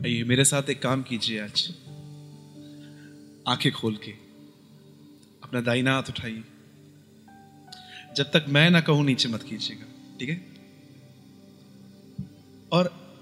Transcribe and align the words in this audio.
आइए, 0.00 0.24
मेरे 0.24 0.44
साथ 0.44 0.70
एक 0.70 0.82
काम 0.82 1.02
कीजिए 1.02 1.40
आज। 1.40 1.74
आँखें 3.48 3.72
खोल 3.72 3.96
के, 3.96 4.10
अपना 5.42 5.60
दाहिना 5.60 5.94
हाथ 5.94 6.02
उठाइए। 6.08 6.44
जब 8.16 8.24
तक 8.24 8.44
मैं 8.48 8.70
ना 8.70 8.80
कहूँ, 8.80 9.04
नीचे 9.04 9.28
मत 9.28 9.42
कीजिएगा, 9.42 9.86
ठीक 10.20 10.28
है? 10.28 10.46
और 12.72 13.14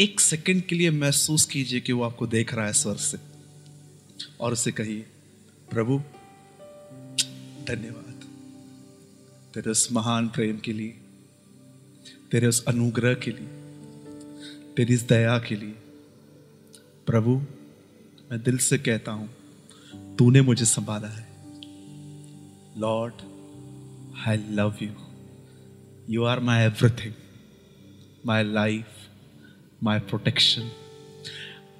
एक 0.00 0.20
सेकंड 0.20 0.62
के 0.62 0.74
लिए 0.74 0.90
महसूस 0.90 1.44
कीजिए 1.44 1.80
कि 1.80 1.92
वो 1.92 2.02
आपको 2.02 2.26
देख 2.26 2.54
रहा 2.54 2.66
है 2.66 2.72
स्वर 2.72 2.96
से। 2.96 3.18
और 4.40 4.52
उसे 4.52 4.72
कहिए, 4.72 5.06
प्रभु, 5.70 5.98
धन्यवाद। 7.64 8.24
तेरे 9.54 9.70
उस 9.70 9.92
महान 9.92 10.28
प्रेम 10.28 10.58
के 10.58 10.72
लिए, 10.72 10.98
तेरे 12.30 12.46
उस 12.46 12.64
अनुग्रह 12.64 13.14
के 13.14 13.30
लिए, 13.30 13.48
तेरी 14.76 14.94
इस 14.94 15.02
दया 15.02 15.38
के 15.38 15.56
लिए 15.56 15.74
प्रभु, 17.06 17.30
मैं 18.30 18.42
दिल 18.42 18.58
से 18.58 18.78
कहता 18.78 19.12
हूँ, 19.12 19.28
तूने 20.18 20.40
मुझे 20.40 20.64
संभाला 20.64 21.08
है। 21.08 21.26
Lord 22.80 23.14
I 24.26 24.36
love 24.36 24.76
you 24.82 24.92
you 26.10 26.24
are 26.24 26.40
my 26.40 26.64
everything 26.64 27.14
my 28.26 28.44
life 28.44 28.84
my 29.82 29.98
protection 29.98 30.70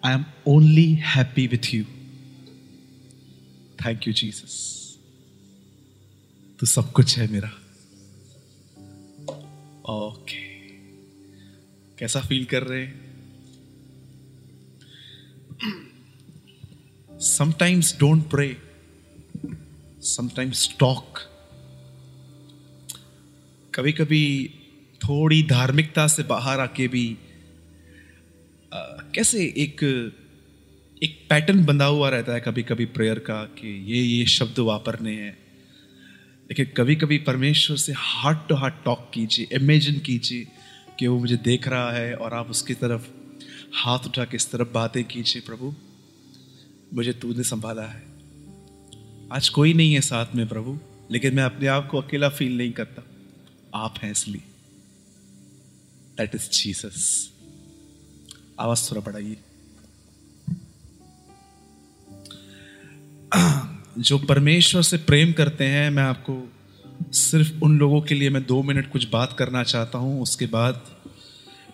I 0.04 0.14
am 0.14 0.24
only 0.46 0.95
happy 0.95 1.46
with 1.46 1.74
you 1.74 1.84
thank 3.84 4.09
you 4.09 4.12
Jesus 4.12 4.59
तो 6.60 6.66
सब 6.66 6.92
कुछ 6.92 7.18
है 7.18 7.32
मेरा। 7.32 7.48
Okay 9.88 10.23
okay. 10.23 11.98
कैसा 11.98 12.20
फील 12.20 12.45
कर 12.45 12.62
रहे 12.62 12.84
हैं? 12.86 13.12
Sometimes 17.13 17.99
don't 18.01 18.30
pray 18.30 18.57
sometimes 20.01 20.77
talk 20.79 21.19
कभी 23.74 23.93
कभी 23.93 24.51
थोड़ी 25.04 25.43
धार्मिकता 25.43 26.07
से 26.07 26.23
बाहर 26.23 26.60
आके 26.60 26.88
भी 26.88 27.16
आ, 28.74 28.79
कैसे 29.15 29.45
एक 29.45 29.85
एक 31.02 31.27
पैटर्न 31.30 31.65
बंधा 31.65 31.85
हुआ 31.85 32.09
रहता 32.09 32.32
है 32.32 32.41
कभी 32.41 32.63
कभी 32.63 32.85
प्रेयर 32.85 33.19
का 33.19 33.45
कि 33.45 33.93
ये 33.93 34.02
ये 34.02 34.26
शब्द 34.26 34.59
वापरने 34.59 35.15
हैं। 35.15 35.38
लेकिन 36.43 36.66
कभी 36.66 36.97
कभी 36.97 37.19
परमेश्वर 37.19 37.76
से 37.76 37.93
हार्ट 37.97 38.38
टू 38.49 38.54
हार्ट 38.54 38.74
टॉक 38.85 39.10
कीजिए 39.15 39.49
इमेजिन 39.52 39.99
कीजिए 39.99 40.49
कि 40.99 41.07
वो 41.07 41.19
मुझे 41.19 41.37
देख 41.37 41.69
रहा 41.69 41.93
है 41.93 42.15
और 42.15 42.35
आप 42.35 42.51
उसकी 42.51 42.74
तरफ़ 42.74 43.21
हाथ 43.74 43.98
उठा 43.98 44.24
के 44.24 44.37
इस 44.37 44.51
तरफ़ 44.51 44.68
बातें 44.68 45.04
कीजिए 45.04 45.42
प्रभु। 45.42 45.74
मुझे 46.95 47.12
तूने 47.12 47.42
संभाला 47.42 47.82
है। 47.82 48.02
आज 49.32 49.48
कोई 49.48 49.74
नहीं 49.74 49.95
है 49.95 50.01
साथ 50.01 50.26
में 50.34 50.48
प्रभु, 50.48 50.79
लेकिन 51.10 51.34
मैं 51.34 51.42
अपने 51.42 51.66
आप 51.66 51.88
को 51.88 52.01
अकेला 52.01 52.29
फील 52.29 52.59
नहीं 52.59 52.73
करता। 52.73 53.02
आप 53.74 53.95
हैं 54.02 54.12
इसलिए। 54.12 54.42
दैट 56.18 56.34
इज़ 56.34 56.51
जीसस 56.51 57.30
आवाज़ 58.60 58.90
थोड़ा 58.90 59.02
बढ़ाइए। 59.02 59.37
जो 63.98 64.19
परमेश्वर 64.19 64.82
से 64.82 64.97
प्रेम 64.97 65.32
करते 65.32 65.64
हैं, 65.64 65.91
मैं 65.91 66.03
आपको 66.03 66.53
सिर्फ़ 67.12 67.64
उन 67.64 67.78
लोगों 67.78 68.00
के 68.00 68.14
लिए 68.14 68.31
मैं 68.31 68.47
दो 68.47 68.62
मिनट 68.62 68.92
कुछ 68.92 69.09
बात 69.09 69.36
करना 69.38 69.62
चाहता 69.62 69.98
हूँ, 69.98 70.22
उसके 70.22 70.47
बाद 70.47 71.01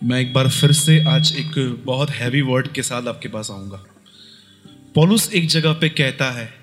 मैं 0.03 0.19
एक 0.19 0.33
बार 0.33 0.49
फिर 0.49 0.71
से 0.71 1.03
आज 1.07 1.35
एक 1.35 1.83
बहुत 1.85 2.09
हैवी 2.09 2.41
वर्ड 2.41 2.67
के 2.67 2.83
साथ 2.83 3.07
आपके 3.07 3.27
पास 3.27 3.51
आऊँगा। 3.51 3.83
पॉलुस 4.95 5.33
एक 5.33 5.47
जगह 5.47 5.73
पे 5.73 5.89
कहता 5.89 6.31
है 6.31 6.53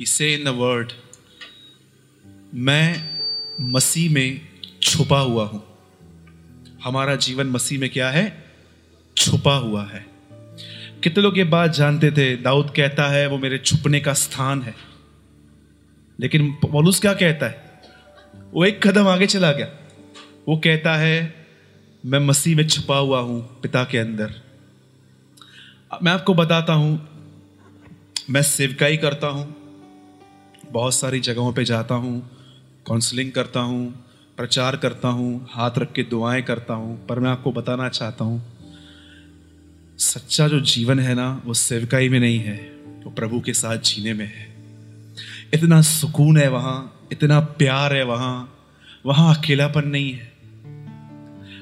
इसे 0.00 0.34
इन 0.34 0.44
द 0.44 0.48
वर्ड 0.48 0.92
मैं 2.54 3.10
मसीह 3.60 4.12
में 4.12 4.40
छुपा 4.82 5.18
हुआ 5.20 5.44
हूँ। 5.44 5.64
हमारा 6.84 7.16
जीवन 7.16 7.46
मसीह 7.46 7.78
में 7.78 7.90
क्या 7.90 8.10
है? 8.10 8.44
छुपा 9.16 9.54
हुआ 9.54 9.86
है। 9.86 10.06
कितने 11.02 11.22
लोग 11.22 11.38
ये 11.38 11.44
बात 11.44 11.70
जानते 11.70 12.10
थे? 12.10 12.36
दाऊद 12.36 12.72
कहता 12.76 13.08
है, 13.08 13.26
वो 13.26 13.38
मेरे 13.38 13.58
छुपने 13.58 14.00
का 14.00 14.14
स्थान 14.14 14.62
है। 14.62 14.74
लेकिन 16.20 16.52
पौलुस 16.52 17.00
क्या 17.00 17.14
कहता 17.14 17.46
है? 17.46 17.82
वो 18.52 18.64
एक 18.64 18.86
कदम 18.86 19.08
आगे 19.08 19.26
चला 19.26 19.52
गया। 19.52 19.66
वो 20.48 20.56
कहता 20.56 20.96
है 20.96 21.37
मैं 22.06 22.18
मसीह 22.18 22.56
में 22.56 22.68
छुपा 22.68 22.96
हुआ 22.96 23.20
हूँ 23.20 23.60
पिता 23.60 23.84
के 23.84 23.98
अंदर। 23.98 24.34
मैं 26.02 26.12
आपको 26.12 26.34
बताता 26.34 26.72
हूँ, 26.72 27.08
मैं 28.30 28.42
सेवकाई 28.42 28.96
करता 28.96 29.26
हूँ, 29.26 29.54
बहुत 30.72 30.94
सारी 30.94 31.20
जगहों 31.20 31.52
पे 31.52 31.64
जाता 31.64 31.94
हूँ 31.94 32.20
काउंसलिंग 32.86 33.32
करता 33.32 33.60
हूँ, 33.60 34.06
प्रचार 34.36 34.76
करता 34.76 35.08
हूँ, 35.08 35.48
हाथ 35.50 35.78
रख 35.78 35.92
के 35.92 36.02
दुआएँ 36.02 36.42
करता 36.42 36.74
हूँ, 36.74 37.06
पर 37.06 37.20
मैं 37.20 37.30
आपको 37.30 37.52
बताना 37.52 37.88
चाहता 37.88 38.24
हूँ, 38.24 38.42
सच्चा 39.98 40.48
जो 40.48 40.60
जीवन 40.60 40.98
है 40.98 41.14
ना, 41.14 41.42
वो 41.44 41.54
सेवकाई 41.54 42.08
में 42.08 42.20
नहीं 42.20 42.38
है, 42.38 42.56
वो 43.04 43.10
प्रभु 43.10 43.40
के 43.40 43.52
साथ 43.52 43.78
जीने 43.78 44.14
में 44.14 44.26
है। 44.26 44.46
इतना 45.54 45.82
सुकून 45.82 46.38
है 46.38 46.48
वहाँ, 46.48 47.08
इतना 47.12 47.40
प्यार 47.40 47.94
है 47.94 48.04
वहाँ 48.04 48.54
वहाँ 49.06 49.34
अकेलापन 49.36 49.88
नहीं 49.88 50.12
है। 50.12 50.37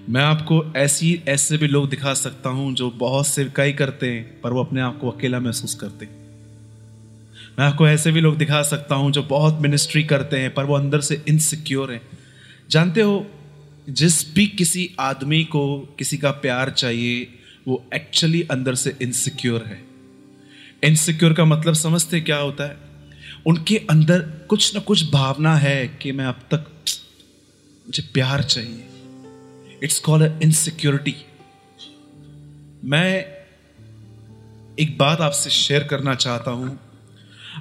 मैं 0.09 0.23
आपको 0.23 0.73
ऐसी, 0.77 1.23
ऐसे 1.29 1.57
भी 1.57 1.67
लोग 1.67 1.91
दिखा 1.91 2.15
सकता 2.15 2.51
हूँ 2.51 2.75
जो 2.75 2.91
बहुत 2.91 3.27
सेवकाई 3.27 3.73
करते 3.73 4.11
हैं, 4.11 4.41
पर 4.41 4.53
वो 4.53 4.65
अपने 4.65 4.81
आप 4.81 4.99
को 4.99 5.11
अकेला 5.11 5.41
महसूस 5.41 5.75
करते 5.75 6.05
हैं। 6.05 6.27
मैं 7.59 7.67
आपको 7.67 7.89
ऐसे 7.89 8.13
भी 8.13 8.21
लोग 8.21 8.39
दिखा 8.39 8.63
सकता 8.63 8.95
हूँ 8.95 9.13
जो 9.13 9.23
बहुत 9.23 9.61
मिनिस्ट्री 9.61 10.05
करते 10.05 10.39
हैं, 10.39 10.55
पर 10.55 10.65
वो 10.65 10.75
अंदर 10.75 11.01
से 11.01 11.25
इनसिक्योर 11.29 11.93
हैं। 11.93 12.01
जानते 12.71 13.01
हो, 13.01 13.27
जिस 13.89 14.35
भी 14.35 14.47
किसी 14.47 14.91
आदमी 15.01 15.45
को 15.45 15.79
किसी 15.79 16.19
का 16.19 16.31
प्यार 16.31 16.71
चाहिए, 16.71 17.29
वो 17.69 17.85
एक्चुअली 17.95 18.43
अंदर 18.43 18.75
से 18.75 18.97
इनसिक्योर 19.03 19.63
है। 19.63 19.85
इनसिक्योर 20.85 21.33
का 21.33 21.45
मतलब 21.45 21.75
समझते 21.75 22.21
क्या 22.21 22.37
होता 22.37 22.65
है? 22.65 22.77
उनके 23.47 23.77
अंदर 23.91 24.19
कुछ 24.21 24.75
ना 24.75 24.81
कुछ 24.81 25.11
भावना 25.11 25.57
है 25.57 25.89
कि 25.89 26.13
मैं 26.13 26.25
अब 26.25 26.41
तक 26.51 26.67
मुझे 27.87 28.03
प्यार 28.15 28.43
चाहिए। 28.43 28.86
इट्स 29.83 29.99
कॉल 29.99 30.41
इनसिक्योरिटी 30.43 31.15
मैं 32.85 33.25
एक 34.81 34.99
बात 34.99 35.21
आपसे 35.21 35.51
शेयर 35.51 35.85
करना 35.85 36.15
चाहता 36.15 36.51
हूँ। 36.51 36.81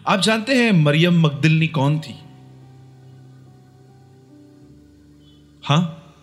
आप 0.07 0.19
जानते 0.19 0.55
हैं 0.55 0.71
मरियम 0.71 1.21
मकदिलनी 1.21 1.67
कौन 1.67 1.99
थी? 1.99 2.19
हाँ? 5.63 6.13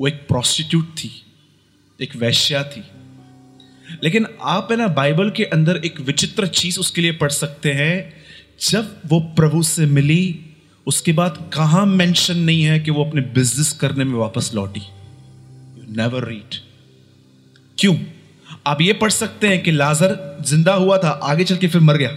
वो 0.00 0.08
एक 0.08 0.14
प्रोस्टिट्यूट 0.14 0.88
थी, 0.88 1.26
एक 2.00 2.16
वैश्या 2.16 2.64
थी। 2.64 2.84
लेकिन 4.02 4.26
आप 4.42 4.68
है 4.70 4.76
ना, 4.76 4.88
बाइबल 4.88 5.30
के 5.30 5.44
अंदर 5.44 5.76
एक 5.76 6.00
विचित्र 6.00 6.46
चीज़ 6.46 6.80
उसके 6.80 7.00
लिए 7.00 7.12
पढ़ 7.12 7.30
सकते 7.30 7.72
हैं। 7.72 8.24
जब 8.70 9.00
वो 9.06 9.20
प्रभु 9.20 9.62
से 9.62 9.86
मिली 9.86 10.43
उसके 10.86 11.12
बाद 11.12 11.50
कहाँ 11.54 11.86
मेंशन 11.86 12.36
नहीं 12.36 12.62
है 12.62 12.80
कि 12.80 12.90
वो 12.90 13.04
अपने 13.04 13.20
बिज़नेस 13.20 13.72
करने 13.72 14.04
में 14.04 14.14
वापस 14.14 14.50
लौटी? 14.54 14.80
यू 15.78 15.96
नेवर 15.96 16.28
रीड 16.28 16.54
क्यों? 17.78 17.96
आप 18.66 18.80
ये 18.80 18.92
पढ़ 18.92 19.10
सकते 19.10 19.48
हैं 19.48 19.62
कि 19.62 19.70
लाजर 19.70 20.38
ज़िंदा 20.44 20.74
हुआ 20.74 20.98
था, 20.98 21.08
आगे 21.08 21.44
चल 21.44 21.56
के 21.56 21.68
फिर 21.68 21.80
मर 21.80 21.96
गया। 21.96 22.10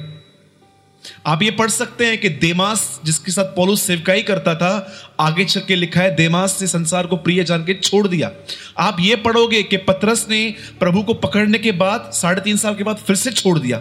आप 1.26 1.44
ये 1.44 1.52
पढ़ 1.52 1.70
सकते 1.70 2.06
हैं 2.06 2.18
कि 2.18 2.30
देमास, 2.30 3.02
जिसके 3.06 3.32
साथ 3.32 3.44
पोलूस 3.44 3.82
सेवकाई 3.82 4.22
करता 4.22 4.56
था, 4.56 4.94
आगे 5.20 5.46
चल 5.46 5.62
के 5.68 5.76
लिखा 5.76 6.02
है, 6.02 6.16
देमास 6.16 6.62
ने 6.62 6.68
संसार 6.68 7.08
को 7.08 7.18
प्रिय 7.18 7.44
जान 7.44 7.66
के 7.66 7.74
छोड़ 7.74 8.08
दिया। 8.08 8.32
आप 8.78 8.98
ये 9.00 9.16
पढ़ोगे 9.16 9.64
कि 9.64 9.78
पतरस 9.78 10.28
ने 10.30 10.56
प्रभु 10.80 11.04
को 11.04 11.14
पकड़ने 11.14 11.58
के 11.58 11.72
बाद, 11.72 12.12
साढ़े 12.14 12.42
तीन 12.42 12.58
साल 12.58 12.76
के 12.76 12.84
बाद 12.84 12.98
फिर 12.98 13.16
से 13.16 13.32
छोड़ 13.32 13.60
दिया। 13.60 13.78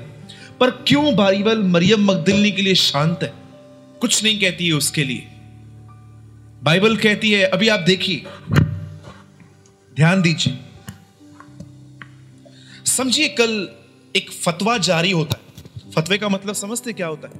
पर 0.60 0.70
क्यों 0.70 1.16
बाइबल 1.16 1.62
मरियम 1.62 2.10
मकदिलनी 2.10 2.50
के 2.50 2.62
लिए 2.62 2.74
शांत 2.74 3.18
है? 3.22 3.45
कुछ 4.00 4.24
नहीं 4.24 4.40
कहती 4.40 4.66
है 4.66 4.72
उसके 4.72 5.04
लिए। 5.04 5.28
बाइबल 6.62 6.96
कहती 6.96 7.32
है, 7.32 7.44
अभी 7.44 7.68
आप 7.68 7.80
देखिए। 7.80 8.24
ध्यान 9.96 10.22
दीजिए। 10.22 10.58
समझिए, 12.86 13.28
कल 13.28 13.68
एक 14.16 14.30
फतवा 14.30 14.78
जारी 14.78 15.10
होता 15.10 15.40
है। 15.40 15.72
फतवे 15.96 16.18
का 16.18 16.28
मतलब 16.28 16.54
समझते 16.54 16.92
क्या 16.92 17.06
होता 17.06 17.28
है? 17.28 17.34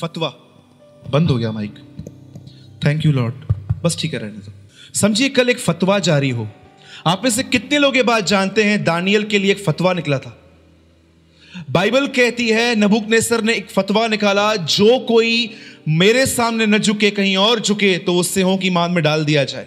फतवा। 0.00 0.28
बंद 1.10 1.30
हो 1.30 1.38
गया 1.38 1.52
माइक। 1.52 1.74
थैंक 2.84 3.06
यू 3.06 3.12
लॉर्ड 3.12 3.34
बस 3.82 3.96
ठीक 4.00 4.14
है 4.14 4.18
रहने 4.18 4.32
दो। 4.32 4.52
समझिए, 4.94 5.28
कल 5.28 5.48
एक 5.48 5.58
फतवा 5.58 5.98
जारी 5.98 6.30
हो। 6.30 6.48
आप 7.06 7.20
में 7.24 7.30
से 7.30 7.42
कितने 7.42 7.78
लोग 7.78 7.96
ये 7.96 8.02
बात 8.02 8.24
जानते 8.24 8.64
हैं? 8.64 8.84
दानियल 8.84 9.24
के 9.24 9.38
लिए 9.38 9.50
एक 9.50 9.64
फतवा 9.64 9.92
निकला 9.92 10.18
था। 10.18 10.39
बाइबल 11.70 12.06
कहती 12.06 12.48
है 12.48 12.74
नबुकनेसर 12.74 13.42
ने 13.42 13.54
एक 13.54 13.70
फतवा 13.70 14.06
निकाला, 14.08 14.56
जो 14.56 14.98
कोई 14.98 15.50
मेरे 15.88 16.26
सामने 16.26 16.66
न 16.66 16.78
झुके, 16.78 17.10
कहीं 17.10 17.36
और 17.36 17.60
झुके 17.60 17.98
तो 17.98 18.14
उससे 18.16 18.42
हो 18.42 18.56
की 18.56 18.70
मान 18.70 18.90
में 18.90 19.04
डाल 19.04 19.24
दिया 19.24 19.44
जाए। 19.44 19.66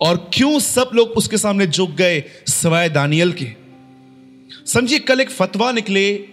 और 0.00 0.30
क्यों 0.34 0.58
सब 0.58 0.90
लोग 0.94 1.08
उसके 1.08 1.38
सामने 1.38 1.66
झुक 1.66 1.90
गए 1.90 2.24
सवाए 2.48 2.88
दानियल 2.88 3.32
के? 3.32 3.46
समझिए, 4.66 4.98
कल 4.98 5.20
एक 5.20 5.30
फतवा 5.30 5.72
निकले 5.72 6.24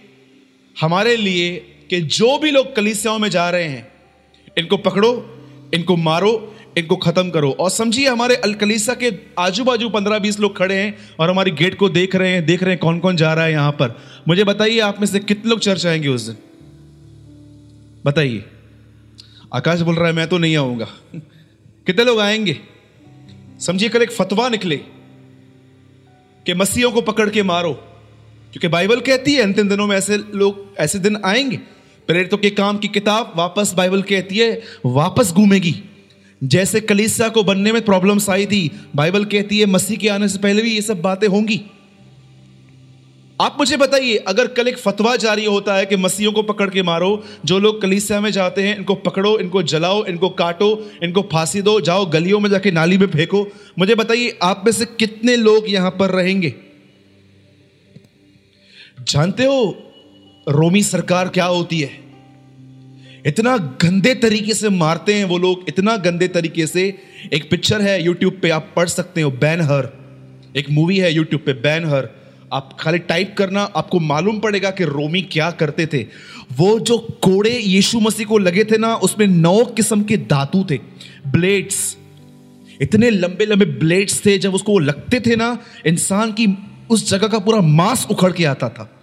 हमारे 0.80 1.16
लिए 1.16 1.56
कि 1.90 2.00
जो 2.00 2.38
भी 2.38 2.50
लोग 2.50 2.76
कलीसियाओं 2.76 3.18
में 3.18 3.28
जा 3.28 3.50
रहे 3.50 3.64
हैं, 3.64 3.88
इनको 4.58 4.76
पकड़ो, 4.76 5.42
इनको 5.74 5.96
मारो 5.96 6.55
इनको 6.76 6.96
खत्म 6.96 7.30
करो। 7.30 7.50
और 7.50 7.70
समझिए, 7.70 8.08
हमारे 8.08 8.36
अलकलीसा 8.36 8.94
के 8.94 9.12
आजू 9.38 9.64
बाजू 9.64 9.88
पंद्रह 9.88 10.18
बीस 10.18 10.40
लोग 10.40 10.58
खड़े 10.58 10.74
हैं 10.74 10.98
और 11.20 11.30
हमारी 11.30 11.50
गेट 11.50 11.78
को 11.78 11.88
देख 11.88 12.16
रहे 12.16 12.30
हैं, 12.30 12.46
देख 12.46 12.62
रहे 12.62 12.70
हैं 12.70 12.80
कौन 12.80 12.98
कौन 12.98 13.16
जा 13.16 13.34
रहा 13.34 13.44
है 13.44 13.52
यहाँ 13.52 13.72
पर। 13.72 13.98
मुझे 14.28 14.44
बताइए, 14.44 14.80
आप 14.80 15.00
में 15.00 15.06
से 15.06 15.18
कितने 15.18 15.50
लोग 15.50 15.58
चर्च 15.58 15.86
आएँगे 15.86 16.08
उस 16.08 16.22
दिन? 16.22 16.36
बताइए। 18.06 18.44
आकाश 19.54 19.80
बोल 19.80 19.94
रहा 19.94 20.06
है, 20.06 20.12
मैं 20.12 20.28
तो 20.28 20.38
नहीं 20.38 20.56
आऊँगा। 20.56 20.88
कितने 21.86 22.04
लोग 22.04 22.20
आएँगे? 22.20 22.58
समझिए, 23.60 23.88
कल 23.88 24.02
एक 24.02 24.12
फतवा 24.12 24.48
निकले 24.48 24.76
कि 26.46 26.54
मसीहों 26.54 26.92
को 26.92 27.00
पकड़ 27.00 27.30
के 27.30 27.42
मारो। 27.42 27.72
क्योंकि 28.52 28.68
बाइबल 28.68 29.00
कहती 29.00 29.34
है, 29.34 29.42
अंतिम 29.42 29.68
दिनों 29.68 29.86
में 29.86 29.96
ऐसे 29.96 30.18
लोग, 30.34 30.74
ऐसे 30.78 30.98
दिन 30.98 31.18
आएँगे। 31.24 31.56
प्रेरितों 32.06 32.38
के 32.38 32.50
काम 32.50 32.78
की 32.78 32.88
किताब 32.88 33.32
वापस 33.36 33.74
बाइबल 33.76 34.02
कहती 34.02 34.38
है, 34.38 34.62
वापस 34.86 35.32
घूमेगी। 35.32 35.82
जैसे 36.44 36.80
कलीसिया 36.80 37.28
को 37.28 37.42
बनने 37.42 37.72
में 37.72 37.84
प्रॉब्लम्स 37.84 38.30
आई 38.30 38.46
थी 38.46 38.70
बाइबल 38.96 39.24
कहती 39.24 39.58
है, 39.58 39.66
मसीह 39.66 39.96
के 39.96 40.08
आने 40.08 40.28
से 40.28 40.38
पहले 40.38 40.62
भी 40.62 40.74
ये 40.74 40.82
सब 40.82 41.02
बातें 41.02 41.28
होंगी। 41.28 41.60
आप 43.40 43.56
मुझे 43.58 43.76
बताइए, 43.76 44.16
अगर 44.16 44.46
कल 44.46 44.68
एक 44.68 44.78
फतवा 44.78 45.16
जारी 45.16 45.44
होता 45.44 45.74
है 45.74 45.86
कि 45.86 45.96
मसीहों 45.96 46.32
को 46.32 46.42
पकड़ 46.42 46.70
के 46.70 46.82
मारो, 46.82 47.24
जो 47.44 47.58
लोग 47.58 47.82
कलीसिया 47.82 48.20
में 48.20 48.30
जाते 48.30 48.62
हैं, 48.62 48.76
इनको 48.76 48.94
पकड़ो, 48.94 49.38
इनको 49.38 49.62
जलाओ, 49.62 50.04
इनको 50.04 50.28
काटो, 50.28 50.90
इनको 51.02 51.22
फांसी 51.22 51.62
दो, 51.62 51.80
जाओ 51.80 52.06
गलियों 52.06 52.40
में 52.40 52.50
जाके 52.50 52.70
नाली 52.70 52.98
में 52.98 53.06
फेंको, 53.06 53.46
मुझे 53.78 53.94
बताइए, 53.94 54.38
आप 54.42 54.62
में 54.66 54.72
से 54.72 54.84
कितने 54.84 55.36
लोग 55.36 55.64
यहाँ 55.68 55.90
पर 55.90 56.10
रहेंगे? 56.10 56.54
जानते 59.00 59.44
हो, 59.44 59.76
रोमी 60.48 60.82
सरकार 60.82 61.28
क्या 61.28 61.44
होती 61.44 61.80
है? 61.80 62.05
इतना 63.26 63.56
गंदे 63.56 64.14
तरीके 64.14 64.54
से 64.54 64.68
मारते 64.68 65.14
हैं 65.14 65.24
वो 65.24 65.38
लोग, 65.38 65.64
इतना 65.68 65.96
गंदे 65.96 66.28
तरीके 66.28 66.66
से। 66.66 66.82
एक 67.32 67.50
पिक्चर 67.50 67.82
है 67.82 68.02
यूट्यूब 68.04 68.38
पे, 68.42 68.50
आप 68.50 68.72
पढ़ 68.76 68.88
सकते 68.88 69.22
हो 69.22 69.30
बैन 69.30 69.60
हर 69.60 69.92
एक 70.56 70.70
मूवी 70.70 70.98
है 70.98 71.12
यूट्यूब 71.12 71.42
पे 71.46 71.52
बैन 71.52 71.84
हर 71.84 72.08
आप 72.52 72.76
खाली 72.80 72.98
टाइप 72.98 73.34
करना, 73.38 73.62
आपको 73.62 74.00
मालूम 74.00 74.38
पड़ेगा 74.38 74.70
कि 74.70 74.84
रोमी 74.84 75.22
क्या 75.22 75.50
करते 75.50 75.86
थे। 75.86 76.06
वो 76.56 76.78
जो 76.78 76.98
कोड़े 76.98 77.50
यीशु 77.50 78.00
मसीह 78.00 78.26
को 78.26 78.38
लगे 78.38 78.64
थे 78.64 78.78
ना, 78.78 78.94
उसमें 78.94 79.26
नौ 79.26 79.64
किस्म 79.64 80.02
के 80.02 80.16
धातु 80.16 80.64
थे। 80.70 80.78
ब्लेड्स 81.26 81.96
इतने 82.82 83.10
लंबे 83.10 83.46
लंबे 83.46 83.64
ब्लेड्स 83.64 84.24
थे, 84.26 84.38
जब 84.38 84.54
उसको 84.54 84.72
वो 84.72 84.78
लगते 84.78 85.20
थे 85.20 85.36
ना, 85.36 85.58
इंसान 85.86 86.32
की 86.32 86.46
उस 86.90 87.10
जगह 87.10 87.28
का 87.28 87.38
पूरा 87.38 87.60
मांस 87.60 88.06
उखड़ 88.10 88.32
के 88.32 88.44
आता 88.44 88.68
था। 88.68 88.95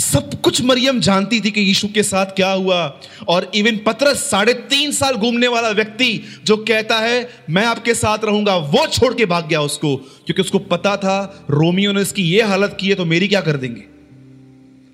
सब 0.00 0.40
कुछ 0.42 0.60
मरियम 0.62 1.00
जानती 1.00 1.40
थी 1.40 1.50
कि 1.50 1.60
यीशु 1.60 1.88
के 1.88 2.02
साथ 2.02 2.26
क्या 2.26 2.50
हुआ। 2.50 2.80
और 3.28 3.50
इवन 3.54 3.76
पत्रस 3.76 4.22
साढ़े 4.30 4.52
तीन 4.70 4.92
साल 4.92 5.14
घूमने 5.14 5.48
वाला 5.48 5.68
व्यक्ति 5.70 6.08
जो 6.44 6.56
कहता 6.58 6.98
है, 6.98 7.28
मैं 7.50 7.64
आपके 7.66 7.94
साथ 7.94 8.24
रहूँगा, 8.24 8.56
वो 8.56 8.86
छोड़ 8.88 9.12
के 9.14 9.26
भाग 9.26 9.48
गया 9.48 9.60
उसको। 9.60 9.94
क्योंकि 9.96 10.42
उसको 10.42 10.58
पता 10.58 10.96
था, 10.96 11.46
रोमियो 11.50 11.92
ने 11.92 12.02
इसकी 12.02 12.22
ये 12.24 12.42
हालत 12.42 12.76
की 12.80 12.88
है 12.88 12.94
तो 12.94 13.04
मेरी 13.04 13.28
क्या 13.28 13.40
कर 13.40 13.56
देंगे? 13.56 13.84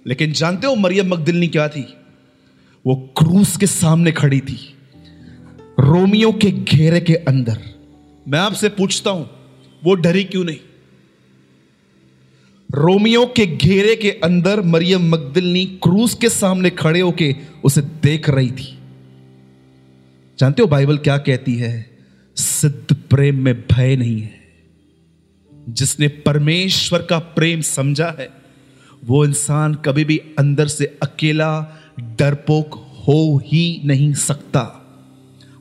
लेकिन 0.07 0.33
जानते 0.33 0.67
हो 0.67 0.75
मरियम 0.77 1.13
मकदिलनी 1.13 1.49
क्या 1.49 1.69
थी? 1.69 1.87
वो 2.85 2.95
क्रूस 3.19 3.57
के 3.57 3.67
सामने 3.67 4.13
खड़ी 4.13 4.41
थी, 4.41 4.59
रोमियो 5.81 6.33
के 6.33 6.51
घेरे 6.51 7.01
के 7.01 7.15
अंदर। 7.15 7.59
मैं 8.27 8.39
आपसे 8.39 8.69
पूछता 8.69 9.11
हूँ, 9.11 9.29
वो 9.83 9.95
डरी 9.95 10.25
क्यों 10.25 10.45
नहीं? 10.45 10.59
रोमियो 12.75 13.27
के 13.27 13.47
घेरे 13.47 13.97
के 13.97 14.11
अंदर 14.11 14.61
मरियम 14.61 15.11
मकदिलनी 15.11 15.65
क्रूस 15.65 16.15
के 16.15 16.29
सामने 16.29 16.71
खड़े 16.71 17.01
होके 17.01 17.37
उसे 17.65 17.81
देख 17.81 18.31
रही 18.31 18.51
थी। 18.51 18.79
जानते 20.39 20.63
हो 20.63 20.69
बाइबल 20.69 20.99
क्या 20.99 21.19
कहती 21.19 21.55
है? 21.55 21.99
सिद्ध 22.37 22.97
प्रेम 22.97 23.45
में 23.45 23.61
भय 23.61 23.97
नहीं 23.97 24.23
है। 24.23 24.41
जिसने 25.69 26.09
परमेश्वर 26.09 27.03
का 27.03 27.19
प्रेम 27.19 27.61
समझा 27.61 28.17
है, 28.19 28.31
वो 29.05 29.25
इंसान 29.25 29.75
कभी 29.75 30.05
भी 30.05 30.19
अंदर 30.19 30.67
से 30.67 30.99
अकेला, 31.03 31.81
डरपोक 32.01 32.75
हो 33.09 33.43
ही 33.47 33.83
नहीं 33.85 34.15
सकता। 34.15 34.83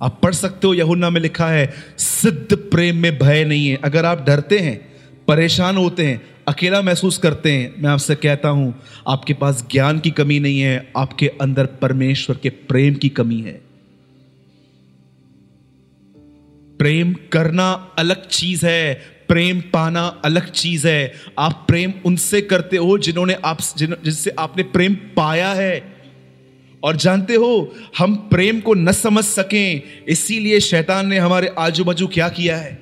आप 0.03 0.19
पढ़ 0.23 0.33
सकते 0.33 0.67
हो, 0.67 0.73
यहुन्ना 0.73 1.09
में 1.09 1.21
लिखा 1.21 1.47
है, 1.47 1.73
सिद्ध 1.97 2.55
प्रेम 2.55 2.97
में 2.97 3.17
भय 3.17 3.45
नहीं 3.45 3.67
है। 3.67 3.75
अगर 3.75 4.05
आप 4.05 4.25
डरते 4.25 4.59
हैं, 4.59 4.93
परेशान 5.27 5.77
होते 5.77 6.05
हैं 6.05 6.34
अकेला 6.47 6.81
महसूस 6.81 7.17
करते 7.17 7.51
हैं, 7.51 7.81
मैं 7.81 7.89
आपसे 7.89 8.15
कहता 8.15 8.49
हूँ, 8.49 8.81
आपके 9.07 9.33
पास 9.33 9.65
ज्ञान 9.71 9.99
की 9.99 10.11
कमी 10.11 10.39
नहीं 10.39 10.59
है, 10.59 10.91
आपके 10.97 11.27
अंदर 11.27 11.65
परमेश्वर 11.65 12.37
के 12.43 12.49
प्रेम 12.49 12.93
की 12.93 13.09
कमी 13.09 13.41
है। 13.41 13.61
प्रेम 16.79 17.13
करना 17.13 17.71
अलग 17.99 18.27
चीज़ 18.27 18.65
है, 18.65 18.93
प्रेम 19.27 19.61
पाना 19.61 20.21
अलग 20.25 20.51
चीज़ 20.51 20.87
है। 20.87 21.13
आप 21.39 21.65
प्रेम 21.67 21.93
उनसे 22.05 22.41
करते 22.41 22.77
हो 22.77 22.97
जिन्होंने 22.97 23.33
आप 23.33 23.57
जिससे 23.77 24.29
आपने 24.29 24.63
प्रेम 24.63 24.93
पाया 24.93 25.53
है। 25.53 25.95
और 26.83 26.95
जानते 26.95 27.35
हो, 27.35 27.75
हम 27.97 28.15
प्रेम 28.15 28.59
को 28.59 28.73
न 28.73 28.91
समझ 28.91 29.23
सकें, 29.23 29.81
इसीलिए 30.07 30.59
शैतान 30.59 31.07
ने 31.07 31.17
हमारे 31.17 31.47
आजू 31.59 31.83
बाजू 31.83 32.07
क्या 32.07 32.29
किया 32.29 32.57
है? 32.57 32.79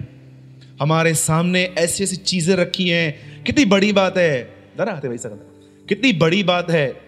हमारे 0.81 1.13
सामने 1.13 1.63
ऐसी 1.77 2.03
ऐसी 2.03 2.15
चीज़ें 2.15 2.55
रखी 2.55 2.89
हैं 2.89 3.32
कितनी 3.45 3.65
बड़ी 3.65 3.93
बात 3.93 4.17
है। 4.17 4.43
भाई 4.79 5.17
सकता 5.17 5.35
कितनी 5.87 6.13
बड़ी 6.13 6.43
बात 6.43 6.69
है। 6.69 7.01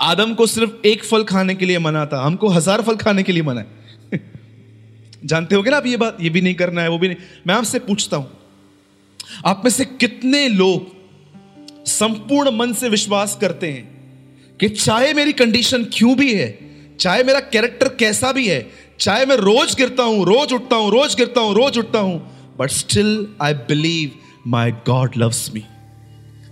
आदम 0.00 0.34
को 0.34 0.46
सिर्फ़ 0.46 0.86
एक 0.86 1.04
फल 1.04 1.24
खाने 1.24 1.54
के 1.54 1.66
लिए 1.66 1.78
मना 1.78 2.06
था। 2.06 2.22
हमको 2.22 2.48
हज़ार 2.48 2.82
फल 2.82 2.96
खाने 2.96 3.22
के 3.22 3.32
लिए 3.32 3.42
मना 3.42 3.60
है। 3.60 3.66
जानते 5.24 5.54
हो 5.54 5.62
ना 5.62 5.76
आप 5.76 5.86
ये 5.86 5.96
बात? 5.96 6.16
ये 6.20 6.30
भी 6.30 6.40
नहीं 6.40 6.54
करना 6.54 6.82
है, 6.82 6.88
वो 6.88 6.98
भी 6.98 7.08
नहीं। 7.08 7.16
मैं 7.46 7.54
आपसे 7.54 7.78
पूछता 7.78 8.16
हूँ। 8.16 8.38
आप 9.44 9.62
में 9.64 9.70
से 9.70 9.84
कितने 9.84 10.48
लोग 10.48 11.00
संपूर्ण 11.86 12.50
मन 12.50 12.72
से 12.72 12.88
विश्वास 12.88 13.38
करते 13.40 13.72
हैं 13.72 14.00
कि 14.60 14.68
चाहे 14.68 15.14
मेरी 15.14 15.32
कंडीशन 15.32 15.84
क्यों 15.84 16.16
भी 16.16 16.34
है, 16.34 16.58
चाहे 17.00 17.24
मेरा 17.24 17.40
कैरेक्टर 17.40 17.88
कैसा 17.88 18.32
भी 18.32 18.48
है, 18.48 18.70
चाहे 19.00 19.26
मैं 19.26 19.36
रोज 19.36 19.74
गिरता 19.74 20.02
हूँ, 20.02 20.24
रोज 20.24 20.52
उठता 20.52 20.76
हूँ, 20.76 20.90
रोज 20.90 21.14
गिरता 21.14 21.40
हूँ, 21.40 21.54
रोज 21.54 21.78
उठता 21.78 21.98
हूँ 21.98 22.30
but 22.58 22.70
still 22.70 23.28
I 23.42 23.54
believe 23.54 24.10
my 24.46 24.70
God 24.70 25.10
loves 25.16 25.50
me 25.54 25.64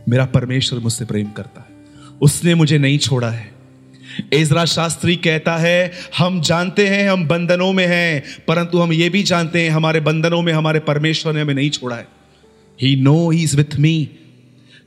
मेरा 0.09 0.25
परमेश्वर 0.25 0.79
मुझसे 0.79 1.05
प्रेम 1.05 1.31
करता 1.31 1.61
है। 1.61 1.67
उसने 2.21 2.55
मुझे 2.55 2.79
नहीं 2.79 2.99
छोड़ा 2.99 3.31
है। 3.31 3.53
एजरा 4.33 4.65
शास्त्री 4.65 5.17
कहता 5.17 5.57
है, 5.57 5.93
हम 6.19 6.41
जानते 6.41 6.87
हैं, 6.87 7.11
हम 7.11 7.29
बंधनों 7.29 7.73
में 7.73 7.87
हैं, 7.87 8.25
परंतु 8.49 8.79
हम 8.79 8.93
ये 8.93 9.09
भी 9.09 9.23
जानते 9.23 9.63
हैं, 9.63 9.71
हमारे 9.71 10.01
बंधनों 10.01 10.43
में, 10.43 10.53
हमारे 10.53 10.81
परमेश्वर 10.81 11.33
ने 11.33 11.41
हमें 11.41 11.55
नहीं 11.55 11.71
छोड़ा 11.71 11.97
है। 11.97 12.09
He 12.83 12.97
know 12.97 13.31
he 13.31 13.43
is 13.43 13.57
with 13.57 13.77
me 13.79 14.11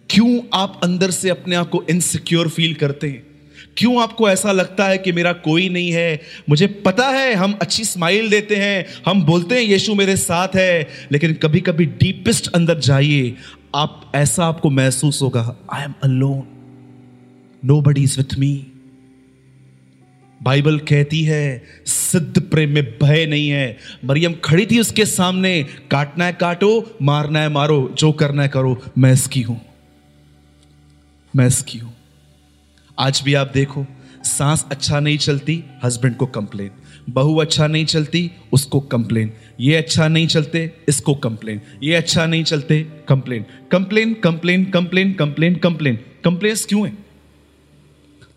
क्यों 0.09 0.39
आप 0.53 0.81
अंदर 0.83 1.11
से 1.11 1.29
अपने 1.29 1.55
आप 1.55 1.69
को 1.69 1.85
इनसिक्योर 1.89 2.47
फील 2.47 2.73
करते 2.73 3.07
हैं? 3.07 3.30
क्यों 3.77 4.01
आपको 4.01 4.29
ऐसा 4.29 4.51
लगता 4.51 4.87
है 4.87 4.97
कि 4.97 5.11
मेरा 5.11 5.33
कोई 5.33 5.69
नहीं 5.69 5.91
है? 5.91 6.21
मुझे 6.49 6.67
पता 6.67 7.07
है 7.07 7.33
हम 7.33 7.59
अच्छी 7.61 7.83
स्माइल 7.83 8.29
देते 8.29 8.55
हैं, 8.55 8.85
हम 9.05 9.23
बोलते 9.23 9.55
हैं, 9.55 9.61
यीशु 9.61 9.95
मेरे 9.95 10.17
साथ 10.17 10.47
है। 10.55 10.87
लेकिन 11.11 11.33
कभी 11.33 11.59
कभी 11.59 11.85
डीपेस्ट 11.85 12.51
अंदर 12.55 12.79
जाइए, 12.79 13.35
आप, 13.75 14.11
ऐसा 14.15 14.45
आपको 14.45 14.69
महसूस 14.69 15.21
होगा 15.21 15.57
I 15.73 15.83
am 15.83 15.93
alone 16.03 16.43
nobody 17.81 18.03
is 18.03 18.17
with 18.17 18.39
me 18.39 18.67
Bible 20.43 20.79
कहती 20.79 21.23
है, 21.23 21.63
सिद्ध 21.85 22.41
प्रेम 22.41 22.69
में 22.69 22.97
भय 23.03 23.25
नहीं 23.25 23.49
है। 23.49 23.77
मरियम 24.05 24.33
खड़ी 24.33 24.65
थी 24.65 24.79
उसके 24.79 25.05
सामने, 25.05 25.63
काटना 25.91 26.25
है 26.25 26.33
काटो, 26.33 26.97
मारना 27.01 27.39
है 27.39 27.49
मारो, 27.49 27.95
जो 27.97 28.11
करना 28.11 28.43
है 28.43 28.49
करो, 28.49 28.81
मैं 28.97 29.13
इसकी 29.13 29.41
हूँ। 29.41 29.61
मैं 31.35 31.47
इसकी 31.47 31.77
हूँ। 31.77 31.90
आज 33.01 33.21
भी 33.25 33.33
आप 33.33 33.51
देखो, 33.53 33.85
सांस 34.23 34.65
अच्छा 34.71 34.99
नहीं 34.99 35.17
चलती 35.17 35.63
हस्बैंड 35.83 36.15
को 36.17 36.25
कंप्लेन 36.25 36.71
बहू 37.09 37.35
अच्छा 37.37 37.67
नहीं 37.67 37.85
चलती, 37.85 38.31
उसको 38.53 38.79
कंप्लेन 38.79 39.31
ये 39.59 39.75
अच्छा 39.75 40.07
नहीं 40.07 40.27
चलते, 40.27 40.71
इसको 40.89 41.15
कंप्लेन 41.15 41.61
ये 41.83 41.95
अच्छा 41.95 42.25
नहीं 42.25 42.43
चलते 42.43 42.81
complain 43.09 43.45
complain 43.71 44.13
complain 44.13 44.65
complain 44.65 45.13
complain 45.13 45.55
complain 45.55 45.99
complain 46.25 46.55
क्यों 46.69 46.87
है? 46.87 46.97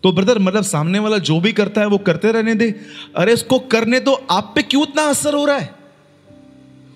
तो 0.03 0.11
ब्रदर 0.11 0.39
मतलब 0.39 0.63
सामने 0.63 0.99
वाला 0.99 1.17
जो 1.17 1.39
भी 1.39 1.51
करता 1.53 1.81
है, 1.81 1.87
वो 1.87 1.97
करते 1.97 2.31
रहने 2.31 2.55
दे. 2.55 2.75
अरे 3.15 3.33
इसको 3.33 3.59
करने 3.59 3.99
तो 3.99 4.13
आप 4.31 4.51
पे 4.55 4.61
क्यों 4.61 4.83
इतना 4.83 5.03
असर 5.03 5.33
हो 5.33 5.45
रहा 5.45 5.57
है? 5.57 5.69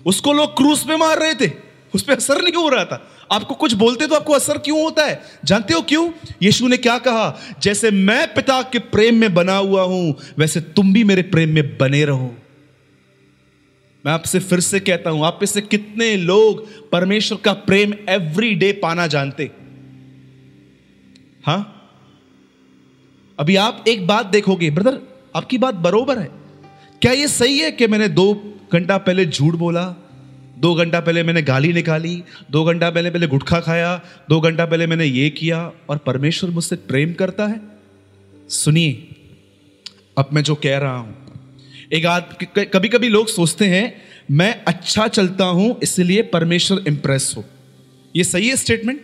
उसको 0.06 0.32
लोग 0.32 0.56
क्रूस 0.56 0.86
में 0.86 0.96
मार 0.96 1.18
रहे 1.18 1.34
थे. 1.34 1.69
उस 1.94 2.02
पर 2.02 2.12
असर 2.12 2.42
नहीं 2.42 2.54
हो 2.54 2.68
रहा 2.68 2.84
था। 2.84 3.10
आपको 3.32 3.54
कुछ 3.54 3.72
बोलते 3.72 4.06
तो 4.06 4.14
आपको 4.14 4.32
असर 4.32 4.58
क्यों 4.58 4.82
होता 4.82 5.04
है? 5.04 5.22
जानते 5.44 5.74
हो 5.74 5.80
क्यों? 5.82 6.10
यीशु 6.42 6.68
ने 6.68 6.76
क्या 6.76 6.98
कहा? 6.98 7.40
जैसे 7.62 7.90
मैं 7.90 8.34
पिता 8.34 8.62
के 8.62 8.78
प्रेम 8.78 9.14
में 9.14 9.34
बना 9.34 9.56
हुआ 9.56 9.82
हूँ, 9.82 10.16
वैसे 10.38 10.60
तुम 10.60 10.92
भी 10.92 11.04
मेरे 11.04 11.22
प्रेम 11.22 11.48
में 11.48 11.78
बने 11.78 12.04
रहो। 12.04 12.34
मैं 14.06 14.12
आपसे 14.12 14.38
फिर 14.38 14.60
से 14.60 14.80
कहता 14.80 15.10
हूँ, 15.10 15.24
आप 15.26 15.38
में 15.42 15.46
से 15.46 15.60
कितने 15.60 16.16
लोग 16.16 16.66
परमेश्वर 16.90 17.38
का 17.44 17.52
प्रेम 17.52 17.94
एवरी 18.08 18.54
डे 18.54 18.72
पाना 18.72 19.06
जानते? 19.06 19.50
हाँ? 21.46 21.76
अभी 23.38 23.56
आप 23.56 23.84
एक 23.88 24.06
बात 24.06 24.26
देखोगे 24.26 24.70
ब्रदर 24.70 24.98
आपकी 25.36 25.58
बात 25.58 25.74
बरोबर 25.74 26.18
है। 26.18 26.28
क्या 27.02 27.12
यह 27.12 27.26
सही 27.26 27.58
है 27.58 27.70
कि 27.72 27.86
मैंने 27.86 28.08
दो 28.08 28.56
घंटा 28.72 28.98
पहले 28.98 29.26
झूठ 29.26 29.54
बोला? 29.54 29.94
दो 30.60 30.74
घंटा 30.74 31.00
पहले 31.00 31.22
मैंने 31.22 31.42
गाली 31.42 31.72
निकाली, 31.72 32.22
दो 32.50 32.64
घंटा 32.64 32.90
पहले 32.90 33.10
पहले 33.10 33.26
गुटखा 33.26 33.60
खाया, 33.60 33.96
दो 34.28 34.40
घंटा 34.40 34.66
पहले 34.66 34.86
मैंने 34.86 35.04
ये 35.04 35.28
किया, 35.30 35.60
और 35.88 35.98
परमेश्वर 35.98 36.50
मुझसे 36.50 36.76
प्रेम 36.88 37.12
करता 37.14 37.46
है। 37.46 37.60
सुनिए, 38.50 38.92
अब 40.18 40.28
मैं 40.32 40.42
जो 40.42 40.54
कह 40.54 40.78
रहा 40.78 40.96
हूँ, 40.96 41.16
एक 41.92 42.06
आद 42.06 42.36
कभी 42.72 42.88
कभी 42.88 43.08
लोग 43.08 43.28
सोचते 43.28 43.66
हैं, 43.66 44.02
मैं 44.30 44.52
अच्छा 44.64 45.06
चलता 45.08 45.44
हूँ, 45.44 45.78
इसलिए 45.82 46.22
परमेश्वर 46.32 46.84
इंप्रेस 46.88 47.32
हो। 47.36 47.44
ये 48.14 48.24
सही 48.24 48.48
है 48.48 48.56
स्टेटमेंट 48.56 49.00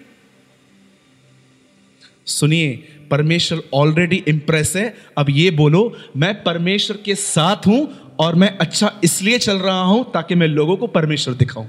सुनिए 2.27 2.96
परमेश्वर 3.11 3.63
ऑलरेडी 3.75 4.25
इंप्रेस 4.29 4.77
है। 4.77 4.97
अब 5.19 5.27
ये 5.31 5.51
बोलो, 5.51 5.97
मैं 6.17 6.45
परमेश्वर 6.45 6.97
के 6.97 7.15
साथ 7.15 7.67
हूँ 7.67 8.13
और 8.19 8.35
मैं 8.35 8.59
अच्छा 8.59 9.01
इसलिए 9.05 9.39
चल 9.39 9.59
रहा 9.59 9.81
हूँ 9.81 10.13
ताकि 10.13 10.35
मैं 10.35 10.47
लोगों 10.47 10.77
को 10.77 10.87
परमेश्वर 10.87 11.35
दिखाऊँ। 11.35 11.69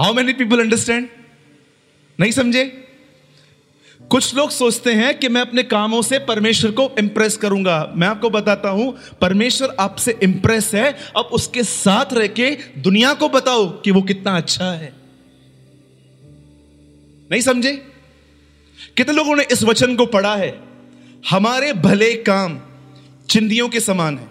हाउ 0.00 0.14
मेनी 0.14 0.32
पीपल 0.32 0.60
अंडरस्टैंड 0.60 1.08
नहीं 2.20 2.32
समझे? 2.32 2.86
कुछ 4.10 4.34
लोग 4.36 4.50
सोचते 4.50 4.92
हैं 4.92 5.18
कि 5.18 5.28
मैं 5.28 5.40
अपने 5.40 5.62
कामों 5.62 6.02
से 6.02 6.18
परमेश्वर 6.18 6.70
को 6.70 6.90
इंप्रेस 6.98 7.36
करूँगा। 7.36 7.92
मैं 7.96 8.08
आपको 8.08 8.30
बताता 8.30 8.68
हूँ, 8.68 8.98
परमेश्वर 9.20 9.76
आपसे 9.80 10.18
इंप्रेस 10.22 10.74
है। 10.74 10.96
अब 11.16 11.24
उसके 11.24 11.64
साथ 11.64 12.12
रह 12.12 12.26
के 12.26 12.58
दुनिया 12.78 13.14
को 13.14 13.28
बताओ 13.28 13.68
कि 13.80 13.90
वो 13.90 14.02
कितना 14.02 14.36
अच्छा 14.36 14.72
है। 14.72 14.92
नहीं 17.30 17.40
समझे? 17.40 17.89
कितने 18.96 19.14
लोगों 19.14 19.36
ने 19.36 19.46
इस 19.52 19.62
वचन 19.62 19.96
को 19.96 20.06
पढ़ा 20.06 20.36
है? 20.36 20.60
हमारे 21.30 21.72
भले 21.72 22.14
काम 22.14 22.60
चिंदियों 23.28 23.68
के 23.68 23.80
समान 23.80 24.18
है। 24.18 24.30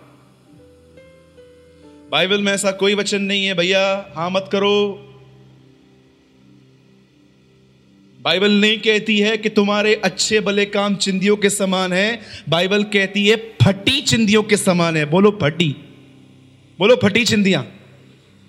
बाइबल 2.10 2.41
में 2.41 2.53
ऐसा 2.53 2.72
कोई 2.72 2.96
वचन 2.96 3.22
नहीं 3.22 3.46
है, 3.46 3.53
भैया, 3.53 4.13
हाँ 4.15 4.29
मत 4.29 4.50
करो। 4.51 5.06
बाइबल 8.22 8.51
नहीं 8.51 8.77
कहती 8.77 9.20
है 9.20 9.38
कि 9.38 9.50
तुम्हारे 9.50 9.96
अच्छे 9.96 10.39
भले 10.39 10.65
काम 10.65 10.96
चिंदियों 10.96 11.38
के 11.38 11.50
समान 11.50 11.94
है। 11.94 12.22
बाइबल 12.50 12.84
कहती 12.84 13.27
है, 13.27 13.36
फटी 13.36 14.01
चिंदियों 14.01 14.44
के 14.44 14.58
समान 14.58 14.98
है। 14.98 15.06
बोलो, 15.06 15.39
फटी। 15.41 15.75
बोलो, 16.79 16.96
फटी 16.96 17.25
चिंदियाँ। 17.25 17.75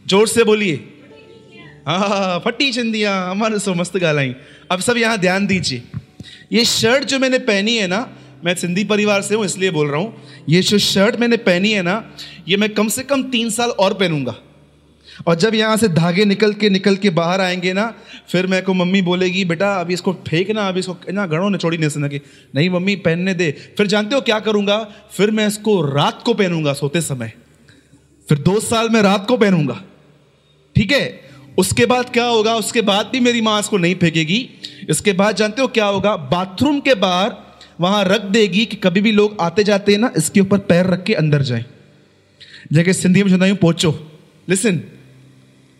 ज़ोर 0.06 0.28
से 0.28 0.44
बोलिए। 0.44 0.89
फटी 1.88 2.72
चिंदियाँ 2.72 3.30
हमारे 3.30 3.58
सो 3.58 3.74
मस्त 3.74 3.96
गालाई। 3.96 4.34
अब 4.70 4.80
सब 4.80 4.96
यहाँ 4.96 5.18
ध्यान 5.18 5.46
दीजिए। 5.46 5.82
ये 6.52 6.64
शर्ट 6.64 7.04
जो 7.04 7.18
मैंने 7.18 7.38
पहनी 7.38 7.76
है 7.76 7.86
ना, 7.86 8.08
मैं 8.44 8.54
सिंधी 8.54 8.84
परिवार 8.84 9.22
से 9.22 9.34
हूँ, 9.34 9.44
इसलिए 9.44 9.70
बोल 9.70 9.88
रहा 9.88 10.00
हूँ। 10.00 10.22
ये 10.48 10.62
जो 10.62 10.78
शर्ट 10.78 11.16
मैंने 11.16 11.36
पहनी 11.36 11.72
है 11.72 11.82
ना, 11.82 12.12
ये 12.48 12.56
मैं 12.56 12.74
कम 12.74 12.88
से 12.88 13.02
कम 13.02 13.22
तीन 13.22 13.50
साल 13.50 13.70
और 13.70 13.94
पहनूँगा। 13.94 14.36
और 15.26 15.34
जब 15.34 15.54
यहाँ 15.54 15.76
से 15.76 15.88
धागे 15.88 16.24
निकल 16.24 16.52
के 16.52 16.70
निकल 16.70 16.96
के 16.96 17.10
बाहर 17.10 17.40
आएँगे 17.40 17.72
ना, 17.72 17.94
फिर 18.28 18.46
मेरे 18.46 18.62
को 18.62 18.74
मम्मी 18.74 19.02
बोलेगी, 19.02 19.44
बेटा, 19.44 19.74
अभी 19.74 19.94
इसको 19.94 20.12
फेंकना, 20.12 20.68
अभी 20.68 20.80
इसको 20.80 20.96
ना 21.12 21.26
गड़ो 21.26 21.48
ने, 21.48 21.58
छोड़ी 21.58 21.78
नहीं 21.78 21.88
सके 21.88 22.20
नहीं, 22.54 22.70
मम्मी, 22.70 22.96
पहनने 22.96 23.34
दे। 23.34 23.50
फिर 23.76 23.86
जानते 23.86 24.14
हो 24.14 24.20
क्या 24.20 24.40
करूँगा? 24.40 24.92
फिर 25.12 25.30
मैं 25.30 25.46
इसको 25.46 25.82
रात 25.82 26.22
को 26.22 26.34
पहनूँगा 26.34 26.72
सोते 26.72 27.00
समय। 27.00 27.32
फिर 28.28 28.38
दो 28.38 28.60
साल 28.60 28.88
में 28.88 29.02
रात 29.02 29.26
को 29.26 29.36
पहनूँगा। 29.36 29.82
ठीक 30.76 30.92
है? 30.92 31.29
उसके 31.58 31.86
बाद 31.86 32.10
क्या 32.10 32.24
होगा? 32.24 32.54
उसके 32.56 32.80
बाद 32.82 33.06
भी 33.06 33.20
मेरी 33.20 33.40
माँ 33.40 33.58
इसको 33.60 33.76
नहीं 33.76 33.94
फेंकेगी। 33.94 34.48
इसके 34.90 35.12
बाद 35.12 35.36
जानते 35.36 35.62
हो 35.62 35.68
क्या 35.68 35.86
होगा? 35.86 36.16
बाथरूम 36.16 36.80
के 36.80 36.94
बाहर 36.94 37.36
वहाँ 37.80 38.04
रख 38.04 38.22
देगी 38.30 38.64
कि 38.66 38.76
कभी 38.76 39.00
भी 39.00 39.12
लोग 39.12 39.36
आते 39.40 39.64
जाते 39.64 39.92
हैं 39.92 39.98
ना, 39.98 40.12
इसके 40.16 40.40
ऊपर 40.40 40.58
पैर 40.60 40.86
रख 40.86 41.04
के 41.04 41.14
अंदर 41.14 41.42
जाए। 41.42 41.64
जगह 42.72 42.92
सिंधी 42.92 43.22
में 43.22 43.30
सुनाई 43.30 43.54
पोचो 43.56 43.90
लिसन 44.48 44.80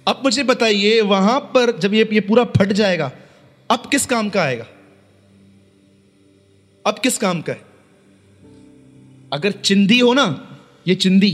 अब 0.07 0.21
मुझे 0.25 0.43
बताइए, 0.43 1.01
वहाँ 1.01 1.39
पर 1.55 1.79
जब 1.79 1.95
ये 1.95 2.09
ये 2.13 2.21
पूरा 2.21 2.45
फट 2.57 2.73
जाएगा, 2.73 3.11
अब 3.71 3.89
किस 3.91 4.07
काम 4.07 4.29
का 4.29 4.43
आएगा? 4.43 4.67
अब 6.85 6.99
किस 6.99 7.19
काम 7.19 7.41
का 7.41 7.53
है? 7.53 7.61
अगर 9.33 9.51
चिंदी 9.53 9.99
हो 9.99 10.15
ना, 10.15 10.25
ये 10.89 10.95
चिंदी 10.95 11.31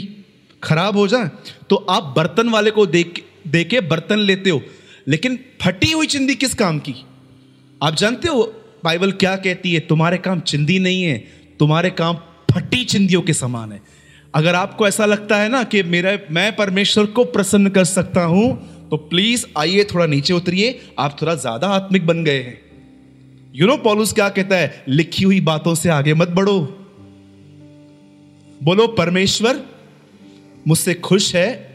खराब 0.63 0.97
हो 0.97 1.07
जाए 1.09 1.31
तो 1.71 1.77
आप 1.77 2.13
बर्तन 2.17 2.49
वाले 2.49 2.71
को 2.71 2.87
देख 2.87 3.23
दे 3.47 3.65
के 3.65 3.81
बर्तन 3.83 4.19
लेते 4.21 4.51
हो, 4.51 4.63
लेकिन 5.09 5.39
फटी 5.63 5.91
हुई 5.93 6.07
चिंदी 6.07 6.35
किस 6.35 6.55
काम 6.55 6.79
की? 6.79 6.95
आप 7.81 7.95
जानते 7.95 8.29
हो, 8.29 8.43
बाइबल 8.85 9.13
क्या 9.15 9.37
कहती 9.39 9.73
है? 9.75 9.81
तुम्हारे 9.83 10.19
काम 10.19 10.41
चिंदी 10.43 10.79
नहीं 10.79 11.03
है, 11.03 11.19
तुम्हारे 11.61 11.91
काम 11.93 12.17
फटी 12.51 12.85
चिंदियों 12.85 13.23
के 13.23 13.33
समान 13.35 13.73
है। 13.73 13.81
अगर 14.35 14.55
आपको 14.55 14.87
ऐसा 14.89 15.07
लगता 15.07 15.37
है 15.37 15.49
ना 15.49 15.63
कि 15.65 15.83
मेरा, 15.85 16.19
मैं 16.31 16.57
परमेश्वर 16.57 17.07
को 17.07 17.25
प्रसन्न 17.27 17.69
कर 17.71 17.85
सकता 17.87 18.25
हूँ 18.25 18.89
तो 18.91 18.97
प्लीज़ 18.97 19.45
आइए 19.59 19.85
थोड़ा 19.85 20.07
नीचे 20.07 20.33
उतरिए, 20.35 20.81
आप 20.99 21.17
थोड़ा 21.23 21.35
ज़्यादा 21.35 21.69
आत्मिक 21.69 22.07
बन 22.07 22.23
गए 22.25 22.43
हैं। 22.43 22.61
यू 23.55 23.67
नो 23.67 23.77
पॉलुस 23.77 24.13
क्या 24.13 24.29
कहता 24.29 24.57
है? 24.57 24.85
लिखी 24.89 25.25
हुई 25.25 25.41
बातों 25.41 25.75
से 25.75 25.89
आगे 25.89 26.15
मत 26.15 26.29
बढ़ो। 26.31 26.61
बोलो, 28.61 28.87
परमेश्वर 28.89 29.63
मुझसे 30.67 30.95
खुश 30.97 31.35
है 31.35 31.66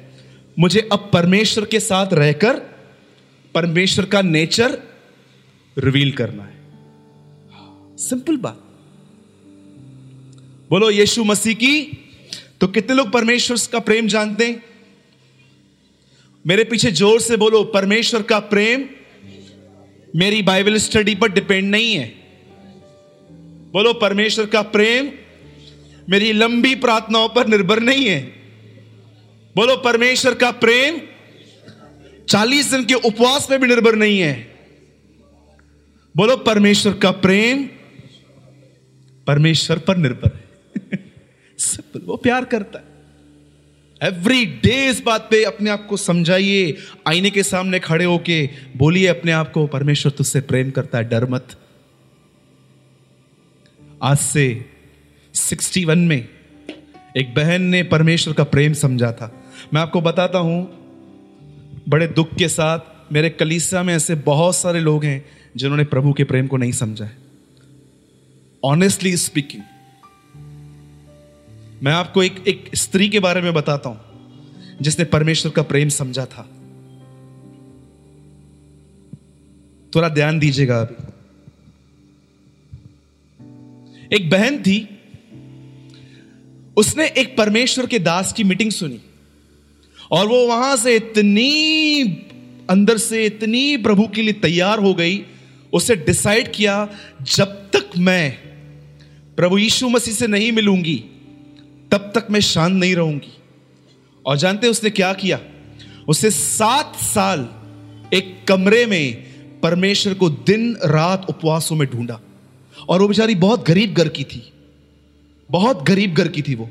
मुझे 0.61 0.89
अब 0.91 1.09
परमेश्वर 1.13 1.65
के 1.65 1.79
साथ 1.79 2.13
रहकर 2.13 2.57
परमेश्वर 3.55 4.05
का 4.05 4.21
नेचर 4.21 4.77
रिवील 5.77 6.11
करना 6.11 6.43
है। 6.43 6.59
सिंपल 7.97 8.37
बात। 8.37 8.61
बोलो, 10.69 10.89
यीशु 10.89 11.23
मसीह 11.23 11.53
की 11.53 11.97
तो 12.61 12.67
कितने 12.67 12.95
लोग 12.95 13.11
परमेश्वर 13.11 13.57
का 13.71 13.79
प्रेम 13.79 14.07
जानते 14.07 14.45
हैं? 14.45 14.63
मेरे 16.47 16.63
पीछे 16.63 16.91
ज़ोर 16.91 17.21
से 17.21 17.37
बोलो, 17.37 17.63
परमेश्वर 17.63 18.21
का 18.21 18.39
प्रेम 18.39 18.85
मेरी 20.15 20.41
बाइबल 20.41 20.77
स्टडी 20.77 21.15
पर 21.15 21.31
डिपेंड 21.31 21.69
नहीं 21.71 21.95
है। 21.95 22.05
बोलो, 23.73 23.93
परमेश्वर 23.93 24.45
का 24.45 24.61
प्रेम 24.61 25.11
मेरी 26.09 26.31
लंबी 26.33 26.75
प्रार्थनाओं 26.75 27.29
पर 27.29 27.47
निर्भर 27.47 27.79
नहीं 27.79 28.05
है। 28.05 28.40
बोलो, 29.55 29.77
परमेश्वर 29.77 30.33
का 30.33 30.51
प्रेम 30.51 31.01
चालीस 32.29 32.71
दिन 32.71 32.85
के 32.85 32.93
उपवास 32.93 33.47
में 33.51 33.61
भी 33.61 33.67
निर्भर 33.67 33.95
नहीं 33.95 34.19
है। 34.19 34.55
बोलो, 36.17 36.37
परमेश्वर 36.37 36.93
का 36.93 37.11
प्रेम 37.11 37.63
परमेश्वर 39.27 39.79
पर 39.79 39.97
निर्भर 39.97 40.31
है। 40.35 40.49
सिंपल 41.59 42.01
वो 42.05 42.17
प्यार 42.17 42.45
करता 42.45 42.79
है। 42.79 42.85
एवरी 44.11 44.45
डे 44.45 44.89
इस 44.89 45.01
बात 45.01 45.27
पे 45.31 45.43
अपने 45.43 45.69
आप 45.69 45.87
को 45.87 45.97
समझाइए। 45.97 46.77
आईने 47.07 47.29
के 47.29 47.43
सामने 47.43 47.79
खड़े 47.79 48.05
होके 48.05 48.49
बोलिए 48.77 49.07
अपने 49.07 49.31
आप 49.31 49.51
को, 49.51 49.67
परमेश्वर 49.67 50.11
तुझसे 50.11 50.41
प्रेम 50.41 50.71
करता 50.71 50.97
है, 50.97 51.03
डर 51.03 51.29
मत। 51.29 51.55
आज 54.03 54.17
से 54.17 54.65
61 55.33 55.97
में 55.97 56.29
एक 57.17 57.33
बहन 57.33 57.61
ने 57.61 57.83
परमेश्वर 57.83 58.33
का 58.33 58.43
प्रेम 58.43 58.73
समझा 58.73 59.11
था। 59.11 59.37
मैं 59.73 59.81
आपको 59.81 60.01
बताता 60.01 60.39
हूँ, 60.39 60.63
बड़े 61.89 62.07
दुख 62.07 62.35
के 62.35 62.47
साथ 62.47 62.79
मेरे 63.11 63.29
कलीसिया 63.29 63.83
में 63.83 63.93
ऐसे 63.95 64.15
बहुत 64.15 64.55
सारे 64.55 64.79
लोग 64.79 65.05
हैं 65.05 65.25
जिन्होंने 65.55 65.83
प्रभु 65.83 66.13
के 66.13 66.23
प्रेम 66.23 66.47
को 66.47 66.57
नहीं 66.57 66.71
समझा 66.71 67.05
है। 67.05 67.17
ऑनेस्टली 68.63 69.17
स्पीकिंग 69.17 69.63
मैं 71.83 71.91
आपको 71.91 72.23
एक 72.23 72.43
एक 72.47 72.69
स्त्री 72.75 73.09
के 73.09 73.19
बारे 73.19 73.41
में 73.41 73.53
बताता 73.53 73.89
हूँ, 73.89 73.99
जिसने 74.81 75.05
परमेश्वर 75.05 75.51
का 75.51 75.61
प्रेम 75.61 75.89
समझा 75.89 76.25
था। 76.25 76.49
थोड़ा 79.95 80.09
ध्यान 80.09 80.39
दीजिएगा 80.39 80.81
अभी। 80.81 80.95
एक 84.15 84.29
बहन 84.29 84.61
थी, 84.61 84.99
उसने 86.77 87.07
एक 87.07 87.37
परमेश्वर 87.37 87.85
के 87.85 87.99
दास 87.99 88.33
की 88.33 88.43
मीटिंग 88.43 88.71
सुनी। 88.71 89.01
और 90.11 90.27
वो 90.27 90.47
वहाँ 90.47 90.75
से 90.75 90.95
इतनी 90.95 92.03
अंदर 92.69 92.97
से 92.97 93.25
इतनी 93.25 93.77
प्रभु 93.77 94.07
के 94.07 94.21
लिए 94.21 94.33
तैयार 94.33 94.79
हो 94.79 94.93
गई, 94.93 95.25
उसे 95.73 95.95
डिसाइड 95.95 96.51
किया, 96.51 96.89
जब 97.21 97.45
तक 97.45 97.89
मैं 97.97 98.31
प्रभु 99.37 99.57
यीशु 99.57 99.89
मसीह 99.89 100.13
से 100.13 100.27
नहीं 100.27 100.51
मिलूँगी, 100.51 101.03
तब 101.91 102.11
तक 102.15 102.27
मैं 102.31 102.39
शांत 102.39 102.73
नहीं 102.73 102.95
रहूँगी। 102.95 103.37
और 104.25 104.37
जानते 104.37 104.67
उसने 104.67 104.89
क्या 104.89 105.13
किया? 105.13 105.39
उसे 106.07 106.31
सात 106.31 106.95
साल 106.95 107.49
एक 108.13 108.45
कमरे 108.47 108.85
में 108.85 109.23
परमेश्वर 109.59 110.13
को 110.13 110.29
दिन 110.29 110.77
रात 110.85 111.25
उपवासों 111.29 111.75
में 111.75 111.87
ढूंढा। 111.89 112.21
और 112.89 113.01
वो 113.01 113.07
बेचारी 113.07 113.35
बहुत 113.35 113.67
गरीब 113.67 113.93
घर 113.93 114.07
की 114.07 114.23
थी, 114.23 114.51
बहुत 115.51 115.83
गरीब 115.83 116.13
घर 116.13 116.27
की 116.27 116.41
थी 116.41 116.55
वो। 116.55 116.69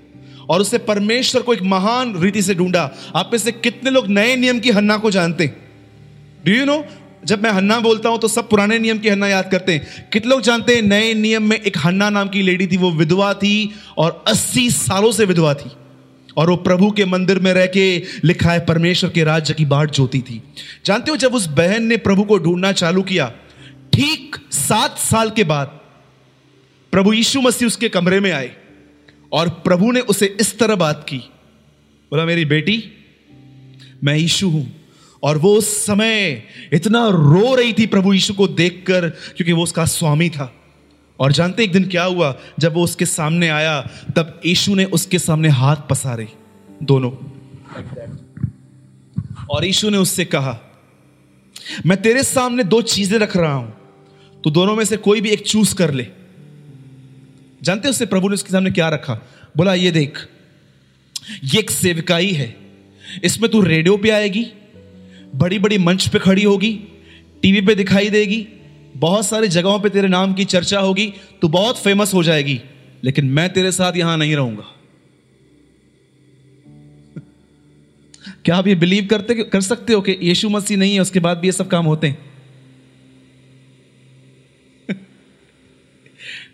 और 0.51 0.61
उसे 0.61 0.79
परमेश्वर 0.79 1.43
को 1.43 1.55
एक 1.55 1.63
महान 1.63 2.15
रीति 2.23 2.43
से 2.43 2.55
ढूंढा। 2.55 2.83
आप 3.17 3.31
में 3.33 3.39
से 3.39 3.53
कितने 3.53 3.91
लोग 3.91 4.09
नए 4.09 4.37
नियम 4.37 4.61
की 4.61 4.71
हन्ना 4.71 4.97
को 4.97 5.11
जानते 5.11 5.47
डू 6.47 6.53
यू 6.53 6.65
नो 6.65 6.85
जब 7.25 7.43
मैं 7.43 7.51
हन्ना 7.51 7.79
बोलता 7.81 8.09
हूँ 8.09 8.19
तो 8.19 8.29
सब 8.29 8.49
पुराने 8.49 8.79
नियम 8.79 8.99
की 8.99 9.09
हन्ना 9.09 9.29
याद 9.29 9.51
करते 9.51 9.73
हैं। 9.73 10.09
कितने 10.13 10.31
लोग 10.31 10.41
जानते 10.41 10.75
हैं 10.75 10.83
नए 10.83 11.13
नियम 11.15 11.43
में 11.43 11.57
एक 11.57 11.77
हन्ना 11.79 12.09
नाम 12.11 12.29
की 12.29 12.43
लेडी 12.43 12.67
थी, 12.67 12.77
वो 12.77 12.91
विधवा 12.91 13.33
थी 13.35 13.71
और 13.99 14.25
80 14.29 14.71
सालों 14.71 15.13
से 15.13 15.25
विधवा 15.25 15.55
थी। 15.55 15.71
और 16.37 16.51
वो 16.51 16.57
प्रभु 16.57 16.91
के 16.91 17.05
मंदिर 17.05 17.39
में 17.39 17.53
रह 17.53 17.67
के 17.67 17.85
लिखा 18.25 18.53
है, 18.53 18.65
परमेश्वर 18.67 19.11
के 19.11 19.25
राज्य 19.25 19.55
की 19.55 19.65
बाट 19.65 19.91
जोती 19.91 20.21
थी। 20.21 20.43
जानते 20.85 21.11
हो, 21.11 21.17
जब 21.17 21.35
उस 21.35 21.47
बहन 21.47 21.85
ने 21.85 21.97
प्रभु 21.97 22.25
को 22.25 22.39
ढूंढना 22.39 22.73
चालू 22.73 23.03
किया, 23.03 23.27
ठीक 23.93 24.37
सात 24.51 24.99
साल 24.99 25.31
के 25.31 25.45
बाद 25.45 25.79
प्रभु 26.93 27.13
यीशु 27.13 27.41
मसीह 27.41 27.69
उसके 27.69 27.89
कमरे 27.89 28.21
में 28.21 28.31
आए। 28.33 28.51
और 29.33 29.49
प्रभु 29.65 29.91
ने 29.93 30.01
उसे 30.01 30.27
इस 30.41 30.59
तरह 30.59 30.77
बात 30.77 31.05
की। 31.09 31.19
बोला, 32.13 32.25
मेरी 32.25 32.45
बेटी, 32.45 32.83
मैं 34.05 34.17
यीशु 34.17 34.49
हूँ 34.49 34.67
और 35.23 35.39
वो 35.39 35.55
उस 35.57 35.69
समय 35.87 36.43
इतना 36.73 37.07
रो 37.09 37.55
रही 37.55 37.73
थी 37.73 37.87
प्रभु 37.87 38.13
यीशु 38.13 38.35
को 38.35 38.47
देखकर 38.49 39.09
क्योंकि 39.09 39.53
वो 39.53 39.63
उसका 39.63 39.85
स्वामी 39.87 40.29
था। 40.31 40.53
और 41.19 41.33
जानते 41.33 41.65
एक 41.65 41.73
दिन 41.73 41.89
क्या 41.89 42.05
हुआ? 42.05 42.35
जब 42.59 42.75
वो 42.75 42.85
उसके 42.85 43.07
सामने 43.07 43.49
आया, 43.49 43.81
तब 44.17 44.41
यीशु 44.47 44.75
ने 44.75 44.85
उसके 44.85 45.19
सामने 45.19 45.49
हाथ 45.49 45.77
पसारे 45.91 46.29
दोनों। 46.83 47.11
और 49.47 49.65
यीशु 49.65 49.91
ने 49.91 49.99
उससे 49.99 50.25
कहा, 50.25 50.59
मैं 51.87 52.01
तेरे 52.03 52.23
सामने 52.23 52.65
दो 52.65 52.81
चीज़ें 52.83 53.19
रख 53.19 53.37
रहा 53.37 53.53
हूँ 53.53 54.43
तो 54.45 54.51
दोनों 54.51 54.75
में 54.77 54.85
से 54.85 54.97
कोई 54.97 55.21
भी 55.21 55.31
एक 55.31 55.47
चूज़ 55.47 55.75
कर 55.75 55.93
ले। 55.95 56.07
जानते 57.63 57.89
उससे 57.89 58.07
प्रभु 58.07 58.29
ने 58.29 58.35
उसके 58.35 58.51
सामने 58.51 58.71
क्या 58.71 58.89
रखा? 58.89 59.15
बोला, 59.57 59.75
ये 59.75 59.91
देख, 59.91 60.29
ये 61.45 61.59
एक 61.59 61.71
सेवकाई 61.71 62.31
है। 62.31 62.57
इसमें 63.25 63.51
तू 63.51 63.61
रेडियो 63.61 63.97
पे 63.97 64.11
आएगी 64.11 64.47
बड़ी 65.35 65.59
बड़ी 65.59 65.79
मंच 65.79 66.09
पे 66.09 66.19
खड़ी 66.19 66.43
होगी, 66.43 66.73
टीवी 67.43 67.61
पे 67.61 67.75
दिखाई 67.75 68.11
देगी, 68.11 68.49
बहुत 68.97 69.27
सारी 69.27 69.49
जगहों 69.49 69.81
पे 69.81 69.89
तेरे 69.89 70.09
नाम 70.09 70.35
की 70.35 70.45
चर्चा 70.45 70.81
होगी, 70.81 71.13
तू 71.43 71.49
बहुत 71.49 71.79
फ़ेमस 71.79 72.15
हो 72.15 72.23
जाएगी, 72.23 72.61
लेकिन 73.05 73.25
मैं 73.25 73.53
तेरे 73.53 73.73
साथ 73.73 73.93
यहाँ 73.97 74.17
नहीं 74.19 74.37
रहूँगा। 74.37 74.65
क्या 78.45 78.57
आप 78.57 78.67
ये 78.67 78.75
बिलीव 78.75 79.07
करते, 79.07 79.35
कर 79.35 79.61
सकते 79.61 79.93
हो 79.93 80.01
कि 80.01 80.19
यीशु 80.23 80.49
मसीह 80.49 80.77
नहीं 80.77 80.95
है, 80.95 81.01
उसके 81.01 81.21
बाद 81.21 81.39
भी 81.39 81.49
ये 81.49 81.53
सब 81.53 81.69
काम 81.69 81.87
होते 81.87 82.07
हैं? 82.07 82.30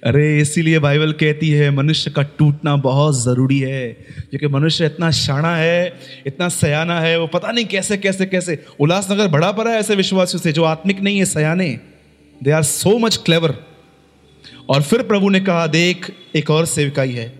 अरे, 0.05 0.41
इसीलिए 0.41 0.79
बाइबल 0.79 1.12
कहती 1.12 1.50
है, 1.50 1.71
मनुष्य 1.71 2.11
का 2.11 2.23
टूटना 2.23 2.76
बहुत 2.76 3.25
ज़रूरी 3.25 3.59
है। 3.59 3.93
क्योंकि 4.31 4.47
मनुष्य 4.47 4.87
इतना 4.87 5.11
शाना 5.11 5.57
है, 5.57 6.00
इतना 6.26 6.49
सयाना 6.49 7.00
है, 7.00 7.21
वो 7.21 7.26
पता 7.26 7.53
नहीं 7.53 7.65
कैसे 7.65 7.97
कैसे 7.97 8.26
कैसे। 8.26 8.65
उल्लासनगर 8.81 9.29
बड़ा 9.29 9.53
पड़ा 9.53 9.71
है 9.71 9.79
ऐसे 9.79 9.95
विश्वासियों 9.95 10.41
से, 10.41 10.53
जो 10.53 10.65
आत्मिक 10.65 11.00
नहीं 11.00 11.19
है, 11.19 11.25
सयाने। 11.25 11.79
They 12.43 12.50
are 12.50 12.62
so 12.62 12.99
much 12.99 13.17
clever 13.17 13.55
और 14.69 14.83
फिर 14.83 15.03
प्रभु 15.03 15.29
ने 15.29 15.41
कहा, 15.41 15.67
देख, 15.67 16.12
एक 16.37 16.50
और 16.50 16.67
सेविकाई 16.67 17.12
है। 17.12 17.33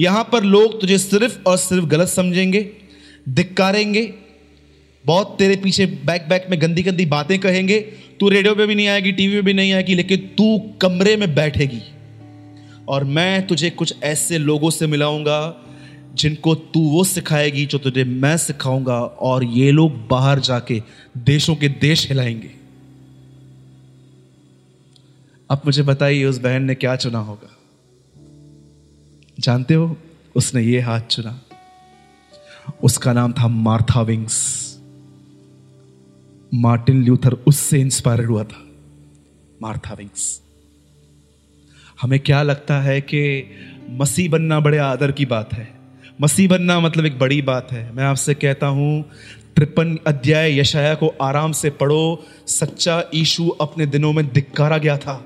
यहाँ 0.00 0.28
पर 0.32 0.42
लोग 0.42 0.80
तुझे 0.80 0.98
सिर्फ़ 0.98 1.38
और 1.46 1.56
सिर्फ़ 1.56 1.84
गलत 1.84 2.08
समझेंगे, 2.08 2.70
धिक्कारेंगे, 3.28 4.12
बहुत 5.06 5.36
तेरे 5.38 5.56
पीछे 5.56 5.86
बैक 5.86 6.28
बैक 6.28 6.46
में 6.50 6.62
गंदी 6.62 6.82
गंदी 6.82 7.06
बातें 7.06 7.38
कहेंगे, 7.38 7.80
तू 8.20 8.28
रेडियो 8.28 8.54
पे 8.54 8.66
भी 8.66 8.74
नहीं 8.74 8.88
आएगी, 8.88 9.12
टीवी 9.12 9.34
पे 9.34 9.42
भी 9.42 9.52
नहीं 9.52 9.72
आएगी, 9.72 9.94
लेकिन 9.94 10.18
तू 10.18 10.58
कमरे 10.82 11.16
में 11.16 11.34
बैठेगी। 11.34 11.80
और 12.90 13.04
मैं 13.04 13.46
तुझे 13.46 13.70
कुछ 13.70 13.94
ऐसे 14.02 14.38
लोगों 14.38 14.70
से 14.70 14.86
मिलाऊँगा, 14.86 15.66
जिनको 16.14 16.54
तू 16.54 16.80
वो 16.80 17.04
सिखाएगी 17.04 17.66
जो 17.66 17.78
तुझे 17.78 18.04
मैं 18.04 18.36
सिखाऊँगा, 18.36 19.00
और 19.00 19.44
ये 19.44 19.70
लोग 19.70 20.08
बाहर 20.08 20.40
जाके 20.40 20.82
देशों 21.18 21.56
के 21.56 21.68
देश 21.68 22.08
हिलाएँगे। 22.08 22.50
अब 25.50 25.62
मुझे 25.66 25.82
बताइए, 25.82 26.24
उस 26.24 26.38
बहन 26.38 26.62
ने 26.62 26.74
क्या 26.74 26.96
चुना 26.96 27.18
होगा? 27.18 27.56
जानते 29.38 29.74
हो, 29.74 29.96
उसने 30.36 30.62
ये 30.62 30.80
हाथ 30.80 31.00
चुना। 31.00 31.40
उसका 32.82 33.12
नाम 33.12 33.32
था 33.32 33.48
मार्था 33.48 34.02
विंग्स। 34.02 34.70
मार्टिन 36.54 37.04
ल्यूथर 37.04 37.32
उससे 37.32 37.80
इंस्पायर्ड 37.80 38.26
हुआ 38.26 38.44
था, 38.44 38.66
मार्था 39.62 39.94
विंग्स। 39.94 40.42
हमें 42.00 42.18
क्या 42.20 42.42
लगता 42.42 42.80
है 42.80 43.00
कि 43.00 43.50
मसीह 43.90 44.30
बनना 44.30 44.60
बड़े 44.60 44.78
आदर 44.78 45.12
की 45.12 45.24
बात 45.24 45.52
है? 45.52 45.68
मसीह 46.20 46.48
बनना 46.48 46.78
मतलब 46.80 47.06
एक 47.06 47.18
बड़ी 47.18 47.40
बात 47.42 47.72
है। 47.72 47.90
मैं 47.94 48.04
आपसे 48.04 48.34
कहता 48.34 48.66
हूँ, 48.66 49.04
त्रिपन 49.56 49.98
अध्याय 50.06 50.58
यशाया 50.60 50.94
को 50.94 51.08
आराम 51.22 51.52
से 51.52 51.70
पढ़ो। 51.70 52.24
सच्चा 52.46 53.02
ईशु 53.14 53.48
अपने 53.60 53.86
दिनों 53.86 54.12
में 54.12 54.26
धिक्कारा 54.32 54.78
गया 54.78 54.96
था, 54.96 55.24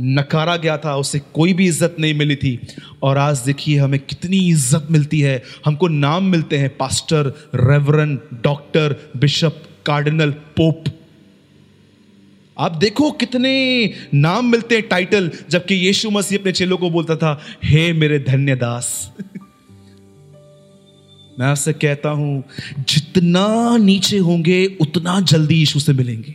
नकारा 0.00 0.56
गया 0.56 0.76
था, 0.76 0.96
उसे 0.96 1.18
कोई 1.34 1.52
भी 1.52 1.66
इज़्ज़त 1.66 1.96
नहीं 2.00 2.14
मिली 2.14 2.36
थी। 2.36 2.58
और 3.02 3.18
आज 3.18 3.38
देखिए, 3.38 3.78
हमें 3.78 4.00
कितनी 4.00 4.38
इज़्ज़त 4.48 4.86
मिलती 4.90 5.20
है। 5.20 5.42
हमको 5.64 5.88
नाम 5.88 6.24
मिलते 6.24 6.58
हैं, 6.58 6.76
pastor, 6.76 7.32
reverend, 7.54 8.18
doctor, 8.42 8.96
bishop, 9.16 9.62
cardinal, 9.86 10.30
pope. 10.30 10.84
आप 12.58 12.72
देखो 12.72 13.10
कितने 13.10 13.90
नाम 14.14 14.46
मिलते 14.46 14.74
हैं 14.74 14.88
टाइटल 14.88 15.30
जबकि 15.50 15.74
यीशु 15.74 16.10
मसीह 16.10 16.38
अपने 16.38 16.52
चेलों 16.52 16.78
को 16.78 16.90
बोलता 16.90 17.16
था, 17.16 17.40
हे 17.64 17.92
मेरे 17.92 18.18
धन्य 18.18 18.56
दास। 18.56 19.12
मैं 21.38 21.46
आपसे 21.46 21.72
कहता 21.72 22.08
हूँ, 22.08 22.44
जितना 22.88 23.76
नीचे 23.76 24.18
होंगे, 24.18 24.66
उतना 24.80 25.20
जल्दी 25.20 25.54
यीशु 25.54 25.80
से 25.80 25.92
मिलेंगे। 25.92 26.34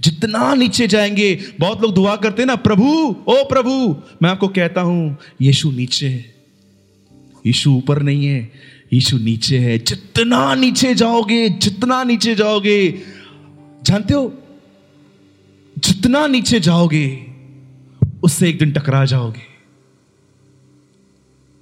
जितना 0.00 0.54
नीचे 0.54 0.86
जाएँगे, 0.86 1.38
बहुत 1.60 1.82
लोग 1.82 1.94
दुआ 1.94 2.16
करते 2.16 2.42
हैं 2.42 2.46
ना, 2.46 2.56
प्रभु, 2.56 3.16
ओ 3.28 3.44
प्रभु। 3.44 3.96
मैं 4.22 4.30
आपको 4.30 4.48
कहता 4.48 4.80
हूँ, 4.80 5.18
यीशु 5.42 5.70
नीचे 5.70 6.06
है। 6.06 6.34
यीशु 7.46 7.70
ऊपर 7.70 8.02
नहीं 8.02 8.26
है, 8.26 8.52
यीशु 8.92 9.18
नीचे 9.18 9.58
है। 9.58 9.78
जितना 9.78 10.54
नीचे 10.54 10.94
जाओगे, 10.94 11.48
जितना 11.48 12.04
नीचे 12.04 12.34
जाओगे, 12.34 12.98
जानते 13.84 14.14
हो 14.14 14.40
जितना 15.84 16.26
नीचे 16.26 16.60
जाओगे, 16.60 17.26
उससे 18.22 18.48
एक 18.48 18.58
दिन 18.58 18.72
टकरा 18.72 19.04
जाओगे। 19.04 19.42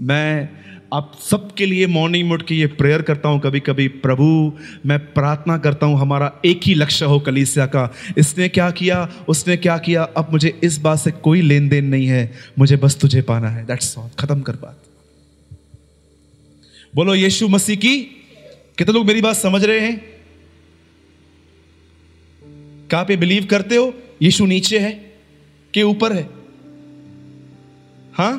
मैं 0.01 0.49
आप 0.93 1.13
सबके 1.31 1.67
लिए 1.67 1.87
मॉर्निंग 1.87 2.29
मोड 2.29 2.43
की 2.43 2.57
ये 2.57 2.67
प्रेयर 2.67 3.03
करता 3.03 3.29
हूँ 3.29 3.41
कभी 3.41 3.61
कभी 3.61 3.89
प्रभु, 3.89 4.53
मैं 4.87 4.99
प्रार्थना 4.99 5.59
करता 5.59 5.87
हूँ, 5.87 6.01
हमारा 6.01 6.33
एक 6.45 6.61
ही 6.65 6.75
लक्ष्य 6.75 7.05
हो 7.05 7.21
कलीसिया 7.21 7.67
का। 7.67 7.95
इसने 8.19 8.49
क्या 8.49 8.71
किया? 8.71 9.13
उसने 9.29 9.57
क्या 9.57 9.79
किया? 9.79 10.03
अब 10.03 10.29
मुझे 10.33 10.61
इस 10.65 10.79
बात 10.79 10.99
से 10.99 11.11
कोई 11.11 11.41
लेन 11.41 11.69
देन 11.69 11.85
नहीं 11.85 12.07
है। 12.07 12.33
मुझे 12.59 12.77
बस 12.77 12.97
तुझे 12.97 13.23
पाना 13.23 13.49
है। 13.49 13.67
दैट्स 13.67 13.99
ऑल 13.99 14.09
खत्म 14.19 14.41
कर 14.41 14.53
बात। 14.53 14.83
बोलो, 16.95 17.15
यीशु 17.15 17.49
मसीह 17.49 17.77
की, 17.77 17.99
कितने 18.79 18.95
लोग 18.95 19.07
मेरी 19.07 19.21
बात 19.21 19.37
समझ 19.37 19.65
रहे 19.65 19.81
हैं? 19.81 20.13
आप 22.97 23.11
ये 23.11 23.17
बिलीव 23.17 23.45
करते 23.45 23.77
हो? 23.77 23.95
यीशु 24.23 24.47
नीचे 24.47 24.79
है 24.79 24.93
कि 25.75 25.83
ऊपर 25.83 26.13
है? 26.13 26.29
हाँ? 28.15 28.35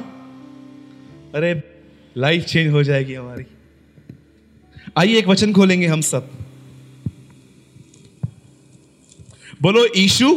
अरे 1.35 1.63
लाइफ 2.17 2.45
चेंज 2.45 2.71
हो 2.71 2.83
जाएगी 2.83 3.13
हमारी। 3.13 3.43
आइए 4.97 5.17
एक 5.17 5.27
वचन 5.27 5.53
खोलेंगे 5.53 5.87
हम 5.87 6.01
सब। 6.01 6.29
बोलो 9.61 9.85
ईशु 9.97 10.29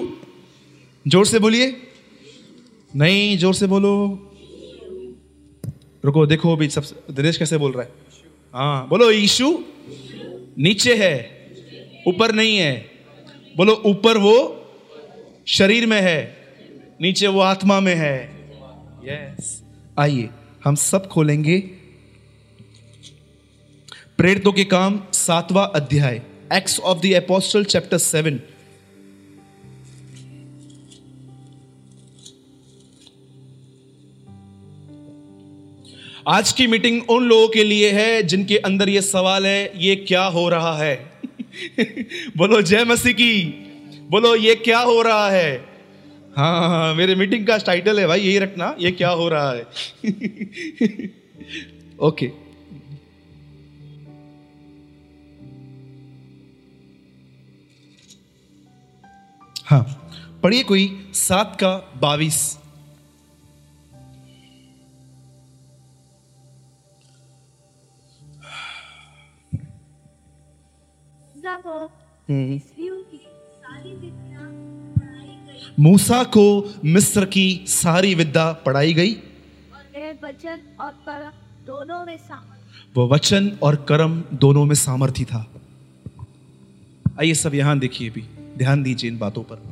ज़ोर 1.07 1.27
से 1.27 1.39
बोलिए। 1.39 1.83
नहीं, 2.97 3.39
ज़ोर 3.39 3.55
से 3.55 3.67
बोलो। 3.67 3.93
रुको, 6.05 6.27
देखो 6.27 6.57
अभी 6.57 6.69
सब, 6.69 6.85
दिनेश 7.11 7.37
कैसे 7.37 7.59
बोल 7.59 7.73
रहा 7.73 7.83
है? 7.83 7.91
हाँ 8.55 8.89
बोलो 8.89 9.11
ईशु 9.11 9.65
नीचे 10.59 10.95
है, 10.95 11.15
ऊपर 12.07 12.33
नहीं 12.35 12.57
है। 12.57 12.91
बोलो, 13.57 13.73
ऊपर 13.87 14.19
वो 14.19 14.56
शरीर 15.47 15.87
में 15.87 16.03
है 16.03 16.37
नीचे 17.01 17.27
वो 17.27 17.41
आत्मा 17.41 17.81
में 17.81 17.95
है। 17.95 18.31
यस 19.05 19.63
आइए 19.99 20.29
हम 20.65 20.75
सब 20.75 21.09
खोलेंगे। 21.09 21.59
प्रेरितों 24.19 24.53
के 24.53 24.65
काम 24.65 25.03
सातवां 25.13 25.67
अध्याय 25.69 26.23
acts 26.53 26.81
of 26.81 26.99
the 26.99 27.13
apostle 27.13 27.65
chapter 27.65 27.99
seven 27.99 28.41
आज 36.29 36.53
की 36.53 36.67
मीटिंग 36.67 37.03
उन 37.11 37.25
लोगों 37.25 37.49
के 37.49 37.65
लिए 37.65 37.91
है 37.91 38.23
जिनके 38.23 38.57
अंदर 38.59 38.89
यह 38.89 39.01
सवाल 39.01 39.47
है 39.47 39.73
ये 39.77 39.97
क्या 39.97 40.25
हो 40.25 40.49
रहा 40.49 40.79
है? 40.79 41.13
बोलो 42.37 42.63
जय 42.63 42.85
मसीह 42.85 43.13
की। 43.13 43.66
बोलो 44.11 44.35
ये 44.37 44.55
क्या 44.55 44.79
हो 44.79 45.03
रहा 45.03 45.31
है? 45.31 45.57
हाँ 46.37 46.61
हाँ, 46.61 46.69
हाँ 46.69 46.95
मेरे 46.95 47.15
मीटिंग 47.15 47.47
का 47.47 47.57
टाइटल 47.59 48.01
है 48.01 48.07
भाई 48.07 48.21
यही 48.21 48.39
रखना 48.39 48.77
ये 48.79 48.91
क्या 48.93 49.11
हो 49.11 49.29
रहा 49.29 49.53
है? 49.53 49.67
ओके 52.01 52.31
हाँ 59.67 59.83
पढ़िए 60.43 60.63
कोई 60.63 61.11
सात 61.15 61.57
का 61.61 61.93
बाविस। 62.01 62.57
Hmm. 72.29 72.96
मूसा 75.81 76.23
को 76.25 76.75
मिस्र 76.85 77.25
की 77.25 77.65
सारी 77.67 78.15
विद्या 78.15 78.53
पढ़ाई 78.53 78.95
गई। 78.95 79.13
वचन 80.25 80.59
और 80.81 80.93
दोनों 81.67 82.05
में 82.07 82.19
वह 82.97 83.09
वचन 83.15 83.59
और 83.63 83.77
कर्म 83.77 84.23
दोनों 84.33 84.65
में 84.65 84.75
सामर्थ्य 84.75 85.25
था। 85.25 85.47
आइए 87.21 87.35
सब 87.35 87.55
यहाँ 87.55 87.79
देखिए 87.79 88.11
भी 88.11 88.25
ध्यान 88.59 88.83
दीजिए 88.83 89.11
इन 89.11 89.19
बातों 89.19 89.43
पर। 89.43 89.63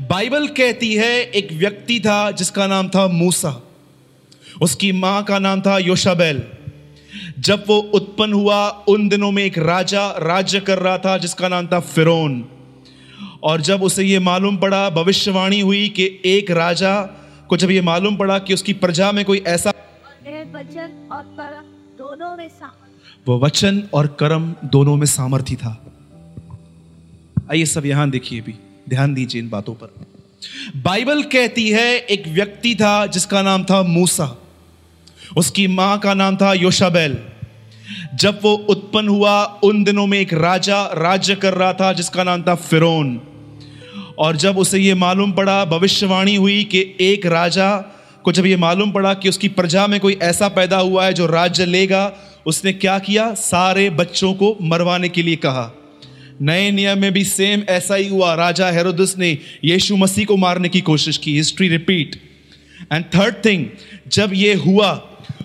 बाइबल 0.00 0.48
कहती 0.48 0.94
है 0.94 1.22
एक 1.22 1.52
व्यक्ति 1.52 2.00
था 2.00 2.30
जिसका 2.30 2.66
नाम 2.66 2.88
था 2.88 3.06
मूसा। 3.08 3.62
उसकी 4.62 4.92
माँ 4.92 5.22
का 5.24 5.38
नाम 5.38 5.60
था 5.60 5.78
योशाबेल। 5.78 6.42
जब 7.38 7.64
वो 7.68 7.78
उत्पन्न 7.78 8.32
हुआ 8.32 8.68
उन 8.68 9.08
दिनों 9.08 9.30
में 9.30 9.44
एक 9.44 9.58
राजा 9.58 10.10
राज्य 10.10 10.60
कर 10.60 10.78
रहा 10.78 10.98
था 10.98 11.18
जिसका 11.18 11.48
नाम 11.48 11.66
था 11.66 11.80
फिरौन। 11.80 12.48
और 13.42 13.60
जब 13.60 13.82
उसे 13.82 14.04
ये 14.04 14.18
मालूम 14.18 14.56
पड़ा 14.56 14.90
भविष्यवाणी 14.90 15.60
हुई 15.60 15.88
कि 15.88 16.20
एक 16.24 16.50
राजा 16.50 17.02
को 17.48 17.56
जब 17.56 17.70
ये 17.70 17.80
मालूम 17.80 18.16
पड़ा 18.16 18.38
कि 18.38 18.54
उसकी 18.54 18.72
प्रजा 18.72 19.12
में 19.12 19.24
कोई 19.24 19.38
ऐसा 19.46 19.72
वचन 20.54 21.08
और 21.12 21.24
दोनों 21.98 22.36
में 22.36 22.50
वो 23.28 23.38
वचन 23.38 23.82
और 23.94 24.06
कर्म 24.06 24.54
दोनों 24.64 24.96
में 24.96 25.06
सामर्थ्य 25.06 25.56
था। 25.56 25.84
आइए 27.52 27.64
सब 27.64 27.86
यहाँ 27.86 28.10
देखिए 28.10 28.40
भी 28.40 28.54
ध्यान 28.88 29.14
दीजिए 29.14 29.42
इन 29.42 29.48
बातों 29.48 29.74
पर। 29.74 29.94
बाइबल 30.76 31.22
कहती 31.22 31.68
है 31.70 31.98
एक 31.98 32.28
व्यक्ति 32.28 32.74
था 32.74 33.06
जिसका 33.06 33.42
नाम 33.42 33.64
था 33.64 33.82
मूसा। 33.82 34.36
उसकी 35.36 35.66
माँ 35.66 35.98
का 35.98 36.14
नाम 36.14 36.36
था 36.36 36.52
योशाबेल। 36.54 37.18
जब 38.14 38.40
वो 38.42 38.52
उत्पन्न 38.54 39.08
हुआ 39.08 39.44
उन 39.44 39.84
दिनों 39.84 40.06
में 40.06 40.18
एक 40.18 40.32
राजा 40.34 40.84
राज्य 40.86 41.34
कर 41.34 41.54
रहा 41.54 41.72
था 41.72 41.92
जिसका 41.92 42.24
नाम 42.24 42.42
था 42.42 42.54
फिरौन। 42.54 43.20
और 44.22 44.36
जब 44.36 44.58
उसे 44.58 44.78
ये 44.78 44.94
मालूम 44.94 45.32
पड़ा, 45.32 45.64
भविष्यवाणी 45.64 46.34
हुई 46.34 46.62
कि 46.64 46.80
एक 47.00 47.26
राजा, 47.26 47.76
को 48.24 48.32
जब 48.32 48.46
ये 48.46 48.56
मालूम 48.56 48.90
पड़ा 48.92 49.14
कि 49.14 49.28
उसकी 49.28 49.48
प्रजा 49.48 49.86
में 49.86 49.98
कोई 50.00 50.18
ऐसा 50.22 50.48
पैदा 50.48 50.76
हुआ 50.78 51.04
है 51.06 51.12
जो 51.12 51.26
राज्य 51.26 51.64
लेगा, 51.66 52.12
उसने 52.46 52.72
क्या 52.72 52.98
किया? 52.98 53.32
सारे 53.34 53.88
बच्चों 53.90 54.32
को 54.34 54.56
मरवाने 54.62 55.08
के 55.08 55.22
लिए 55.22 55.36
कहा। 55.36 55.70
नए 56.42 56.70
नियम 56.70 56.98
में 56.98 57.12
भी 57.12 57.24
सेम 57.24 57.62
ऐसा 57.68 57.94
ही 57.94 58.08
हुआ। 58.08 58.34
राजा 58.34 58.70
हेरोदस 58.70 59.14
ने 59.18 59.38
यीशु 59.64 59.96
मसीह 59.96 60.24
को 60.24 60.36
मारने 60.36 60.68
की 60.68 60.80
कोशिश 60.80 61.16
की। 61.16 61.36
History 61.36 61.68
repeat 61.68 62.16
and 62.92 63.04
third 63.04 63.34
thing 63.44 63.66
जब 64.08 64.30
ये 64.34 64.54
हुआ 64.54 64.92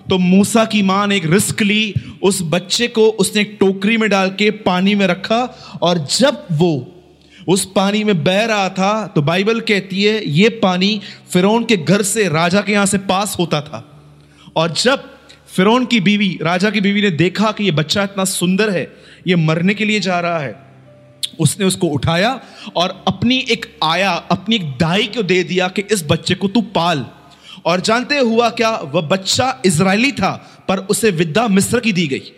तो 0.09 0.17
मूसा 0.17 0.65
की 0.65 0.81
माँ 0.81 1.05
ने 1.07 1.15
एक 1.17 1.25
रिस्क 1.25 1.61
ली। 1.61 1.93
उस 2.23 2.39
बच्चे 2.43 2.87
को 2.87 3.07
उसने 3.19 3.43
टोकरी 3.43 3.97
में 3.97 4.09
डाल 4.09 4.29
के 4.29 4.49
पानी 4.51 4.95
में 4.95 5.05
रखा 5.07 5.41
और 5.81 5.97
जब 6.11 6.45
वो 6.51 6.96
उस 7.47 7.65
पानी 7.75 8.03
में 8.03 8.23
बह 8.23 8.43
रहा 8.45 8.69
था 8.69 9.07
तो 9.07 9.21
बाइबल 9.21 9.59
कहती 9.61 10.03
है, 10.03 10.21
ये 10.29 10.49
पानी 10.59 10.99
फिरौन 11.31 11.65
के 11.65 11.77
घर 11.77 12.01
से 12.03 12.27
राजा 12.29 12.61
के 12.61 12.71
यहाँ 12.71 12.85
से 12.85 12.97
पास 12.99 13.35
होता 13.39 13.61
था। 13.61 13.83
और 14.55 14.71
जब 14.73 15.03
फिरौन 15.47 15.85
की 15.85 15.99
बीवी, 15.99 16.37
राजा 16.41 16.69
की 16.69 16.81
बीवी 16.81 17.01
ने 17.01 17.09
देखा 17.11 17.51
कि 17.51 17.63
ये 17.63 17.71
बच्चा 17.73 18.03
इतना 18.03 18.23
सुंदर 18.25 18.69
है, 18.69 18.87
ये 19.27 19.35
मरने 19.37 19.73
के 19.73 19.85
लिए 19.85 19.99
जा 19.99 20.19
रहा 20.19 20.39
है, 20.39 20.55
उसने 21.39 21.65
उसको 21.65 21.87
उठाया 21.87 22.39
और 22.75 23.03
अपनी 23.07 23.37
एक 23.51 23.65
आया, 23.83 24.11
अपनी 24.31 24.55
एक 24.55 24.71
दाई 24.77 25.07
को 25.07 25.23
दे 25.23 25.43
दिया 25.43 25.67
कि 25.67 25.83
इस 25.91 26.03
बच्चे 26.07 26.35
को 26.35 26.47
तू 26.47 26.61
पाल। 26.75 27.05
और 27.65 27.81
जानते 27.81 28.17
हुआ 28.17 28.49
क्या, 28.51 28.69
वह 28.85 29.01
बच्चा 29.03 29.61
इसराइली 29.65 30.11
था, 30.11 30.31
पर 30.67 30.77
उसे 30.79 31.11
विद्या 31.11 31.47
मिस्र 31.47 31.79
की 31.79 31.93
दी 31.93 32.07
गई। 32.07 32.31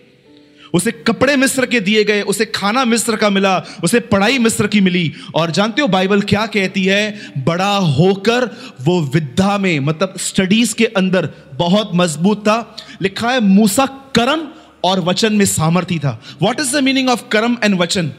उसे 0.74 0.92
कपड़े 0.92 1.36
मिस्र 1.36 1.66
के 1.66 1.80
दिए 1.80 2.04
गए, 2.04 2.22
उसे 2.22 2.46
खाना 2.46 2.86
मिस्र 2.86 3.16
का 3.16 3.30
मिला, 3.30 3.64
उसे 3.84 4.00
पढ़ाई 4.00 4.38
मिस्र 4.38 4.68
की 4.68 4.82
मिली। 4.82 5.14
और 5.36 5.52
जानते 5.52 5.82
हो, 5.82 5.88
बाइबल 5.88 6.22
क्या 6.22 6.46
कहती 6.46 6.86
है? 6.86 7.32
बड़ा 7.38 7.78
होकर 7.78 8.58
वो 8.82 9.02
विद्या 9.02 9.58
में 9.58 9.80
मतलब 9.80 10.14
स्टडीज़ 10.18 10.76
के 10.76 10.86
अंदर 10.86 11.30
बहुत 11.54 11.92
मज़बूत 11.94 12.40
था। 12.42 12.76
लिखा 13.02 13.32
है, 13.32 13.40
मूसा 13.40 13.86
कर्म 13.86 14.48
और 14.84 15.00
वचन 15.00 15.34
में 15.34 15.46
सामर्थ्य 15.46 16.00
था। 16.00 16.22
What 16.42 16.60
is 16.60 16.78
the 16.78 16.84
meaning 16.84 17.10
of 17.10 17.24
karma 17.32 17.58
and 17.64 17.80
vachan? 17.80 18.12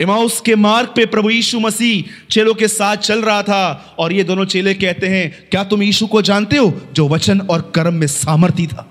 Emmaus 0.00 0.40
के 0.40 0.54
मार्ग 0.54 0.88
पे 0.88 1.06
प्रभु 1.06 1.30
यीशु 1.30 1.60
मसीह 1.60 2.26
चेलों 2.30 2.54
के 2.54 2.68
साथ 2.68 2.96
चल 2.96 3.22
रहा 3.22 3.42
था। 3.42 3.94
और 3.98 4.12
ये 4.12 4.24
दोनों 4.24 4.44
चेले 4.44 4.74
कहते 4.74 5.06
हैं, 5.06 5.48
क्या 5.50 5.64
तुम 5.64 5.82
यीशु 5.82 6.06
को 6.06 6.22
जानते 6.22 6.56
हो, 6.56 6.80
जो 6.92 7.08
वचन 7.08 7.40
और 7.40 7.72
कर्म 7.74 7.94
में 7.94 8.06
सामर्थ्य 8.06 8.66
था? 8.66 8.90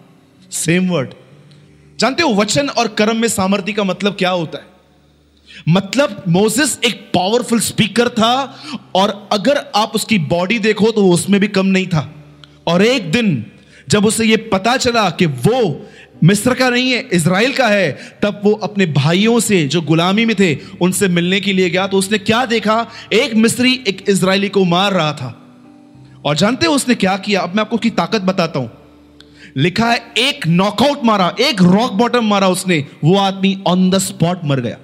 सेम 0.51 0.89
वर्ड 0.89 1.13
जानते 1.99 2.23
हो 2.23 2.33
वचन 2.33 2.69
और 2.69 2.87
कर्म 2.87 3.17
में 3.17 3.27
सामर्थ्य 3.27 3.73
का 3.73 3.83
मतलब 3.83 4.15
क्या 4.15 4.29
होता 4.29 4.57
है? 4.57 4.65
मतलब 5.69 6.23
मोसेस 6.27 6.79
एक 6.85 7.01
पावरफुल 7.13 7.59
स्पीकर 7.59 8.09
था 8.09 8.55
और 8.95 9.29
अगर 9.31 9.57
आप 9.75 9.91
उसकी 9.95 10.19
बॉडी 10.19 10.59
देखो 10.59 10.91
तो 10.91 11.09
उसमें 11.09 11.41
भी 11.41 11.47
कम 11.47 11.65
नहीं 11.65 11.87
था। 11.87 12.13
और 12.67 12.81
एक 12.81 13.11
दिन 13.11 13.45
जब 13.89 14.05
उसे 14.05 14.25
ये 14.25 14.37
पता 14.37 14.77
चला 14.77 15.09
कि 15.09 15.25
वो 15.25 15.85
मिस्र 16.23 16.53
का 16.53 16.69
नहीं 16.69 16.91
है 16.91 16.99
इसराइल 17.13 17.53
का 17.53 17.67
है, 17.67 17.91
तब 18.23 18.41
वो 18.43 18.53
अपने 18.53 18.85
भाइयों 18.85 19.39
से 19.39 19.67
जो 19.67 19.81
गुलामी 19.81 20.25
में 20.25 20.35
थे, 20.39 20.57
उनसे 20.81 21.07
मिलने 21.07 21.39
के 21.41 21.53
लिए 21.53 21.69
गया। 21.69 21.87
तो 21.87 21.97
उसने 21.97 22.17
क्या 22.17 22.45
देखा? 22.45 22.87
एक 23.13 23.33
मिस्री 23.33 23.83
एक 23.87 24.03
इसराइली 24.09 24.49
को 24.49 24.63
मार 24.65 24.93
रहा 24.93 25.13
था। 25.13 25.35
और 26.25 26.35
जानते 26.35 26.65
हो 26.65 26.73
उसने 26.73 26.95
क्या 26.95 27.17
किया? 27.17 27.41
अब 27.41 27.55
मैं 27.55 27.61
आपको 27.61 27.75
उसकी 27.75 27.89
ताकत 27.89 28.21
बताता 28.21 28.59
हूँ। 28.59 28.71
लिखा 29.57 29.91
है, 29.91 29.99
एक 30.17 30.47
नॉकआउट 30.47 31.03
मारा, 31.03 31.33
एक 31.39 31.61
रॉक 31.61 31.91
बॉटम 31.93 32.25
मारा 32.25 32.47
उसने, 32.49 32.85
वो 33.03 33.17
आदमी 33.17 33.57
ऑन 33.67 33.89
द 33.89 33.97
स्पॉट 33.99 34.43
मर 34.45 34.59
गया। 34.59 34.77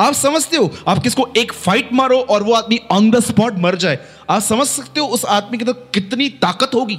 आप 0.00 0.12
समझते 0.14 0.56
हो, 0.56 0.70
आप 0.88 0.98
किसको 0.98 1.28
एक 1.36 1.52
फाइट 1.52 1.92
मारो 1.92 2.18
और 2.20 2.42
वो 2.42 2.52
आदमी 2.52 2.78
ऑन 2.90 3.10
द 3.10 3.20
स्पॉट 3.20 3.58
मर 3.58 3.76
जाए? 3.76 3.98
आप 4.30 4.42
समझ 4.42 4.66
सकते 4.66 5.00
हो, 5.00 5.06
उस 5.06 5.24
आदमी 5.26 5.58
की 5.58 5.64
तो 5.64 5.72
कितनी 5.72 6.28
ताकत 6.38 6.74
होगी। 6.74 6.98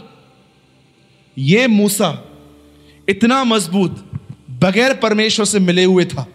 ये 1.37 1.67
मूसा 1.67 2.17
इतना 3.07 3.43
मज़बूत, 3.43 4.03
बगैर 4.61 4.93
परमेश्वर 4.93 5.45
से 5.45 5.59
मिले 5.59 5.83
हुए 5.83 6.05
था। 6.05 6.25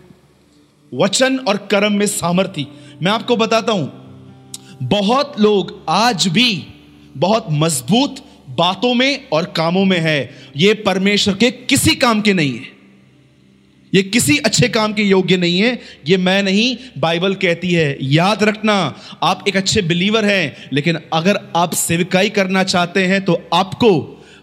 वचन 0.92 1.36
और 1.38 1.56
कर्म 1.70 1.92
में 1.92 2.06
सामर्थ्य 2.06 2.66
मैं 3.02 3.12
आपको 3.12 3.36
बताता 3.36 3.72
हूँ, 3.72 3.92
बहुत 4.82 5.40
लोग 5.40 5.72
आज 5.88 6.26
भी 6.28 6.66
बहुत 7.16 7.46
मज़बूत 7.52 8.16
बातों 8.58 8.94
में 8.94 9.28
और 9.32 9.44
कामों 9.56 9.84
में 9.84 9.98
है। 9.98 10.50
ये 10.56 10.74
परमेश्वर 10.74 11.34
के 11.34 11.50
किसी 11.50 11.94
काम 11.94 12.20
के 12.20 12.32
नहीं 12.32 12.52
है। 12.52 12.76
ये 13.94 14.02
किसी 14.02 14.36
अच्छे 14.38 14.68
काम 14.68 14.92
के 14.92 15.02
योग्य 15.02 15.36
नहीं 15.36 15.58
है। 15.58 15.78
ये 16.08 16.16
मैं 16.16 16.42
नहीं, 16.42 16.76
बाइबल 16.98 17.34
कहती 17.34 17.70
है, 17.70 17.98
याद 18.02 18.42
रखना, 18.42 19.00
आप 19.22 19.44
एक 19.48 19.56
अच्छे 19.56 19.82
बिलीवर 19.82 20.24
हैं, 20.24 20.56
लेकिन 20.72 20.98
अगर 21.12 21.40
आप 21.56 21.74
सेविकाई 21.74 22.30
करना 22.30 22.64
चाहते 22.64 23.06
हैं 23.06 23.24
तो 23.24 23.48
आपको 23.54 23.90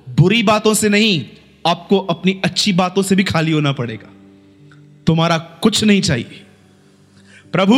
बुरी 0.09 0.43
बातों 0.43 0.73
से 0.73 0.89
नहीं, 0.89 1.25
आपको 1.67 1.99
अपनी 1.99 2.41
अच्छी 2.45 2.73
बातों 2.73 3.03
से 3.03 3.15
भी 3.15 3.23
खाली 3.23 3.51
होना 3.51 3.71
पड़ेगा। 3.71 4.09
तुम्हारा 5.07 5.37
कुछ 5.37 5.83
नहीं 5.83 6.01
चाहिए। 6.01 6.41
प्रभु, 7.51 7.75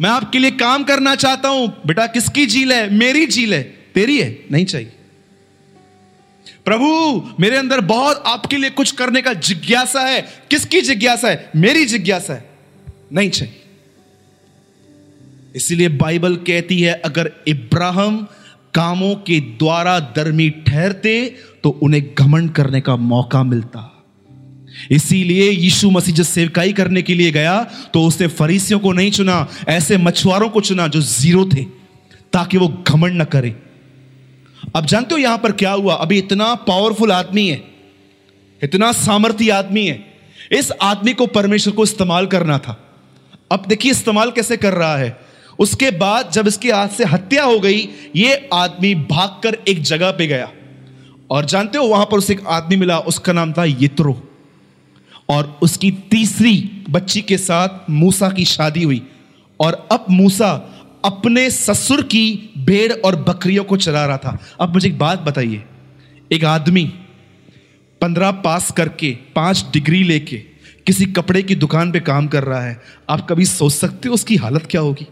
मैं 0.00 0.10
आपके 0.10 0.38
लिए 0.38 0.50
काम 0.50 0.84
करना 0.84 1.14
चाहता 1.14 1.48
हूँ। 1.48 1.82
बेटा, 1.86 2.06
किसकी 2.06 2.46
झील 2.46 2.72
है? 2.72 2.90
मेरी 2.94 3.26
झील 3.26 3.54
है। 3.54 3.62
तेरी 3.94 4.18
है? 4.18 4.44
नहीं 4.52 4.64
चाहिए। 4.64 4.92
प्रभु, 6.64 6.88
मेरे 7.40 7.56
अंदर 7.56 7.80
बहुत 7.80 8.22
आपके 8.26 8.56
लिए 8.56 8.70
कुछ 8.70 8.90
करने 8.92 9.22
का 9.22 9.32
जिज्ञासा 9.32 10.00
है। 10.00 10.20
किसकी 10.50 10.80
जिज्ञासा 10.80 11.28
है? 11.28 11.50
मेरी 11.56 11.84
जिज्ञासा 11.84 12.32
है। 12.32 12.50
नहीं 13.12 13.30
चाहिए। 13.30 13.56
इसीलिए 15.56 15.88
बाइबल 15.88 16.36
कहती 16.36 16.80
है, 16.80 16.92
अगर 16.94 17.30
इब्राहिम 17.48 18.16
कामों 18.74 19.14
के 19.14 19.40
द्वारा 19.40 19.98
दरमी 20.16 20.50
ठहरते 20.50 21.36
तो 21.64 21.70
उन्हें 21.82 22.02
घमंड 22.18 22.50
करने 22.50 22.80
का 22.80 22.96
मौका 22.96 23.42
मिलता। 23.42 23.86
इसीलिए 24.90 25.50
यीशु 25.50 25.90
मसीह 25.90 26.14
जब 26.14 26.24
सेवकाई 26.24 26.72
करने 26.72 27.02
के 27.02 27.14
लिए 27.14 27.30
गया 27.30 27.62
तो 27.94 28.02
उसने 28.02 28.26
फरीसियों 28.26 28.78
को 28.80 28.92
नहीं 28.92 29.10
चुना, 29.10 29.48
ऐसे 29.68 29.96
मछुआरों 29.96 30.48
को 30.48 30.60
चुना 30.60 30.86
जो 30.86 31.00
ज़ीरो 31.00 31.44
थे, 31.44 31.64
ताकि 32.32 32.58
वो 32.58 32.68
घमंड 32.88 33.20
न 33.22 33.24
करें। 33.24 33.54
अब 34.76 34.86
जानते 34.86 35.14
हो 35.14 35.18
यहाँ 35.18 35.38
पर 35.38 35.52
क्या 35.52 35.72
हुआ? 35.72 35.94
अभी 35.94 36.18
इतना 36.18 36.54
पावरफुल 36.54 37.12
आदमी 37.12 37.48
है, 37.48 37.64
इतना 38.62 38.92
सामर्थ्य 38.92 39.50
आदमी 39.50 39.86
है, 39.86 40.04
इस 40.52 40.72
आदमी 40.82 41.12
को 41.14 41.26
परमेश्वर 41.26 41.74
को 41.74 41.82
इस्तेमाल 41.82 42.26
करना 42.26 42.58
था। 42.58 42.88
अब 43.52 43.64
देखिए 43.68 43.90
इस्तेमाल 43.90 44.30
कैसे 44.30 44.56
कर 44.56 44.72
रहा 44.72 44.96
है। 44.96 45.20
उसके 45.58 45.90
बाद 45.90 46.30
जब 46.30 46.46
इसके 46.46 46.72
हाथ 46.72 46.88
से 46.88 47.04
हत्या 47.04 47.44
हो 47.44 47.60
गई, 47.60 47.88
ये 48.16 48.48
आदमी 48.54 48.94
भागकर 48.94 49.58
एक 49.68 49.82
जगह 49.82 50.10
पे 50.10 50.26
गया। 50.26 50.52
और 51.30 51.44
जानते 51.44 51.78
हो 51.78 51.84
वहाँ 51.84 52.06
पर 52.06 52.18
उसे 52.18 52.32
एक 52.32 52.46
आदमी 52.46 52.76
मिला, 52.76 52.98
उसका 52.98 53.32
नाम 53.32 53.52
था 53.52 53.64
यित्रो। 53.64 54.26
और 55.28 55.58
उसकी 55.62 55.90
तीसरी 55.90 56.84
बच्ची 56.90 57.22
के 57.22 57.38
साथ 57.38 57.90
मूसा 57.90 58.30
की 58.30 58.44
शादी 58.44 58.82
हुई। 58.82 59.02
और 59.60 59.88
अब 59.92 60.04
मूसा 60.10 60.74
अपने 61.04 61.50
ससुर 61.50 62.02
की 62.02 62.50
भेड़ 62.58 62.92
और 62.92 63.16
बकरियों 63.16 63.64
को 63.64 63.76
चला 63.76 64.06
रहा 64.06 64.16
था। 64.16 64.38
अब 64.60 64.74
मुझे 64.74 64.88
एक 64.88 64.98
बात 64.98 65.20
बताइए। 65.20 65.64
एक 66.32 66.44
आदमी 66.44 66.92
पंद्रह 68.00 68.30
पास 68.30 68.70
करके 68.70 69.18
पाँच 69.36 69.66
डिग्री 69.72 70.02
लेके 70.02 70.36
किसी 70.86 71.06
कपड़े 71.06 71.42
की 71.42 71.54
दुकान 71.54 71.92
पे 71.92 72.00
काम 72.00 72.26
कर 72.26 72.44
रहा 72.44 72.60
है। 72.60 72.80
आप 73.10 73.26
कभी 73.30 73.44
सोच 73.44 73.72
सकते 73.72 74.08
हो 74.08 74.14
उसकी 74.14 74.36
हालत 74.36 74.68
क्या 74.70 74.80
होगी? 74.80 75.06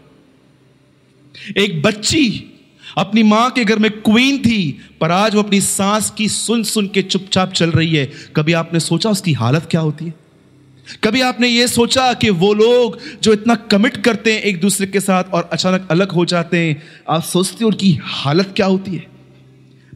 एक 1.57 1.81
बच्ची 1.81 2.55
अपनी 2.97 3.23
माँ 3.23 3.51
के 3.51 3.65
घर 3.65 3.79
में 3.79 3.91
क्वीन 3.91 4.37
थी, 4.37 4.79
पर 5.01 5.11
आज 5.11 5.35
वो 5.35 5.43
अपनी 5.43 5.61
सांस 5.61 6.09
की 6.09 6.29
सुन 6.29 6.63
सुन 6.63 6.87
के 6.87 7.01
चुपचाप 7.01 7.53
चल 7.53 7.71
रही 7.71 7.95
है। 7.95 8.11
कभी 8.35 8.53
आपने 8.53 8.79
सोचा 8.79 9.09
उसकी 9.09 9.33
हालत 9.33 9.67
क्या 9.71 9.81
होती 9.81 10.05
है? 10.05 10.13
कभी 11.03 11.21
आपने 11.21 11.47
ये 11.47 11.67
सोचा 11.67 12.13
कि 12.13 12.29
वो 12.29 12.53
लोग 12.53 12.97
जो 13.23 13.33
इतना 13.33 13.55
कमिट 13.55 13.97
करते 13.97 14.33
हैं 14.33 14.41
एक 14.41 14.61
दूसरे 14.61 14.87
के 14.87 14.99
साथ 14.99 15.23
और 15.33 15.49
अचानक 15.53 15.87
अलग 15.91 16.11
हो 16.11 16.25
जाते 16.25 16.57
हैं, 16.57 16.83
आप 17.09 17.23
सोचते 17.23 17.63
हो 17.63 17.69
उनकी 17.69 17.99
हालत 18.03 18.53
क्या 18.55 18.65
होती 18.65 18.91
है? 18.91 19.19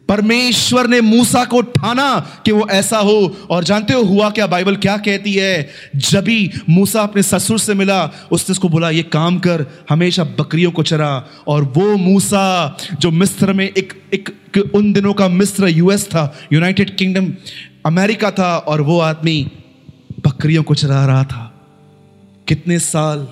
परमेश्वर 0.09 0.87
ने 0.87 1.01
मूसा 1.01 1.45
को 1.45 1.61
ठाना 1.61 2.19
कि 2.45 2.51
वो 2.51 2.67
ऐसा 2.71 2.97
हो। 2.97 3.37
और 3.49 3.63
जानते 3.63 3.93
हो 3.93 4.03
हुआ 4.03 4.29
क्या? 4.29 4.47
बाइबल 4.47 4.75
क्या 4.75 4.97
कहती 4.97 5.33
है? 5.33 5.69
जब 5.95 6.23
भी 6.23 6.51
मूसा 6.69 7.01
अपने 7.01 7.23
ससुर 7.23 7.59
से 7.59 7.73
मिला, 7.73 8.11
उसने 8.31 8.51
उसको 8.51 8.69
बोला, 8.69 8.89
ये 8.89 9.03
काम 9.03 9.39
कर, 9.39 9.65
हमेशा 9.89 10.23
बकरियों 10.23 10.71
को 10.71 10.83
चरा। 10.83 11.27
और 11.47 11.63
वो 11.63 11.97
मूसा, 11.97 12.77
जो 12.99 13.11
मिस्र 13.11 13.53
में 13.53 13.69
एक 13.77 13.93
एक 14.13 14.29
उन 14.75 14.93
दिनों 14.93 15.13
का 15.13 15.27
मिस्र 15.27 15.67
यूएस 15.67 16.05
था, 16.05 16.39
यूनाइटेड 16.53 16.97
किंगडम 16.97 17.33
अमेरिका 17.85 18.31
था, 18.31 18.57
और 18.57 18.81
वो 18.81 18.99
आदमी 18.99 19.51
बकरियों 20.27 20.63
को 20.63 20.75
चरा 20.75 21.05
रहा 21.05 21.23
था। 21.23 21.61
कितने 22.47 22.79
साल? 22.79 23.27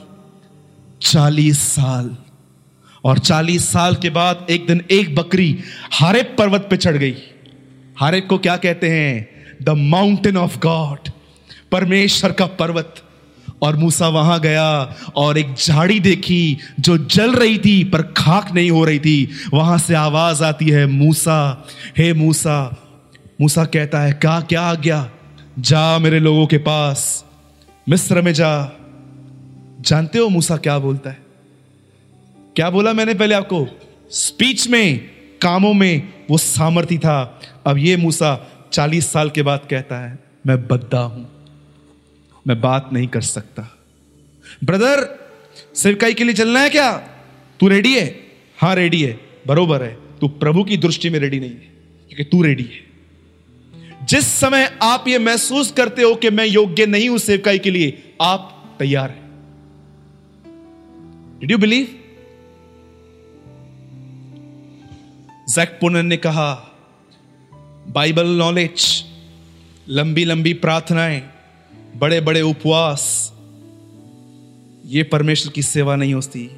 चालीस 1.01 1.59
साल। 1.59 2.17
और 3.03 3.19
चालीस 3.19 3.69
साल 3.69 3.95
के 3.95 4.09
बाद 4.09 4.47
एक 4.49 4.67
दिन 4.67 4.81
एक 4.91 5.15
बकरी 5.15 5.59
हारे 5.93 6.23
पर्वत 6.23 6.67
पे 6.69 6.77
चढ़ 6.77 6.97
गई। 6.97 7.15
हारे 7.97 8.21
को 8.21 8.37
क्या 8.37 8.57
कहते 8.57 8.89
हैं? 8.89 9.29
द 9.61 9.69
माउंटेन 9.69 10.37
ऑफ़ 10.37 10.59
गॉड 10.59 10.99
परमेश्वर 11.71 12.31
का 12.31 12.45
पर्वत। 12.45 12.95
और 13.61 13.75
मूसा 13.75 14.07
वहाँ 14.07 14.39
गया 14.39 14.95
और 15.15 15.37
एक 15.37 15.53
झाड़ी 15.53 15.99
देखी 15.99 16.57
जो 16.79 16.97
जल 16.97 17.35
रही 17.35 17.57
थी, 17.57 17.83
पर 17.83 18.01
खाक 18.01 18.51
नहीं 18.53 18.71
हो 18.71 18.85
रही 18.85 18.99
थी। 18.99 19.29
वहाँ 19.53 19.77
से 19.77 19.95
आवाज़ 19.95 20.43
आती 20.43 20.69
है, 20.69 20.85
मूसा, 20.85 21.67
हे 21.97 22.13
मूसा। 22.13 22.77
मूसा 23.41 23.65
कहता 23.65 23.99
है 23.99 24.13
क्या 24.13 24.41
क्या 24.41 24.61
आ 24.61 24.73
गया? 24.73 25.09
जा 25.61 25.99
मेरे 25.99 26.19
लोगों 26.19 26.47
के 26.47 26.57
पास, 26.57 27.25
मिस्र 27.89 28.21
में 28.21 28.33
जा। 28.33 28.77
जानते 29.81 30.19
हो 30.19 30.29
मूसा 30.29 30.57
क्या 30.57 30.79
बोलता 30.79 31.09
है? 31.09 31.17
क्या 32.55 32.69
बोला 32.69 32.93
मैंने 32.93 33.13
पहले 33.13 33.35
आपको? 33.35 33.67
स्पीच 34.11 34.67
में, 34.67 34.99
कामों 35.41 35.73
में 35.73 36.13
वो 36.29 36.37
सामर्थ्य 36.37 36.97
था। 36.97 37.41
अब 37.67 37.77
ये 37.77 37.97
मूसा 37.97 38.51
चालीस 38.73 39.11
साल 39.11 39.29
के 39.29 39.41
बाद 39.41 39.67
कहता 39.69 39.99
है, 39.99 40.19
मैं 40.47 40.67
बद्दा 40.67 40.99
हूँ। 40.99 41.29
मैं 42.47 42.61
बात 42.61 42.89
नहीं 42.93 43.07
कर 43.07 43.21
सकता। 43.21 43.77
ब्रदर, 44.63 45.29
सेवकाई 45.75 46.13
के 46.13 46.23
लिए 46.23 46.33
चलना 46.33 46.59
है 46.59 46.69
क्या? 46.69 46.97
तू 47.59 47.67
रेडी 47.67 47.95
है? 47.95 48.19
हाँ 48.57 48.75
रेडी 48.75 49.03
है। 49.03 49.19
बरोबर 49.47 49.83
है। 49.83 49.97
तू 50.21 50.27
प्रभु 50.27 50.63
की 50.63 50.77
दृष्टि 50.77 51.09
में 51.09 51.19
रेडी 51.19 51.39
नहीं 51.39 51.49
है, 51.49 51.73
क्योंकि 52.09 52.23
तू 52.23 52.41
रेडी 52.41 52.63
है। 52.63 52.90
जिस 54.11 54.27
समय 54.27 54.79
आप 54.81 55.07
ये 55.07 55.19
महसूस 55.19 55.71
करते 55.71 56.01
हो 56.01 56.15
कि 56.15 56.29
मैं 56.29 56.45
योग्य 56.45 56.85
नहीं 56.85 57.09
हूँ 57.09 57.17
सेवकाई 57.17 57.59
के 57.59 57.71
लिए, 57.71 58.15
आप 58.21 58.75
तैयार 58.79 59.09
हैं। 59.09 59.29
Did 61.39 61.51
you 61.51 61.57
believe 61.57 61.87
Zac 65.49 65.77
Poonen 65.81 66.05
ने 66.05 66.17
कहा 66.17 66.53
बाइबल 67.87 68.27
नॉलेज 68.27 69.05
लंबी 69.89 70.25
लंबी 70.25 70.53
प्रार्थनाएँ 70.53 71.21
बड़े 71.95 72.21
बड़े 72.21 72.41
उपवास, 72.41 73.33
ये 74.85 75.03
परमेश्वर 75.03 75.51
की 75.51 75.61
सेवा 75.61 75.95
नहीं 75.95 76.13
होती। 76.13 76.49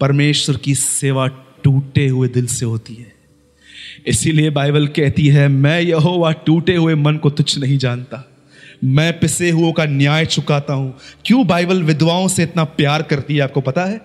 परमेश्वर 0.00 0.56
की 0.56 0.74
सेवा 0.74 1.26
टूटे 1.64 2.08
हुए 2.08 2.28
दिल 2.28 2.46
से 2.46 2.66
होती 2.66 2.94
है। 2.94 3.15
इसीलिए 4.06 4.50
बाइबल 4.50 4.86
कहती 4.86 5.28
है, 5.28 5.48
मैं 5.48 5.80
यहोवा 5.80 6.32
टूटे 6.32 6.76
हुए 6.76 6.94
मन 6.94 7.16
को 7.16 7.30
तुच्छ 7.30 7.58
नहीं 7.58 7.78
जानता। 7.78 8.28
मैं 8.84 9.20
पिसे 9.20 9.50
हुओं 9.50 9.72
का 9.72 9.84
न्याय 9.84 10.26
चुकाता 10.26 10.74
हूँ। 10.74 10.98
क्यों 11.24 11.46
बाइबल 11.46 11.82
विधवाओं 11.82 12.28
से 12.28 12.42
इतना 12.42 12.64
प्यार 12.64 13.02
करती 13.02 13.34
है, 13.34 13.40
आपको 13.40 13.60
पता 13.60 13.84
है? 13.84 14.00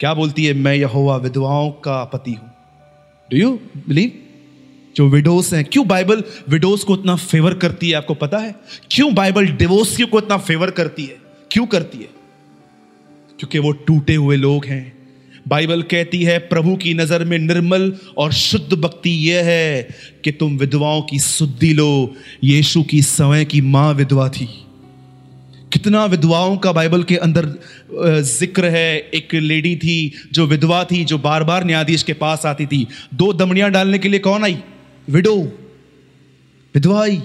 क्या 0.00 0.14
बोलती 0.14 0.44
है, 0.44 0.54
मैं 0.54 0.74
यहोवा 0.74 1.16
विधवाओं 1.16 1.70
का 1.70 2.04
पति 2.04 2.32
हूँ 2.32 2.50
डू 3.30 3.36
यू 3.36 3.60
बिलीव 3.88 4.12
जो 4.96 5.08
विडोस 5.08 5.54
हैं, 5.54 5.64
क्यों 5.64 5.88
बाइबल 5.88 6.24
विडोस 6.48 6.84
को 6.84 6.94
इतना 6.96 7.16
फेवर 7.16 7.54
करती 7.54 7.88
है, 7.88 7.96
आपको 7.96 8.14
पता 8.14 8.38
है? 8.38 8.54
क्यों 8.90 9.14
बाइबल 9.14 9.46
डिवोर्सियों 9.46 10.08
को 10.08 10.18
इतना 10.18 10.36
फेवर 10.36 10.70
करती 10.70 11.04
है? 11.04 11.16
क्यों 11.50 11.66
करती 11.66 11.98
है? 11.98 12.08
क्योंकि 13.38 13.58
वो 13.58 13.72
टूटे 13.72 14.14
हुए 14.14 14.36
लोग 14.36 14.64
हैं। 14.64 14.95
बाइबल 15.46 15.82
कहती 15.82 16.22
है, 16.22 16.38
प्रभु 16.38 16.74
की 16.76 16.92
नज़र 16.94 17.24
में 17.24 17.38
निर्मल 17.38 17.92
और 18.18 18.32
शुद्ध 18.32 18.74
भक्ति 18.74 19.10
यह 19.30 19.44
है 19.44 19.88
कि 20.24 20.30
तुम 20.32 20.56
विधवाओं 20.58 21.02
की 21.02 21.18
शुद्धि 21.18 21.72
लो। 21.74 22.14
यीशु 22.44 22.82
की 22.82 23.02
समय 23.02 23.44
की 23.44 23.60
माँ 23.60 23.92
विधवा 23.94 24.28
थी। 24.28 24.48
कितना 25.72 26.04
विधवाओं 26.04 26.56
का 26.56 26.72
बाइबल 26.72 27.02
के 27.02 27.16
अंदर 27.16 27.46
ज़िक्र 28.22 28.68
है। 28.68 28.96
एक 29.14 29.34
लेडी 29.34 29.74
थी 29.76 30.12
जो 30.32 30.46
विधवा 30.46 30.82
थी, 30.84 31.04
जो 31.04 31.18
बार 31.18 31.44
बार 31.44 31.64
न्यायाधीश 31.64 32.02
के 32.02 32.12
पास 32.12 32.46
आती 32.46 32.66
थी। 32.66 32.86
दो 33.14 33.32
दमड़ियाँ 33.32 33.70
डालने 33.70 33.98
के 33.98 34.08
लिए 34.08 34.20
कौन 34.20 34.44
आई? 34.44 34.58
विडो। 35.08 35.36
विधवा 36.74 37.02
आई। 37.02 37.20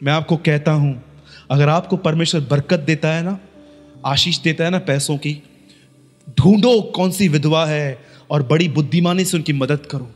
मैं 0.00 0.12
आपको 0.12 0.36
कहता 0.36 0.72
हूँ, 0.72 1.02
अगर 1.50 1.68
आपको 1.68 1.96
परमेश्वर 1.96 2.40
बरकत 2.40 2.80
देता 2.80 3.08
है 3.08 3.22
ना, 3.22 3.38
आशीष 4.06 4.38
देता 4.38 4.64
है 4.64 4.70
ना 4.70 4.78
पैसों 4.78 5.16
की 5.16 5.36
ढूंढो 6.28 6.80
कौन 6.94 7.10
सी 7.10 7.28
विधवा 7.28 7.64
है 7.66 7.98
और 8.30 8.42
बड़ी 8.42 8.68
बुद्धिमानी 8.68 9.24
से 9.24 9.36
उनकी 9.36 9.52
मदद 9.52 9.86
करो। 9.86 10.10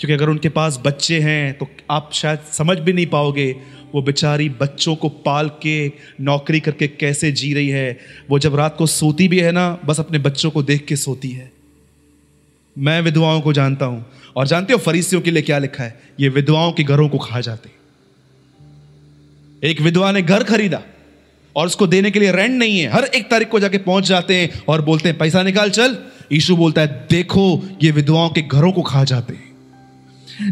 क्योंकि 0.00 0.12
अगर 0.12 0.28
उनके 0.28 0.48
पास 0.48 0.80
बच्चे 0.84 1.20
हैं 1.20 1.58
तो 1.58 1.68
आप 1.90 2.10
शायद 2.12 2.40
समझ 2.52 2.78
भी 2.78 2.92
नहीं 2.92 3.06
पाओगे, 3.06 3.50
वो 3.94 4.02
बेचारी 4.02 4.48
बच्चों 4.50 4.94
को 4.96 5.08
पाल 5.08 5.48
के, 5.62 5.92
नौकरी 6.20 6.60
करके 6.60 6.88
कैसे 6.88 7.32
जी 7.32 7.52
रही 7.54 7.68
है। 7.68 7.98
वो 8.30 8.38
जब 8.38 8.54
रात 8.54 8.76
को 8.76 8.86
सोती 8.86 9.28
भी 9.28 9.40
है 9.40 9.52
ना, 9.52 9.78
बस 9.84 10.00
अपने 10.00 10.18
बच्चों 10.18 10.50
को 10.50 10.62
देख 10.62 10.84
के 10.86 10.96
सोती 10.96 11.30
है। 11.30 11.50
मैं 12.76 13.00
विधवाओं 13.00 13.40
को 13.40 13.52
जानता 13.52 13.86
हूँ, 13.86 14.04
और 14.36 14.46
जानते 14.46 14.72
हो 14.72 14.78
फरीसियों 14.78 15.20
के 15.22 15.30
लिए 15.30 15.42
क्या 15.42 15.58
लिखा 15.58 15.84
है? 15.84 16.00
ये 16.20 16.28
विधवाओं 16.28 16.72
के 16.72 16.82
घरों 16.82 17.08
को 17.08 17.18
खा 17.18 17.40
जाते 17.40 17.70
एक 19.62 19.80
विधवा 19.80 20.12
ने 20.12 20.22
घर 20.22 20.44
खरीदा 20.44 20.82
और 21.56 21.66
उसको 21.66 21.86
देने 21.86 22.10
के 22.10 22.20
लिए 22.20 22.32
रेंट 22.32 22.58
नहीं 22.58 22.80
है। 22.80 22.92
हर 22.92 23.04
एक 23.04 23.30
तारीख 23.30 23.48
को 23.48 23.60
जाके 23.60 23.78
पहुँच 23.78 24.04
जाते 24.04 24.36
हैं 24.36 24.62
और 24.68 24.82
बोलते 24.82 25.08
हैं, 25.08 25.18
पैसा 25.18 25.42
निकाल, 25.42 25.70
चल। 25.70 25.98
ईशु 26.32 26.56
बोलता 26.56 26.80
है, 26.80 27.06
देखो, 27.10 27.62
ये 27.82 27.90
विधवाओं 27.90 28.30
के 28.30 28.42
घरों 28.42 28.72
को 28.72 28.82
खा 28.82 29.04
जाते 29.04 29.34
हैं। 29.34 29.50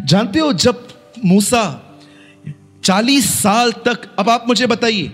जानते 0.05 0.39
हो, 0.39 0.53
जब 0.53 0.89
मूसा 1.25 1.85
चालीस 2.85 3.39
साल 3.43 3.73
तक, 3.73 4.17
अब 4.19 4.29
आप 4.29 4.45
मुझे 4.49 4.67
बताइए, 4.67 5.13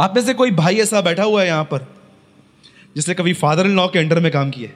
आप 0.00 0.12
में 0.16 0.22
से 0.22 0.34
कोई 0.34 0.50
भाई 0.50 0.76
ऐसा 0.76 1.00
बैठा 1.00 1.22
हुआ 1.22 1.42
है 1.42 1.48
यहाँ 1.48 1.64
पर, 1.64 1.94
जिसने 2.96 3.14
कभी 3.14 3.32
फादर 3.32 3.66
इन 3.66 3.76
लॉ 3.76 3.88
के 3.88 3.98
अंडर 3.98 4.20
में 4.20 4.32
काम 4.32 4.50
किया 4.50 4.70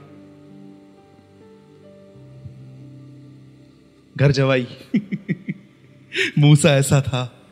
घर 4.16 4.32
जवाई। 4.32 4.66
मूसा 6.38 6.70
ऐसा 6.70 7.00
था। 7.00 7.43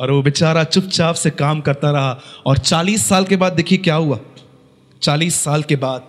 और 0.00 0.10
वो 0.10 0.22
बेचारा 0.22 0.64
चुपचाप 0.64 1.14
से 1.14 1.30
काम 1.30 1.60
करता 1.60 1.90
रहा। 1.90 2.20
और 2.46 2.58
चालीस 2.58 3.08
साल 3.08 3.24
के 3.24 3.36
बाद 3.36 3.52
देखिए 3.52 3.78
क्या 3.78 3.94
हुआ। 3.94 4.18
चालीस 5.02 5.34
साल 5.34 5.62
के 5.62 5.76
बाद 5.76 6.02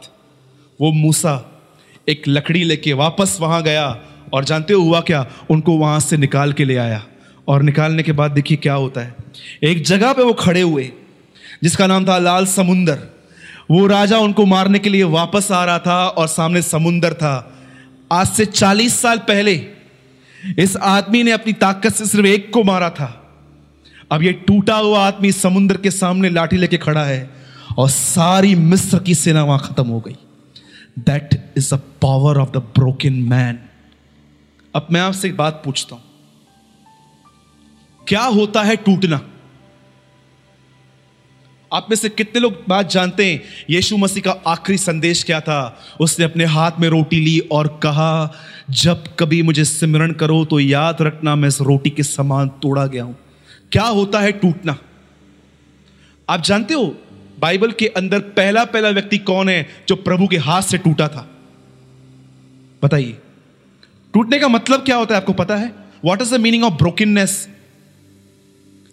वो 0.82 0.92
मूसा 0.92 1.62
एक 2.10 2.24
लकड़ी 2.28 2.64
लेके 2.64 2.94
वापस 2.94 3.38
वहाँ 3.42 3.64
गया 3.64 4.02
और 4.34 4.46
जानते 4.46 4.74
हो 4.74 4.82
हुआ 4.82 5.02
क्या? 5.02 5.28
उनको 5.50 5.78
वहाँ 5.78 6.00
से 6.00 6.18
निकाल 6.18 6.54
के 6.54 6.66
ले 6.66 6.78
आया। 6.78 7.06
और 7.48 7.64
निकालने 7.64 8.04
के 8.04 8.12
बाद 8.12 8.32
देखिए 8.32 8.58
क्या 8.58 8.74
होता 8.74 9.02
है। 9.02 9.16
एक 9.64 9.84
जगह 9.84 10.14
पे 10.14 10.24
वो 10.24 10.34
खड़े 10.34 10.62
हुए, 10.62 10.92
जिसका 11.64 11.88
नाम 11.88 12.08
था 12.08 12.18
लाल 12.18 12.46
समुंदर। 12.46 13.00
वो 13.72 13.88
राजा 13.88 14.18
उनको 14.18 14.46
मारने 14.46 14.80
के 14.80 14.90
लिए 14.90 15.04
वापस 15.04 15.52
आ 15.52 15.66
रहा 15.66 15.80
था 15.80 16.08
और 16.08 16.28
सामने 16.28 16.62
समुंदर 16.62 17.14
था। 17.14 17.60
आज 18.12 18.28
से 18.28 18.46
चालीस 18.46 19.02
साल 19.02 19.18
पहले 19.18 19.66
इस 20.60 20.78
आदमी 20.78 21.24
ने 21.24 21.32
अपनी 21.32 21.54
ताकत 21.54 21.90
से 21.90 22.06
सिर्फ़ 22.06 22.26
एक 22.26 22.54
को 22.54 22.64
मारा 22.64 22.90
था। 22.90 23.19
अब 24.12 24.24
ये 24.24 24.32
टूटा 24.48 24.76
हुआ 24.76 25.00
आदमी 25.08 25.32
समुद्र 25.32 25.78
के 25.78 25.92
सामने 25.92 26.30
लाठी 26.30 26.58
लेके 26.58 26.78
खड़ा 26.78 27.04
है 27.04 27.30
और 27.78 27.90
सारी 27.90 28.54
मिस्र 28.56 29.00
की 29.00 29.16
सेना 29.16 29.44
वहाँ 29.44 29.60
खत्म 29.60 29.88
हो 29.88 30.00
गई। 30.00 30.16
That 31.00 31.54
is 31.58 31.74
the 31.76 31.80
power 32.02 32.38
of 32.38 32.50
the 32.50 32.58
broken 32.76 33.14
man 33.30 33.60
अब 34.74 34.88
मैं 34.92 35.02
आपसे 35.02 35.28
एक 35.28 35.38
बात 35.38 35.62
पूछता 35.66 35.96
हूँ। 35.96 36.04
क्या 38.08 38.24
होता 38.24 38.64
है 38.64 38.76
टूटना? 38.76 39.22
आप 41.72 41.88
में 41.90 41.96
से 41.98 42.10
कितने 42.10 42.42
लोग 42.42 42.54
बात 42.68 42.90
जानते 42.90 43.26
हैं, 43.26 43.42
यीशु 43.70 43.98
मसीह 43.98 44.24
का 44.24 44.32
आखिरी 44.48 44.78
संदेश 44.78 45.24
क्या 45.24 45.40
था? 45.42 45.80
उसने 46.00 46.26
अपने 46.26 46.46
हाथ 46.46 46.80
में 46.80 46.88
रोटी 46.90 47.20
ली 47.20 47.40
और 47.52 47.68
कहा, 47.84 48.34
जब 48.70 49.04
कभी 49.20 49.42
मुझे 49.42 49.66
सिमरण 49.66 50.12
करो 50.12 50.44
तो 50.46 50.60
याद 50.60 51.02
रखना, 51.02 51.36
मैं 51.36 51.48
इस 51.48 51.62
रोटी 51.62 51.90
के 51.90 52.04
समान 52.04 52.48
तोड़ा 52.62 52.86
गया 52.86 53.04
हूँ। 53.04 53.16
क्या 53.72 53.84
होता 53.84 54.20
है 54.20 54.32
टूटना? 54.32 54.78
आप 56.30 56.42
जानते 56.42 56.74
हो, 56.74 56.96
बाइबल 57.40 57.72
के 57.72 57.88
अंदर 57.88 58.20
पहला 58.20 58.66
पहला 58.66 58.90
व्यक्ति 58.90 59.18
कौन 59.18 59.50
है 59.50 59.70
जो 59.88 59.96
प्रभु 59.96 60.28
के 60.28 60.38
हाथ 60.38 60.62
से 60.62 60.78
टूटा 60.78 61.08
था? 61.08 61.30
बताइए। 62.84 63.18
टूटने 64.14 64.40
का 64.40 64.48
मतलब 64.48 64.80
क्या 64.80 64.96
होता 64.96 65.16
है, 65.16 65.22
आपको 65.22 65.34
पता 65.34 65.56
है? 65.56 65.76
What 66.06 66.22
is 66.22 66.36
the 66.36 66.40
meaning 66.40 66.64
of 66.64 66.74
brokenness 66.74 67.50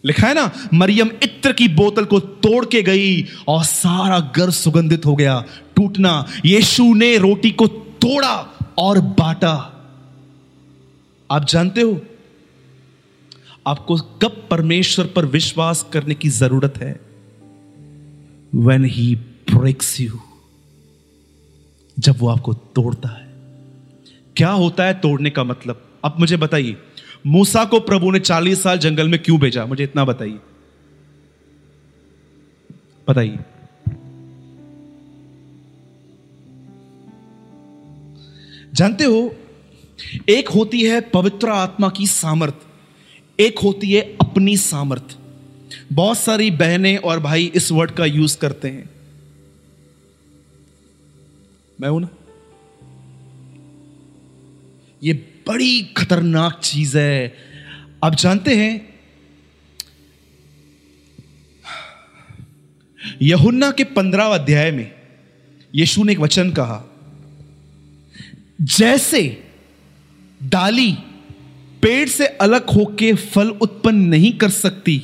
लिखा 0.04 0.26
है 0.26 0.34
ना, 0.34 0.50
मरियम 0.74 1.10
इत्र 1.22 1.52
की 1.52 1.68
बोतल 1.68 2.04
को 2.04 2.20
तोड़ 2.20 2.66
के 2.66 2.82
गई 2.82 3.26
और 3.48 3.64
सारा 3.64 4.32
घर 4.36 4.50
सुगंधित 4.50 5.06
हो 5.06 5.16
गया। 5.16 5.44
टूटना, 5.76 6.26
यीशु 6.44 6.94
ने 6.94 7.16
रोटी 7.18 7.50
को 7.50 7.66
तोड़ा 7.66 8.58
और 8.78 9.00
बांटा। 9.00 9.72
आप 11.30 11.44
जानते 11.44 11.80
हो 11.80 12.00
आपको 13.66 13.96
कब 13.96 14.48
परमेश्वर 14.50 15.06
पर 15.06 15.24
विश्वास 15.24 15.86
करने 15.92 16.14
की 16.14 16.28
ज़रूरत 16.28 16.74
है? 16.76 17.00
वेन 18.54 18.84
ही 18.84 19.14
ब्रेक्स 19.14 20.00
यू 20.00 20.20
जब 21.98 22.14
वो 22.18 22.28
आपको 22.28 22.54
तोड़ता 22.54 23.08
है। 23.08 23.28
क्या 24.36 24.50
होता 24.50 24.84
है 24.84 24.94
तोड़ने 24.94 25.30
का 25.30 25.44
मतलब? 25.44 25.88
अब 26.04 26.14
मुझे 26.20 26.36
बताइए। 26.36 26.76
मूसा 27.26 27.64
को 27.64 27.80
प्रभु 27.80 28.10
ने 28.10 28.18
चालीस 28.18 28.62
साल 28.62 28.78
जंगल 28.78 29.08
में 29.08 29.22
क्यों 29.22 29.40
भेजा? 29.40 29.66
मुझे 29.66 29.84
इतना 29.84 30.04
बताइए। 30.04 30.38
बताइए। 33.08 33.38
जानते 38.74 39.04
हो, 39.04 39.34
एक 40.28 40.48
होती 40.48 40.82
है 40.82 41.00
पवित्र 41.00 41.48
आत्मा 41.48 41.88
की 41.88 42.06
सामर्थ। 42.06 42.54
एक 43.40 43.58
होती 43.58 43.92
है 43.92 44.00
अपनी 44.00 44.56
सामर्थ्य 44.56 45.16
बहुत 45.92 46.18
सारी 46.18 46.50
बहनें 46.50 46.96
और 46.96 47.20
भाई 47.20 47.52
इस 47.54 47.72
वर्ड 47.72 47.90
का 47.90 48.04
यूज़ 48.04 48.38
करते 48.38 48.68
हैं। 48.68 48.88
मैं 51.80 51.88
हूँ 51.88 52.00
ना? 52.00 52.08
ये 55.02 55.12
बड़ी 55.48 55.82
खतरनाक 55.96 56.60
चीज़ 56.64 56.98
है। 56.98 57.34
आप 58.04 58.14
जानते 58.14 58.54
हैं, 58.56 58.94
यहुन्ना 63.22 63.70
के 63.70 63.84
पंद्रह 63.84 64.24
अध्याय 64.24 64.70
में 64.70 64.92
यीशु 65.74 66.04
ने 66.04 66.12
एक 66.12 66.18
वचन 66.18 66.50
कहा, 66.50 66.82
जैसे 68.60 69.22
डाली 70.42 70.96
पेड़ 71.86 72.08
से 72.08 72.26
अलग 72.26 72.70
होके 72.70 73.14
फल 73.14 73.48
उत्पन्न 73.48 73.96
नहीं 73.96 74.32
कर 74.32 74.48
सकती, 74.48 75.02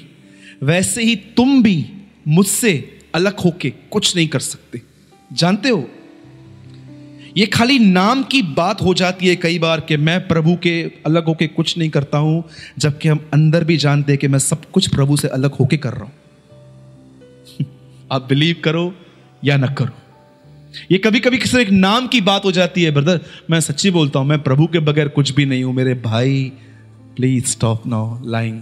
वैसे 0.62 1.02
ही 1.02 1.16
तुम 1.16 1.62
भी 1.62 1.86
मुझसे 2.28 3.00
अलग 3.14 3.40
होके 3.40 3.70
कुछ 3.70 4.16
नहीं 4.16 4.28
कर 4.28 4.40
सकते। 4.40 4.82
जानते 5.32 5.68
हो? 5.68 5.90
ये 7.36 7.46
खाली 7.46 7.78
नाम 7.78 8.22
की 8.22 8.42
बात 8.42 8.82
हो 8.82 8.94
जाती 8.94 9.28
है 9.28 9.36
कई 9.36 9.58
बार 9.58 9.80
कि 9.80 9.96
मैं 9.96 10.28
प्रभु 10.28 10.56
के 10.56 10.82
अलग 11.06 11.24
होके 11.24 11.46
कुछ 11.46 11.78
नहीं 11.78 11.90
करता 11.90 12.18
हूँ, 12.18 12.44
जबकि 12.78 13.08
हम 13.08 13.30
अंदर 13.32 13.64
भी 13.64 13.76
जानते 13.76 14.12
हैं 14.12 14.18
कि 14.18 14.28
मैं 14.28 14.38
सब 14.38 14.70
कुछ 14.70 14.88
प्रभु 14.88 15.16
से 15.16 15.28
अलग 15.28 15.52
होके 15.52 15.76
कर 15.76 15.92
रहा 15.92 16.04
हूँ। 16.04 16.12
आप 18.12 18.26
बिलीव 18.28 18.56
करो 18.64 18.94
या 19.44 19.56
न 19.56 19.74
करो। 19.74 19.98
ये 20.90 20.98
कभी 20.98 21.20
कभी 21.20 21.38
किसी 21.38 21.58
एक 21.58 21.70
नाम 21.70 22.06
की 22.06 22.20
बात 22.20 22.44
हो 22.44 22.52
जाती 22.52 22.82
है, 22.82 22.90
ब्रदर, 22.90 23.20
मैं 23.50 23.60
सच्ची 23.60 23.90
बोलता 23.90 24.18
हूँ, 24.18 24.28
मैं 24.28 24.42
प्रभु 24.42 24.66
के 24.66 24.78
बगैर 24.78 25.08
कुछ 25.08 25.30
भी 25.30 25.46
नहीं 25.46 25.64
हूँ, 25.64 25.74
मेरे 25.74 25.94
भाई 25.94 26.52
प्लीज़ 27.16 27.44
स्टॉप 27.44 27.86
नाउ 27.86 28.18
लाइंग 28.24 28.60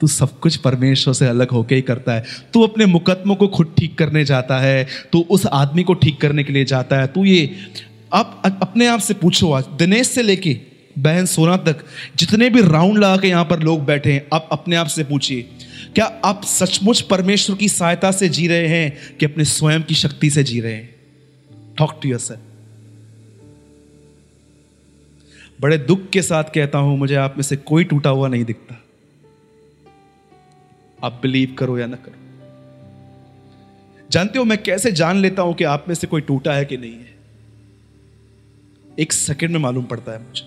तू 0.00 0.06
सब 0.06 0.38
कुछ 0.40 0.56
परमेश्वर 0.56 1.14
से 1.14 1.26
अलग 1.26 1.50
होके 1.50 1.74
ही 1.74 1.82
करता 1.82 2.12
है। 2.12 2.24
तू 2.52 2.62
अपने 2.62 2.86
मुकदमों 2.86 3.34
को 3.34 3.46
खुद 3.48 3.74
ठीक 3.78 3.98
करने 3.98 4.24
जाता 4.24 4.58
है। 4.58 4.86
तू 5.12 5.20
उस 5.30 5.46
आदमी 5.46 5.82
को 5.82 5.94
ठीक 5.94 6.20
करने 6.20 6.44
के 6.44 6.52
लिए 6.52 6.64
जाता 6.64 7.00
है। 7.00 7.06
तू 7.06 7.24
ये, 7.24 7.56
आप 8.12 8.42
अपने 8.62 8.86
आप 8.86 9.00
से 9.00 9.14
पूछो 9.14 9.52
आज, 9.52 9.64
दिनेश 9.78 10.06
से 10.06 10.22
लेके 10.22 10.56
बहन 10.98 11.26
सोना 11.26 11.56
तक, 11.56 11.84
जितने 12.16 12.50
भी 12.50 12.62
राउंड 12.62 12.98
लगा 12.98 13.16
के 13.16 13.28
यहाँ 13.28 13.44
पर 13.44 13.60
लोग 13.60 13.84
बैठे 13.84 14.12
हैं, 14.12 14.26
आप 14.32 14.48
अपने 14.52 14.76
आप 14.76 14.86
से 14.86 15.04
पूछिए, 15.04 15.42
क्या 15.94 16.04
आप 16.24 16.44
सचमुच 16.44 17.00
परमेश्वर 17.00 17.56
की 17.56 17.68
सहायता 17.68 18.10
से 18.10 18.28
जी 18.28 18.46
रहे 18.46 18.68
हैं 18.68 19.16
कि 19.16 19.26
अपने 19.26 19.44
स्वयं 19.44 19.82
की 19.82 19.94
शक्ति 19.94 20.30
से 20.30 20.44
जी 20.44 20.60
रहे 20.60 20.74
हैं? 20.74 20.94
टॉक 21.78 22.00
टू 22.02 22.08
योर 22.08 22.20
सर 22.20 22.47
बड़े 25.60 25.78
दुख 25.78 26.10
के 26.10 26.22
साथ 26.22 26.44
कहता 26.44 26.78
हूँ, 26.78 26.98
मुझे 26.98 27.14
आप 27.14 27.34
में 27.36 27.42
से 27.42 27.56
कोई 27.56 27.84
टूटा 27.84 28.10
हुआ 28.10 28.28
नहीं 28.28 28.44
दिखता। 28.44 28.82
आप 31.04 31.18
बिलीव 31.22 31.56
करो 31.58 31.78
या 31.78 31.86
ना 31.86 31.96
करो। 31.96 32.14
जानते 34.10 34.38
हो 34.38 34.44
मैं 34.44 34.62
कैसे 34.62 34.92
जान 34.92 35.16
लेता 35.16 35.42
हूँ 35.42 35.54
कि 35.54 35.64
आप 35.64 35.84
में 35.88 35.94
से 35.94 36.06
कोई 36.06 36.20
टूटा 36.20 36.52
है 36.52 36.64
कि 36.64 36.76
नहीं 36.76 36.92
है? 36.92 37.14
एक 38.98 39.12
सेकंड 39.12 39.50
में 39.50 39.58
मालूम 39.58 39.84
पड़ता 39.84 40.12
है 40.12 40.18
मुझे। 40.18 40.42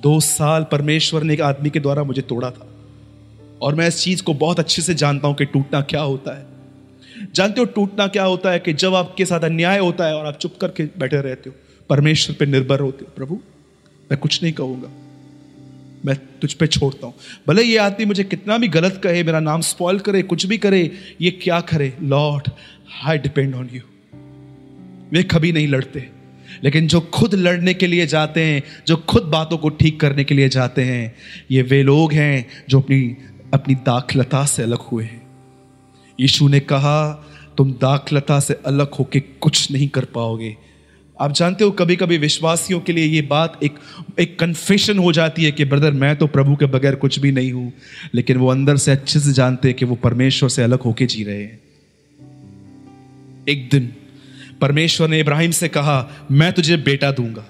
दो 0.00 0.20
साल 0.20 0.64
परमेश्वर 0.64 1.22
ने 1.22 1.34
एक 1.34 1.40
आदमी 1.40 1.70
के 1.70 1.80
द्वारा 1.80 2.04
मुझे 2.04 2.22
तोड़ा 2.22 2.50
था। 2.50 2.68
और 3.62 3.74
मैं 3.74 3.88
इस 3.88 4.02
चीज़ 4.02 4.22
को 4.22 4.34
बहुत 4.34 4.58
अच्छे 4.58 4.82
से 4.82 4.94
जानता 4.94 5.28
हूँ 5.28 5.36
कि 5.36 5.44
टूटना 5.44 5.80
क्या 5.80 6.00
होता 6.00 6.38
है। 6.38 6.46
जानते 7.34 7.60
हो 7.60 7.64
टूटना 7.66 8.06
क्या 8.06 8.24
होता 8.24 8.50
है 8.50 8.58
कि 8.58 8.72
जब 8.72 8.94
आपके 8.94 9.24
साथ 9.26 9.40
अन्याय 9.40 9.78
होता 9.78 10.06
है 10.06 10.14
और 10.14 10.26
आप 10.26 10.36
चुप 10.36 10.54
करके 10.60 10.84
बैठे 10.98 11.20
रहते 11.20 11.50
हो, 11.50 11.56
परमेश्वर 11.90 12.36
पर 12.40 12.46
निर्भर 12.46 12.80
होते 12.80 13.04
हो। 13.04 13.12
प्रभु 13.16 13.40
मैं 14.12 14.20
कुछ 14.20 14.42
नहीं 14.42 14.52
कहूँगा। 14.52 14.88
मैं 16.04 16.16
तुझ 16.16 16.52
पे 16.54 16.66
छोड़ता 16.66 17.06
हूँ। 17.06 17.14
भले 17.48 17.62
ये 17.62 17.76
आदमी 17.76 18.04
मुझे 18.04 18.24
कितना 18.24 18.58
भी 18.58 18.68
गलत 18.68 19.00
कहे, 19.04 19.22
मेरा 19.22 19.40
नाम 19.40 19.60
स्पॉइल 19.60 19.98
करे, 19.98 20.22
कुछ 20.22 20.46
भी 20.46 20.58
करे, 20.58 20.90
ये 21.20 21.30
क्या 21.30 21.60
करे? 21.60 21.92
Lord 22.02 22.50
I 23.04 23.18
depend 23.18 23.54
on 23.54 23.70
you 23.72 23.80
वे 25.12 25.22
कभी 25.22 25.52
नहीं 25.52 25.68
लड़ते। 25.68 26.08
लेकिन 26.64 26.86
जो 26.86 27.00
खुद 27.00 27.34
लड़ने 27.34 27.74
के 27.74 27.86
लिए 27.86 28.06
जाते 28.06 28.44
हैं, 28.44 28.62
जो 28.86 28.96
खुद 28.96 29.22
बातों 29.22 29.58
को 29.58 29.68
ठीक 29.68 30.00
करने 30.00 30.24
के 30.24 30.34
लिए 30.34 30.48
जाते 30.48 30.82
हैं, 30.82 31.16
ये 31.50 31.62
वे 31.62 31.82
लोग 31.82 32.12
हैं 32.12 32.46
जो 32.68 32.80
अपनी 32.80 33.16
अपनी 33.54 33.74
दाखलता 33.74 34.44
से 34.44 34.62
अलग 34.62 34.78
हुए 34.78 35.04
हैं। 35.04 35.26
यीशु 36.20 36.48
ने 36.48 36.60
कहा, 36.60 37.26
तुम 37.58 37.72
दाखलता 37.72 38.40
से 38.40 38.54
अलग 38.66 38.94
होके 38.94 39.20
कुछ 39.20 39.70
नहीं 39.70 39.88
कर 39.88 40.04
पाओगे। 40.04 40.56
आप 41.20 41.32
जानते 41.32 41.64
हो 41.64 41.70
कभी 41.70 41.96
कभी 41.96 42.18
विश्वासियों 42.18 42.80
के 42.80 42.92
लिए 42.92 43.04
ये 43.04 43.22
बात 43.22 43.60
एक 43.64 43.74
एक 44.18 44.38
कन्फेशन 44.38 44.98
हो 44.98 45.12
जाती 45.12 45.44
है 45.44 45.52
कि 45.52 45.64
ब्रदर 45.64 45.90
मैं 45.90 46.16
तो 46.16 46.26
प्रभु 46.26 46.56
के 46.56 46.66
बगैर 46.66 46.94
कुछ 46.94 47.18
भी 47.18 47.32
नहीं 47.32 47.52
हूँ। 47.52 47.72
लेकिन 48.14 48.36
वो 48.36 48.48
अंदर 48.48 48.76
से 48.76 48.90
अच्छे 48.90 49.20
से 49.20 49.32
जानते 49.32 49.68
हैं 49.68 49.76
कि 49.76 49.84
वो 49.84 49.94
परमेश्वर 49.94 50.48
से 50.48 50.62
अलग 50.62 50.80
होके 50.80 51.06
जी 51.06 51.24
रहे 51.24 51.42
हैं। 51.42 51.60
एक 53.48 53.68
दिन 53.70 53.92
परमेश्वर 54.60 55.08
ने 55.08 55.20
इब्राहिम 55.20 55.50
से 55.50 55.68
कहा 55.68 56.26
मैं 56.30 56.52
तुझे 56.52 56.76
बेटा 56.76 57.12
दूँगा। 57.12 57.46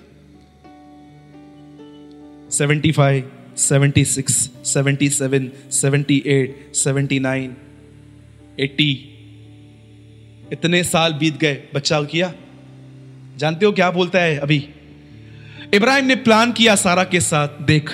75, 2.51 3.23
76, 3.57 4.51
77, 4.65 5.53
78, 5.73 6.55
79, 6.75 7.57
80 8.61 8.97
इतने 10.53 10.85
साल 10.85 11.13
बीत 11.13 11.37
गए 11.37 11.63
बच्चा 11.75 12.03
किया? 12.03 12.35
जानते 13.37 13.67
हो 13.67 13.73
क्या 13.73 13.91
बोलता 13.91 14.19
है 14.19 14.39
अभी? 14.39 14.69
इब्राहिम 15.75 16.05
ने 16.05 16.17
प्लान 16.17 16.53
किया 16.53 16.75
सारा 16.77 17.05
के 17.05 17.21
साथ, 17.21 17.49
देख, 17.49 17.91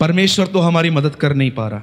परमेश्वर 0.00 0.46
तो 0.46 0.58
हमारी 0.58 0.90
मदद 0.90 1.14
कर 1.14 1.34
नहीं 1.34 1.50
पा 1.50 1.68
रहा। 1.68 1.82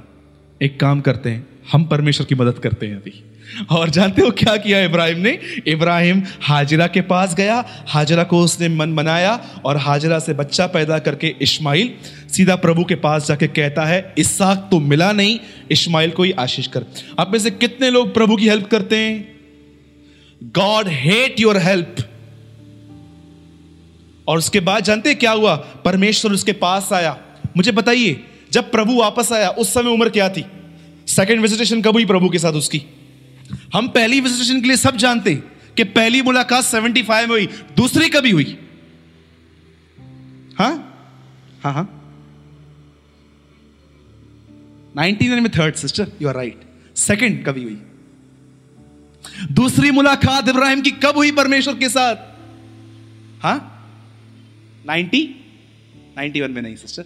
एक 0.61 0.79
काम 0.79 1.01
करते 1.01 1.29
हैं, 1.29 1.47
हम 1.71 1.83
परमेश्वर 1.83 2.25
की 2.25 2.35
मदद 2.35 2.59
करते 2.59 2.87
हैं 2.87 2.95
अभी। 2.95 3.23
और 3.71 3.89
जानते 3.89 4.21
हो 4.21 4.31
क्या 4.31 4.57
किया 4.57 4.79
इब्राहिम 4.79 5.19
ने? 5.19 5.39
इब्राहिम 5.67 6.21
हाजिरा 6.41 6.87
के 6.87 7.01
पास 7.01 7.35
गया, 7.35 7.63
हाजिरा 7.87 8.23
को 8.23 8.39
उसने 8.39 8.69
मन 8.69 8.95
बनाया 8.95 9.39
और 9.65 9.77
हाजिरा 9.77 10.19
से 10.19 10.33
बच्चा 10.33 10.67
पैदा 10.67 10.99
करके 10.99 11.35
इस्माइल 11.41 11.93
सीधा 12.29 12.55
प्रभु 12.55 12.83
के 12.83 12.95
पास 12.95 13.27
जाके 13.27 13.47
कहता 13.47 13.85
है 13.85 14.13
इसाक 14.17 14.67
तो 14.71 14.79
मिला 14.79 15.11
नहीं 15.11 15.39
इस्माइल 15.71 16.11
को 16.11 16.23
ही 16.23 16.31
आशीष 16.31 16.67
कर। 16.67 16.85
आप 17.19 17.31
में 17.31 17.39
से 17.39 17.51
कितने 17.51 17.89
लोग 17.89 18.13
प्रभु 18.13 18.35
की 18.35 18.49
हेल्प 18.49 18.67
करते 18.67 18.97
हैं? 18.97 19.39
God 20.43 20.87
hate 20.87 21.39
your 21.39 21.57
help. 21.57 21.95
और 24.29 24.37
उसके 24.37 24.59
बाद 24.59 24.83
जानते 24.83 25.15
क्या 25.15 25.31
हुआ? 25.31 25.55
परमेश्वर 25.55 26.31
उसके 26.31 26.53
पास 26.53 26.93
आया। 26.93 27.21
मुझे 27.57 27.71
बताइए, 27.71 28.25
जब 28.51 28.71
प्रभु 28.71 28.93
वापस 28.93 29.31
आया, 29.31 29.49
उस 29.49 29.73
समय 29.73 29.89
उम्र 29.89 30.09
क्या 30.09 30.29
थी? 30.29 30.45
सेकेंड 31.07 31.41
विजिटेशन 31.41 31.81
कब 31.81 31.93
हुई 31.93 32.05
प्रभु 32.05 32.29
के 32.29 32.39
साथ 32.39 32.53
उसकी? 32.53 32.81
हम 33.73 33.87
पहली 33.87 34.21
विजिटेशन 34.21 34.61
के 34.61 34.67
लिए 34.67 34.77
सब 34.77 34.97
जानते 34.97 35.35
कि 35.77 35.83
पहली 35.83 36.21
मुलाकात 36.21 36.63
75 36.63 37.21
में 37.21 37.35
हुई, 37.35 37.45
दूसरी 37.77 38.09
कभी 38.09 38.31
हुई। 38.31 38.57
हाँ? 40.59 41.03
हाँ 41.63 41.73
हाँ। 41.73 41.95
99 44.97 45.41
में 45.41 45.51
third 45.51 45.75
sister 45.75 46.07
you 46.21 46.29
are 46.29 46.35
right 46.35 46.61
second 46.95 47.45
कभी 47.45 47.63
हुई। 47.63 47.81
दूसरी 49.51 49.91
मुलाकात 49.91 50.49
इब्राहिम 50.49 50.81
की 50.81 50.91
कब 50.91 51.13
हुई 51.15 51.31
परमेश्वर 51.31 51.73
के 51.73 51.89
साथ? 51.89 52.15
हा? 53.43 53.75
नाइन्टी? 54.85 55.35
नाइन्टी 56.17 56.41
वन 56.41 56.51
में 56.51 56.61
नहीं 56.61 56.75
सिस्टर। 56.75 57.05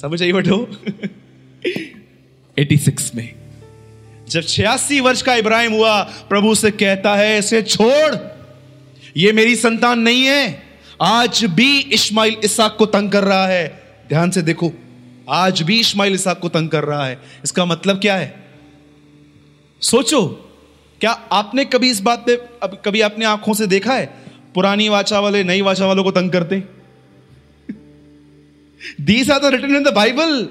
समझ 0.00 0.22
आई 0.22 0.32
बटो 0.32 0.76
एटी 2.58 2.76
सिक्स 2.76 3.14
में। 3.14 3.34
जब 4.28 4.42
छियासी 4.42 5.00
वर्ष 5.00 5.22
का 5.22 5.34
इब्राहिम 5.34 5.72
हुआ 5.72 6.02
प्रभु 6.02 6.54
से 6.54 6.70
कहता 6.70 7.16
है 7.16 7.38
इसे 7.38 7.62
छोड़। 7.62 8.16
ये 9.16 9.32
मेरी 9.32 9.56
संतान 9.56 9.98
नहीं 9.98 10.24
है। 10.24 10.62
आज 11.02 11.44
भी 11.44 11.80
इस्माइल 11.80 12.36
इसाक 12.44 12.76
को 12.78 12.86
तंग 12.86 13.10
कर 13.10 13.24
रहा 13.24 13.46
है। 13.46 13.82
ध्यान 14.08 14.30
से 14.30 14.42
देखो 14.42 14.72
आज 15.30 15.62
भी 15.62 15.80
इस्माइल 15.80 16.14
इसाक 16.14 16.38
को 16.38 16.48
तंग 16.48 16.68
कर 16.68 16.84
रहा 16.84 17.06
है। 17.06 17.22
इसका 17.44 17.64
मतलब 17.64 18.00
क्या 18.00 18.16
है? 18.16 18.46
सोचो 19.80 20.50
क्या 21.00 21.10
आपने 21.10 21.64
कभी 21.64 21.90
इस 21.90 22.00
बात 22.00 22.26
पे 22.26 22.32
अब 22.62 22.82
कभी 22.84 23.00
आपने 23.00 23.24
आँखों 23.24 23.54
से 23.54 23.66
देखा 23.66 23.94
है? 23.94 24.25
पुरानी 24.56 24.88
वाचा 24.88 25.20
वाले 25.20 25.44
नई 25.44 25.60
वाचा 25.62 25.86
वालों 25.86 26.04
को 26.04 26.10
तंग 26.12 26.30
करते 26.30 26.62
these 29.02 29.30
are 29.30 29.40
the 29.40 29.54
return 29.54 29.76
in 29.76 29.82
the 29.82 29.92
Bible 29.94 30.48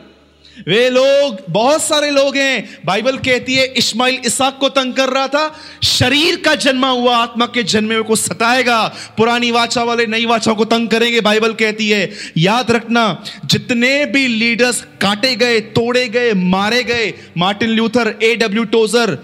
वे 0.68 0.90
लोग, 0.90 1.40
बहुत 1.50 1.82
सारे 1.84 2.10
लोग 2.12 2.36
हैं। 2.38 2.80
बाइबल 2.86 3.18
कहती 3.18 3.56
है 3.56 3.66
इस्माइल 3.78 4.22
इसाक 4.26 4.58
को 4.60 4.70
तंग 4.70 4.94
कर 4.94 5.10
रहा 5.10 5.28
था। 5.28 5.56
शरीर 5.84 6.36
का 6.36 6.54
जन्मा 6.56 6.90
हुआ, 6.90 7.16
आत्मा 7.18 7.46
के 7.46 7.64
जन्मे 7.66 8.02
को 8.02 8.16
सताएगा। 8.16 8.78
पुरानी 9.18 9.52
वाचा 9.52 9.84
वाले 9.84 10.06
नई 10.08 10.26
वाचा 10.26 10.54
को 10.54 10.66
तंग 10.66 10.88
करेंगे 10.90 11.22
बाइबल 11.22 11.54
कहती 11.54 11.90
है। 11.90 12.10
याद 12.38 12.72
रखना, 12.72 13.04
जितने 13.46 14.06
भी 14.06 14.28
लीडर्स 14.28 14.82
काटे 15.02 15.36
गए, 15.36 15.60
तोड़े 15.60 16.08
गए, 16.10 16.34
मारे 16.34 16.84
गए 16.84 17.14
Martin 17.38 17.70
Luther 17.70 18.14
A 18.24 18.36
W 18.36 18.64
Tozer 18.72 19.18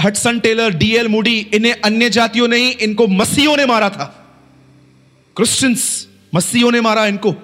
Hudson 0.00 0.40
Taylor 0.40 0.70
D L 0.70 1.08
Moody 1.08 1.46
इन्हें 1.54 1.80
अन्य 1.84 2.10
जातियों 2.10 2.48
ने 2.48 2.70
इनको 2.70 3.06
मसीहों 3.06 3.56
ने 3.56 3.66
मारा 3.66 3.90
था। 3.90 4.04
क्रिश्चियंस 5.36 6.08
मसीहों 6.34 6.72
ने 6.72 6.80
मारा 6.80 7.06
इनको। 7.06 7.34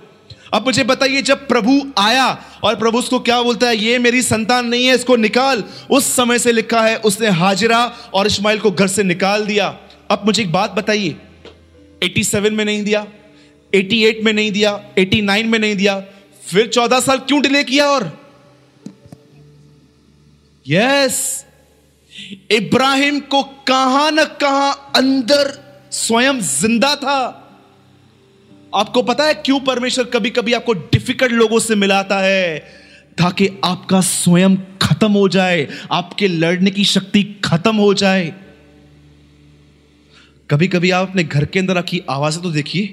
अब 0.54 0.66
मुझे 0.66 0.84
बताइए, 0.84 1.22
जब 1.22 1.48
प्रभु 1.48 1.92
आया, 1.98 2.44
और 2.64 2.76
प्रभु 2.76 2.98
उसको 2.98 3.20
क्या 3.20 3.42
बोलता 3.42 3.66
है? 3.66 3.76
ये 3.76 3.98
मेरी 3.98 4.22
संतान 4.22 4.66
नहीं 4.66 4.86
है, 4.86 4.94
इसको 4.94 5.16
निकाल। 5.16 5.64
उस 5.90 6.04
समय 6.04 6.38
से 6.38 6.52
लिखा 6.52 6.82
है, 6.82 6.96
उसने 6.96 7.28
हाजिरा 7.28 7.96
और 8.14 8.26
इस्माइल 8.26 8.58
को 8.58 8.70
घर 8.70 8.86
से 8.86 9.02
निकाल 9.02 9.46
दिया। 9.46 9.78
अब 10.10 10.22
मुझे 10.24 10.42
एक 10.42 10.52
बात 10.52 10.70
बताइए। 10.70 11.16
87 12.04 12.52
में 12.52 12.64
नहीं 12.64 12.84
दिया 12.84 13.06
88 13.74 14.24
में 14.24 14.32
नहीं 14.32 14.52
दिया 14.52 14.84
89 14.98 15.46
में 15.46 15.58
नहीं 15.58 15.76
दिया, 15.76 16.00
फिर 16.46 16.66
14 16.66 17.00
साल 17.00 17.18
क्यों 17.18 17.42
डिले 17.42 17.64
किया 17.64 17.86
और? 17.86 18.28
यस 20.68 21.44
इब्राहिम 22.50 23.20
को 23.20 23.42
कहाँ 23.42 24.10
न 24.10 24.24
कहाँ 24.24 24.92
अंदर 24.96 25.64
स्वयं 25.92 26.40
ज़िंदा 26.40 26.96
था। 26.96 27.44
आपको 28.74 29.02
पता 29.02 29.24
है 29.24 29.34
क्यों 29.34 29.60
परमेश्वर 29.60 30.04
कभी 30.04 30.30
कभी 30.30 30.52
आपको 30.52 30.72
डिफ़िकल्ट 30.72 31.32
लोगों 31.32 31.58
से 31.58 31.74
मिलाता 31.74 32.18
है? 32.18 32.58
ताकि 33.18 33.50
आपका 33.64 34.00
स्वयं 34.00 34.56
खत्म 34.56 35.12
हो 35.12 35.28
जाए, 35.28 35.68
आपके 35.92 36.28
लड़ने 36.28 36.70
की 36.70 36.84
शक्ति 36.84 37.22
खत्म 37.44 37.76
हो 37.76 37.94
जाए। 37.94 38.34
कभी 40.50 40.68
कभी 40.68 40.90
आप 40.90 41.08
अपने 41.08 41.24
घर 41.24 41.44
के 41.44 41.58
अंदर 41.58 41.78
आपकी 41.78 42.02
आवाज़ें 42.10 42.42
तो 42.42 42.50
देखिए, 42.50 42.86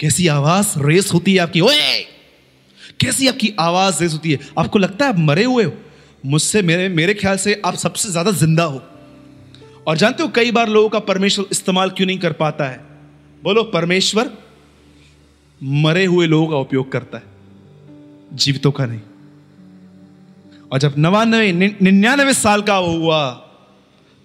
कैसी 0.00 0.28
आवाज़ 0.28 0.74
रेस 0.78 1.12
होती 1.14 1.32
है 1.32 1.38
आपकी, 1.38 1.60
ओए! 1.60 2.06
कैसी 3.00 3.28
आपकी 3.28 3.52
आवाज़ 3.60 4.02
रेस 4.02 4.12
होती 4.12 4.32
है? 4.32 4.38
आपको 4.58 4.78
लगता 4.78 5.04
है 5.04 5.12
आप 5.12 5.18
मरे 5.18 5.44
हुए 5.44 5.64
हो? 5.64 5.72
मुझसे 6.24 6.62
मेरे 6.62 6.88
मेरे 6.90 7.14
ख्याल 7.14 7.36
से 7.36 7.60
आप 7.64 7.74
सबसे 7.76 8.10
ज़्यादा 8.10 8.30
ज़िंदा 8.32 8.64
हो। 8.64 8.82
और 9.86 9.96
जानते 9.96 10.22
हो, 10.22 10.28
कई 10.28 10.50
बार 10.52 10.68
लोगों 10.68 10.88
का 10.88 10.98
परमेश्वर 11.00 11.46
इस्तेमाल 11.52 11.90
क्यों 11.90 12.06
नहीं 12.06 12.18
कर 12.18 12.32
पाता 12.34 12.68
है? 12.68 12.80
बोलो, 13.42 13.62
परमेश्वर 13.64 14.30
मरे 15.60 16.04
हुए 16.04 16.26
लोगों 16.26 16.48
का 16.48 16.56
उपयोग 16.58 16.90
करता 16.92 17.18
है, 17.18 17.24
जीवितों 18.34 18.70
का 18.72 18.86
नहीं। 18.86 19.00
और 20.72 20.78
जब 20.78 20.94
नवानवे 20.98 21.52
निन्यानवे 21.52 22.34
साल 22.34 22.62
का 22.62 22.74
हुआ, 22.76 23.20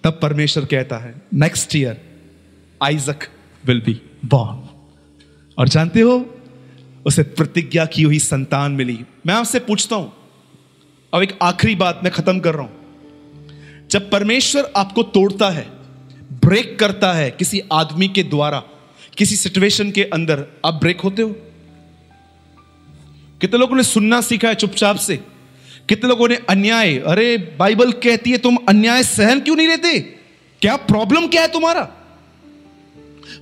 तब 0.04 0.20
परमेश्वर 0.22 0.66
कहता 0.66 0.98
है 0.98 1.14
next 1.36 1.76
year 1.76 2.02
Isaac 2.82 3.28
will 3.64 3.82
be 3.82 4.02
born 4.26 4.68
और 5.58 5.68
जानते 5.68 6.02
हो, 6.02 6.26
उसे 7.06 7.24
प्रतिज्ञा 7.24 7.86
की 7.88 8.04
हुई 8.04 8.20
संतान 8.22 8.72
मिली। 8.72 9.00
मैं 9.28 9.34
आपसे 9.34 9.60
पूछता 9.60 9.96
हूँ 9.96 10.12
अब 11.14 11.22
एक 11.22 11.40
आखिरी 11.42 11.76
बात 11.76 12.02
मैं 12.04 12.14
खत्म 12.14 12.40
कर 12.40 12.54
रहा 12.54 12.64
हूँ। 12.64 12.80
जब 13.92 14.12
परमेश्वर 14.12 14.74
आपको 14.78 15.04
तोड़ता 15.04 15.50
है 15.50 15.70
ब्रेक 16.32 16.80
करता 16.80 17.14
है 17.14 17.32
किसी 17.32 17.62
आदमी 17.74 18.08
के 18.08 18.24
द्वारा, 18.24 18.64
किसी 19.18 19.36
सिचुएशन 19.36 19.92
के 19.92 20.04
अंदर, 20.04 20.46
आप 20.66 20.74
ब्रेक 20.74 21.02
होते 21.02 21.22
हो? 21.22 21.30
कितने 23.42 23.60
लोगों 23.60 23.76
ने 23.76 23.84
सुनना 23.84 24.22
सीखा 24.22 24.48
है 24.48 24.56
चुपचाप 24.56 24.96
से? 24.96 25.18
कितने 25.90 26.10
लोगों 26.10 26.28
ने 26.28 26.36
अन्याय, 26.36 26.98
अरे 26.98 27.38
बाइबल 27.38 27.92
कहती 27.92 28.32
है 28.32 28.38
तुम 28.38 28.58
अन्याय 28.70 29.04
सहन 29.04 29.40
क्यों 29.40 29.56
नहीं 29.56 29.68
लेते? 29.68 30.00
क्या 30.62 30.76
प्रॉब्लम 30.76 31.28
क्या 31.28 31.42
है 31.42 31.48
तुम्हारा? 31.48 31.90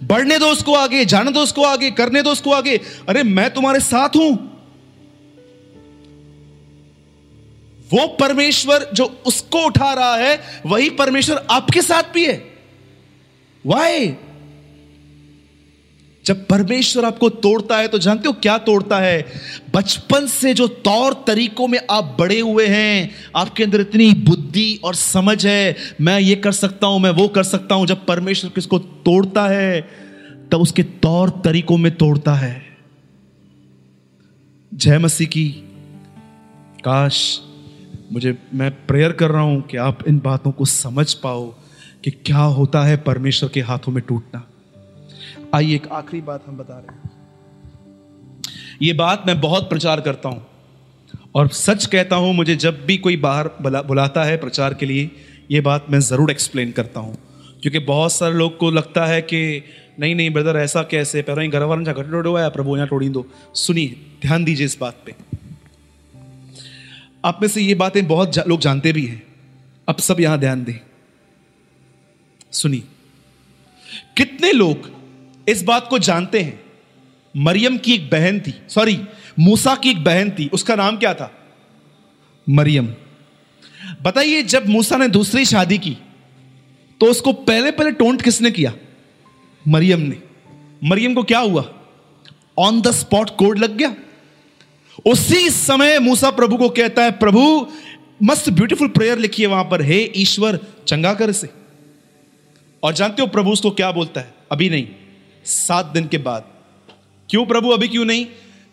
बढ़ने 0.04 0.40
दो 0.40 0.48
उसको 0.48 0.74
आगे, 0.74 1.06
जाने 1.06 1.32
दो 1.32 1.40
उसको 1.40 1.64
आगे, 1.64 1.92
करने 1.92 2.22
दो 2.22 2.30
उसको 2.30 2.52
आगे। 2.52 2.78
अरे 3.10 3.24
मैं 3.24 3.54
तुम्हारे 3.54 3.80
साथ 3.80 4.10
हूँ। 4.10 4.57
वो 7.94 8.08
परमेश्वर 8.08 8.90
जो 8.94 9.06
उसको 9.26 9.66
उठा 9.66 9.94
रहा 9.94 10.16
है, 10.16 10.40
वही 10.66 10.90
परमेश्वर 10.90 11.46
आपके 11.52 11.82
साथ 11.82 12.04
भी 12.14 12.26
है। 12.26 12.38
वाई 13.66 14.16
जब 16.26 16.48
परमेश्वर 16.48 17.06
आपको 17.06 17.30
तोड़ता 17.30 17.78
है 17.78 17.88
तो 17.88 17.98
जानते 17.98 18.28
हो 18.28 18.34
क्या 18.34 18.58
तोड़ता 18.58 19.00
है? 19.00 19.26
बचपन 19.76 20.28
से 20.28 20.54
जो 20.54 20.68
तौर 20.68 21.14
तरीकों 21.28 21.68
में 21.68 21.80
आप 21.92 22.16
बड़े 22.20 22.40
हुए 22.40 22.68
हैं, 22.68 23.16
आपके 23.36 23.64
अंदर 23.64 23.82
इतनी 23.82 24.14
बुद्धि 24.14 24.80
और 24.84 24.96
समझ 24.96 25.46
है, 25.48 25.76
मैं 26.02 26.20
ये 26.20 26.36
कर 26.36 26.52
सकता 26.52 26.88
हूँ, 26.88 27.00
मैं 27.00 27.12
वो 27.12 27.28
कर 27.28 27.44
सकता 27.44 27.76
हूँ। 27.76 27.88
जब 27.88 28.06
परमेश्वर 28.06 28.52
किसको 28.56 28.80
तोड़ता 28.80 29.48
है, 29.48 29.82
तब 30.52 30.62
उसके 30.62 30.84
तौर 30.84 31.30
तरीकों 31.30 31.78
में 31.78 31.96
तोड़ता 31.96 32.34
है। 32.34 32.78
जय 34.74 34.98
मसीह 34.98 35.28
की। 35.28 35.50
काश 36.84 37.42
मुझे 38.12 38.38
मैं 38.54 38.72
प्रेयर 38.88 39.12
कर 39.12 39.32
रहा 39.32 39.42
हूँ 39.42 39.62
कि 39.62 39.78
आप 39.78 40.08
इन 40.08 40.20
बातों 40.20 40.52
को 40.52 40.66
समझ 40.66 41.14
पाओ 41.14 41.46
कि 42.04 42.12
क्या 42.12 42.44
होता 42.58 42.84
है 42.84 42.98
परमेश्वर 42.98 43.50
के 43.50 43.62
हाथों 43.62 43.92
में 43.92 44.04
टूटना। 44.08 44.48
आइए 45.56 45.76
एक 45.76 45.88
आखिरी 45.88 46.22
बात 46.22 46.44
हम 46.48 46.58
बता 46.58 46.78
रहे 46.78 46.96
हैं। 46.96 47.12
ये 48.82 48.94
बात 48.94 49.24
मैं 49.28 49.40
बहुत 49.42 49.70
प्रचार 49.70 50.02
करता 50.02 50.30
हूँ 50.30 50.46
और 51.36 51.48
सच 51.48 51.86
कहता 51.86 52.16
हूँ 52.16 52.34
मुझे 52.34 52.56
जब 52.56 52.86
भी 52.86 52.98
कोई 52.98 53.18
बाहर 53.18 53.48
बुला, 53.62 53.82
बुलाता 53.82 54.24
है 54.24 54.38
प्रचार 54.38 54.74
के 54.74 54.86
लिए 54.86 55.12
ये 55.52 55.62
बात 55.62 55.86
मैं 55.90 56.00
ज़रूर 56.00 56.32
एक्सप्लेन 56.32 56.72
करता 56.72 57.00
हूँ। 57.00 57.18
क्योंकि 57.62 57.80
बहुत 57.80 58.12
सारे 58.12 58.34
लोग 58.34 58.58
को 58.58 58.72
लगता 58.72 59.06
है 59.06 59.22
कि 59.22 59.64
नहीं 60.00 60.16
नहीं 60.16 60.30
ब्रदर 60.30 60.58
ऐसा 60.58 60.84
कैसे? 60.84 61.22
पैर 61.22 61.48
घर 61.50 61.64
वाले 61.64 61.84
घट 61.84 62.12
टोड़ो 62.12 62.40
या 62.40 62.50
प्रभु 62.50 62.76
यहाँ 62.76 62.88
टोड़ी 62.88 63.10
दो। 63.10 63.26
सुनिए 63.56 63.96
ध्यान 64.22 64.44
दीजिए 64.44 64.66
इस 64.66 64.78
बात 64.82 64.98
पे। 65.06 65.16
आप 67.26 67.42
में 67.42 67.50
से 67.50 67.62
ये 67.62 67.76
बातें 67.76 68.08
बहुत 68.08 68.34
जा, 68.34 68.44
लोग 68.48 68.60
जानते 68.60 68.94
भी 68.94 69.06
हैं। 69.06 69.24
अब 69.90 69.98
सब 69.98 70.20
यहाँ 70.20 70.40
ध्यान 70.40 70.64
दें। 70.64 70.74
सुनिए। 72.52 72.84
कितने 74.18 74.52
लोग 74.52 74.92
इस 75.50 75.64
बात 75.64 75.88
को 75.88 76.00
जानते 76.00 76.40
हैं? 76.40 76.64
मरियम 77.38 77.78
की 77.78 77.94
एक 77.94 78.10
बहन 78.10 78.40
थी 78.40 78.54
सॉरी 78.70 79.02
मूसा 79.40 79.76
की 79.76 79.90
एक 79.90 80.04
बहन 80.04 80.32
थी 80.32 80.50
उसका 80.54 80.76
नाम 80.76 80.98
क्या 80.98 81.14
था? 81.14 81.34
मरियम। 82.50 82.96
बताइए 84.02 84.42
जब 84.42 84.68
मूसा 84.68 84.98
ने 84.98 85.08
दूसरी 85.08 85.46
शादी 85.46 85.78
की 85.78 85.98
तो 87.00 87.06
उसको 87.06 87.34
पहले 87.34 87.72
पहले 87.72 87.92
टोंट 87.92 88.22
किसने 88.22 88.52
किया? 88.52 88.74
मरियम 89.68 90.00
ने। 90.00 90.22
मरियम 90.84 91.14
को 91.14 91.24
क्या 91.24 91.40
हुआ? 91.40 91.74
ऑन 92.58 92.82
द 92.82 92.92
स्पॉट 92.92 93.30
कोड 93.30 93.60
लग 93.60 93.78
गया? 93.78 93.96
उसी 95.06 95.50
समय 95.50 96.00
मूसा 96.00 96.30
प्रभु 96.30 96.58
को 96.58 96.70
कहता 96.70 97.04
है, 97.04 97.12
प्रभु, 97.12 97.68
मस्त 98.24 98.50
ब्यूटीफुल 98.50 98.88
प्रेयर 98.88 99.18
लिखी 99.18 99.42
है 99.42 99.48
वहाँ 99.48 99.64
पर, 99.64 99.82
हे 99.82 100.14
ईश्वर, 100.16 100.60
चंगा 100.88 101.14
कर 101.14 101.32
से 101.32 101.50
और 102.84 102.94
जानते 102.94 103.22
हो 103.22 103.28
प्रभु 103.28 103.52
उसको 103.52 103.72
क्या 103.72 103.92
बोलता 103.92 104.22
है? 104.22 104.34
अभी 104.52 104.70
नहीं, 104.70 104.88
सात 105.46 105.86
दिन 105.86 106.08
के 106.08 106.18
बाद। 106.18 106.44
क्यों 107.30 107.46
प्रभु, 107.46 107.70
अभी 107.70 107.88
क्यों 107.88 108.06
नहीं? 108.06 108.28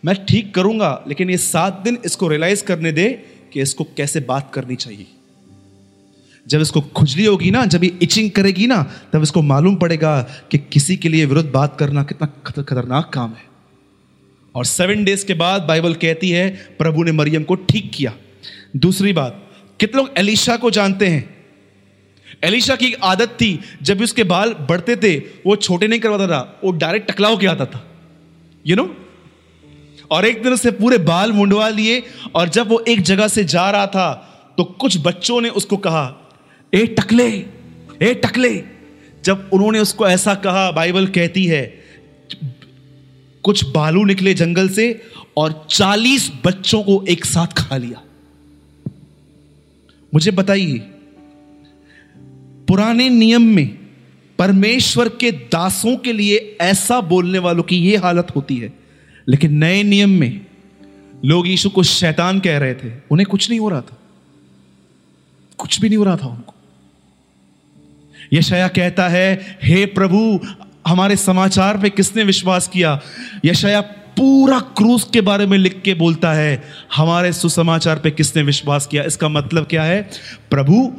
मैं 0.05 0.25
ठीक 0.25 0.55
करूँगा, 0.55 1.05
लेकिन 1.07 1.29
ये 1.29 1.37
सात 1.37 1.81
दिन 1.83 1.97
इसको 2.05 2.27
रियलाइज़ 2.27 2.63
करने 2.63 2.91
दे 2.91 3.25
कि 3.53 3.61
इसको 3.61 3.83
कैसे 3.83 4.19
बात 4.19 4.51
करनी 4.53 4.75
चाहिए। 4.75 5.07
जब 6.47 6.61
इसको 6.61 6.81
खुजली 6.81 7.25
होगी 7.25 7.51
ना, 7.51 7.65
जब 7.65 7.83
ये 7.83 7.99
इचिंग 8.01 8.31
करेगी 8.31 8.67
ना, 8.67 8.83
तब 9.13 9.21
इसको 9.21 9.41
मालूम 9.41 9.75
पड़ेगा 9.75 10.21
कि 10.21 10.57
किसी 10.57 10.97
के 10.97 11.09
लिए 11.09 11.25
विरुद्ध 11.25 11.49
बात 11.49 11.79
करना 11.79 12.03
कितना 12.03 12.27
खतरनाक 12.45 13.11
काम 13.13 13.29
है। 13.29 13.54
और 14.55 14.65
सेवन 14.65 15.03
डेज़ 15.03 15.25
के 15.25 15.33
बाद 15.33 15.61
बाइबल 15.61 15.93
कहती 15.93 16.29
है, 16.29 16.49
प्रभु 16.77 17.03
ने 17.03 17.11
मरियम 17.11 17.43
को 17.43 17.55
ठीक 17.55 17.91
किया। 17.95 18.13
दूसरी 18.75 19.13
बात, 19.13 19.41
कितने 19.79 20.01
लोग 20.01 20.13
एलिशा 20.17 20.57
को 20.57 20.71
जानते 20.71 21.07
हैं? 21.07 21.35
एलिशा 22.43 22.75
की 22.75 22.93
आदत 22.93 23.37
थी, 23.41 23.59
जब 23.83 23.97
भी 23.97 24.03
उसके 24.03 24.23
बाल 24.23 24.53
बढ़ते 24.69 24.95
थे, 24.95 25.17
वो 25.17 25.55
छोटे 25.55 25.87
नहीं 25.87 25.99
करवाता 25.99 26.27
था, 26.27 26.59
वो 26.63 26.71
डायरेक्ट 26.71 27.11
टकला 27.11 27.27
होके 27.27 27.47
आता 27.47 27.65
था। 27.65 27.85
You 28.65 28.75
you 28.75 28.85
know 28.85 28.91
know? 28.91 29.03
और 30.11 30.25
एक 30.25 30.43
दिन 30.43 30.53
उससे 30.53 30.71
पूरे 30.71 30.97
बाल 30.97 31.31
मुंडवा 31.31 31.69
लिए, 31.69 32.03
और 32.35 32.49
जब 32.49 32.67
वो 32.67 32.79
एक 32.79 33.01
जगह 33.01 33.27
से 33.27 33.43
जा 33.43 33.69
रहा 33.71 33.87
था 33.87 34.31
तो 34.57 34.63
कुछ 34.63 34.97
बच्चों 35.01 35.41
ने 35.41 35.49
उसको 35.49 35.77
कहा, 35.77 36.31
ए 36.73 36.85
टकले 36.99 37.27
ए 38.01 38.13
टकले। 38.25 38.63
जब 39.23 39.49
उन्होंने 39.53 39.79
उसको 39.79 40.07
ऐसा 40.07 40.33
कहा 40.35 40.71
बाइबल 40.71 41.07
कहती 41.07 41.45
है 41.45 41.84
कुछ 43.45 43.63
बालू 43.65 44.03
निकले 44.05 44.33
जंगल 44.33 44.69
से 44.69 45.01
और 45.37 45.67
चालीस 45.69 46.31
बच्चों 46.45 46.83
को 46.83 47.05
एक 47.09 47.25
साथ 47.25 47.47
खा 47.47 47.77
लिया। 47.77 48.01
मुझे 50.13 50.31
बताइए, 50.31 50.77
पुराने 52.67 53.09
नियम 53.09 53.41
में 53.41 53.67
परमेश्वर 54.39 55.09
के 55.09 55.31
दासों 55.31 55.95
के 55.97 56.13
लिए 56.13 56.57
ऐसा 56.61 57.01
बोलने 57.01 57.39
वालों 57.39 57.63
की 57.63 57.77
यह 57.77 58.01
हालत 58.01 58.27
होती 58.35 58.57
है, 58.57 58.73
लेकिन 59.27 59.53
नए 59.53 59.83
नियम 59.83 60.09
में 60.09 60.45
लोग 61.25 61.47
यीशु 61.47 61.69
को 61.69 61.83
शैतान 61.83 62.39
कह 62.39 62.57
रहे 62.57 62.73
थे। 62.73 62.91
उन्हें 63.11 63.25
कुछ 63.25 63.49
नहीं 63.49 63.59
हो 63.59 63.69
रहा 63.69 63.81
था। 63.81 63.97
कुछ 65.57 65.79
भी 65.81 65.89
नहीं 65.89 65.97
हो 65.97 66.03
रहा 66.03 66.17
था 66.17 66.27
उनको। 66.27 66.53
यशया 68.33 68.67
कहता 68.67 69.07
है, 69.07 69.59
हे 69.63 69.85
प्रभु 69.85 70.39
हमारे 70.87 71.15
समाचार 71.15 71.77
पे 71.77 71.89
किसने 71.89 72.23
विश्वास 72.23 72.67
किया? 72.67 73.01
यशया 73.45 73.81
पूरा 74.17 74.59
क्रूस 74.59 75.09
के 75.13 75.21
बारे 75.21 75.45
में 75.45 75.57
लिख 75.57 75.81
के 75.85 75.93
बोलता 75.93 76.33
है, 76.33 76.63
हमारे 76.95 77.33
सुसमाचार 77.33 77.99
पे 77.99 78.11
किसने 78.11 78.43
विश्वास 78.43 78.87
किया? 78.87 79.03
इसका 79.03 79.29
मतलब 79.29 79.65
क्या 79.65 79.83
है? 79.83 80.09
प्रभु, 80.49 80.93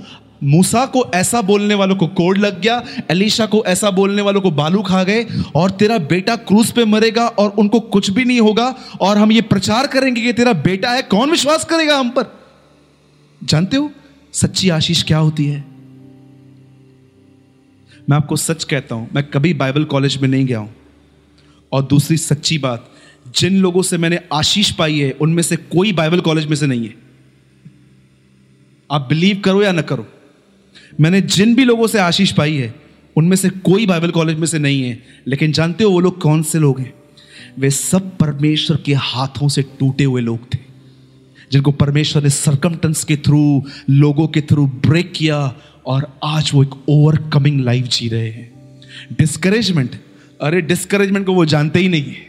मूसा 0.45 0.87
को 0.87 1.11
ऐसा 1.15 1.43
बोलने 1.43 1.75
वालों 1.75 1.97
को 1.97 2.07
कोड 2.07 2.39
लग 2.39 2.61
गया, 2.61 2.83
एलिशा 3.11 3.47
को 3.47 3.65
ऐसा 3.67 3.91
बोलने 3.91 4.23
वालों 4.23 4.41
को 4.41 4.51
बालू 4.51 4.83
खा 4.83 5.03
गए, 5.05 5.27
और 5.55 5.71
तेरा 5.71 5.99
बेटा 5.99 6.37
क्रूज 6.37 6.71
पे 6.71 6.85
मरेगा 6.85 7.27
और 7.27 7.51
उनको 7.51 7.81
कुछ 7.81 8.11
भी 8.11 8.25
नहीं 8.25 8.41
होगा, 8.41 8.75
और 9.01 9.19
हम 9.19 9.33
ये 9.33 9.41
प्रचार 9.41 9.87
करेंगे 9.87 10.21
कि 10.21 10.33
तेरा 10.33 10.53
बेटा 10.53 10.91
है, 10.91 11.03
कौन 11.03 11.31
विश्वास 11.31 11.65
करेगा 11.65 11.97
हम 11.97 12.11
पर? 12.11 12.41
जानते 13.45 13.77
हो, 13.77 13.91
सच्ची 14.33 14.71
आशीष 14.71 15.03
क्या 15.03 15.19
होती 15.19 15.47
है? 15.47 15.76
मैं 18.09 18.17
आपको 18.17 18.37
सच 18.37 18.65
कहता 18.65 18.95
हूँ, 18.95 19.09
मैं 19.15 19.25
कभी 19.25 19.53
बाइबल 19.55 19.85
कॉलेज 19.85 20.17
में 20.17 20.29
नहीं 20.29 20.45
गया 20.47 20.59
हूँ। 20.59 20.75
और 21.73 21.83
दूसरी 21.83 22.17
सच्ची 22.17 22.59
बात, 22.59 22.91
जिन 23.37 23.57
लोगों 23.57 23.83
से 23.83 23.99
मैंने 23.99 24.19
आशीष 24.33 24.71
पाई 24.71 24.99
है, 24.99 25.11
उनमें 25.13 25.43
से 25.43 25.57
कोई 25.57 25.93
बाइबल 25.93 26.21
कॉलेज 26.21 26.47
में 26.47 26.57
से 26.57 26.67
नहीं 26.67 26.85
है। 26.85 26.95
आप 28.91 29.07
बिलीव 29.09 29.41
करो 29.41 29.63
या 29.63 29.73
ना 29.73 29.83
करो, 29.83 30.07
मैंने 31.01 31.21
जिन 31.21 31.55
भी 31.55 31.65
लोगों 31.65 31.87
से 31.87 31.99
आशीष 31.99 32.33
पाई 32.33 32.55
है, 32.55 32.75
उनमें 33.17 33.37
से 33.37 33.49
कोई 33.49 33.87
बाइबल 33.87 34.11
कॉलेज 34.11 34.39
में 34.39 34.47
से 34.47 34.59
नहीं 34.59 34.83
है। 34.83 35.03
लेकिन 35.27 35.53
जानते 35.53 35.85
हो 35.85 35.91
वो 35.91 36.01
लोग 36.01 36.21
कौन 36.21 36.43
से 36.43 36.59
लोग 36.59 36.81
हैं? 36.81 36.93
वे 37.59 37.71
सब 37.71 38.17
परमेश्वर 38.17 38.77
के 38.77 38.95
हाथों 38.95 39.49
से 39.49 39.63
टूटे 39.79 40.05
हुए 40.05 40.21
लोग 40.21 40.55
थे, 40.55 40.59
जिनको 41.53 41.73
परमेश्वर 41.73 42.23
ने 42.23 42.31
सरकमटेंस 42.31 43.05
के 43.05 43.17
थ्रू 43.17 43.63
लोगों 43.91 44.27
के 44.29 44.41
थ्रू 44.41 44.67
ब्रेक 44.67 45.13
किया 45.13 45.39
और 45.87 46.07
आज 46.25 46.51
वो 46.55 46.63
एक 46.63 46.75
ओवरकमिंग 46.89 47.61
लाइफ 47.61 47.85
जी 47.85 48.09
रहे 48.09 48.31
हैं। 48.31 48.53
डिस्करेजमेंट 49.19 49.91
अरे 50.41 50.61
डिस्करेजमेंट 50.61 51.27
को 51.27 51.35
वो 51.35 51.45
जानते 51.45 51.79
ही 51.79 51.89
नहीं 51.89 52.03
है। 52.03 52.25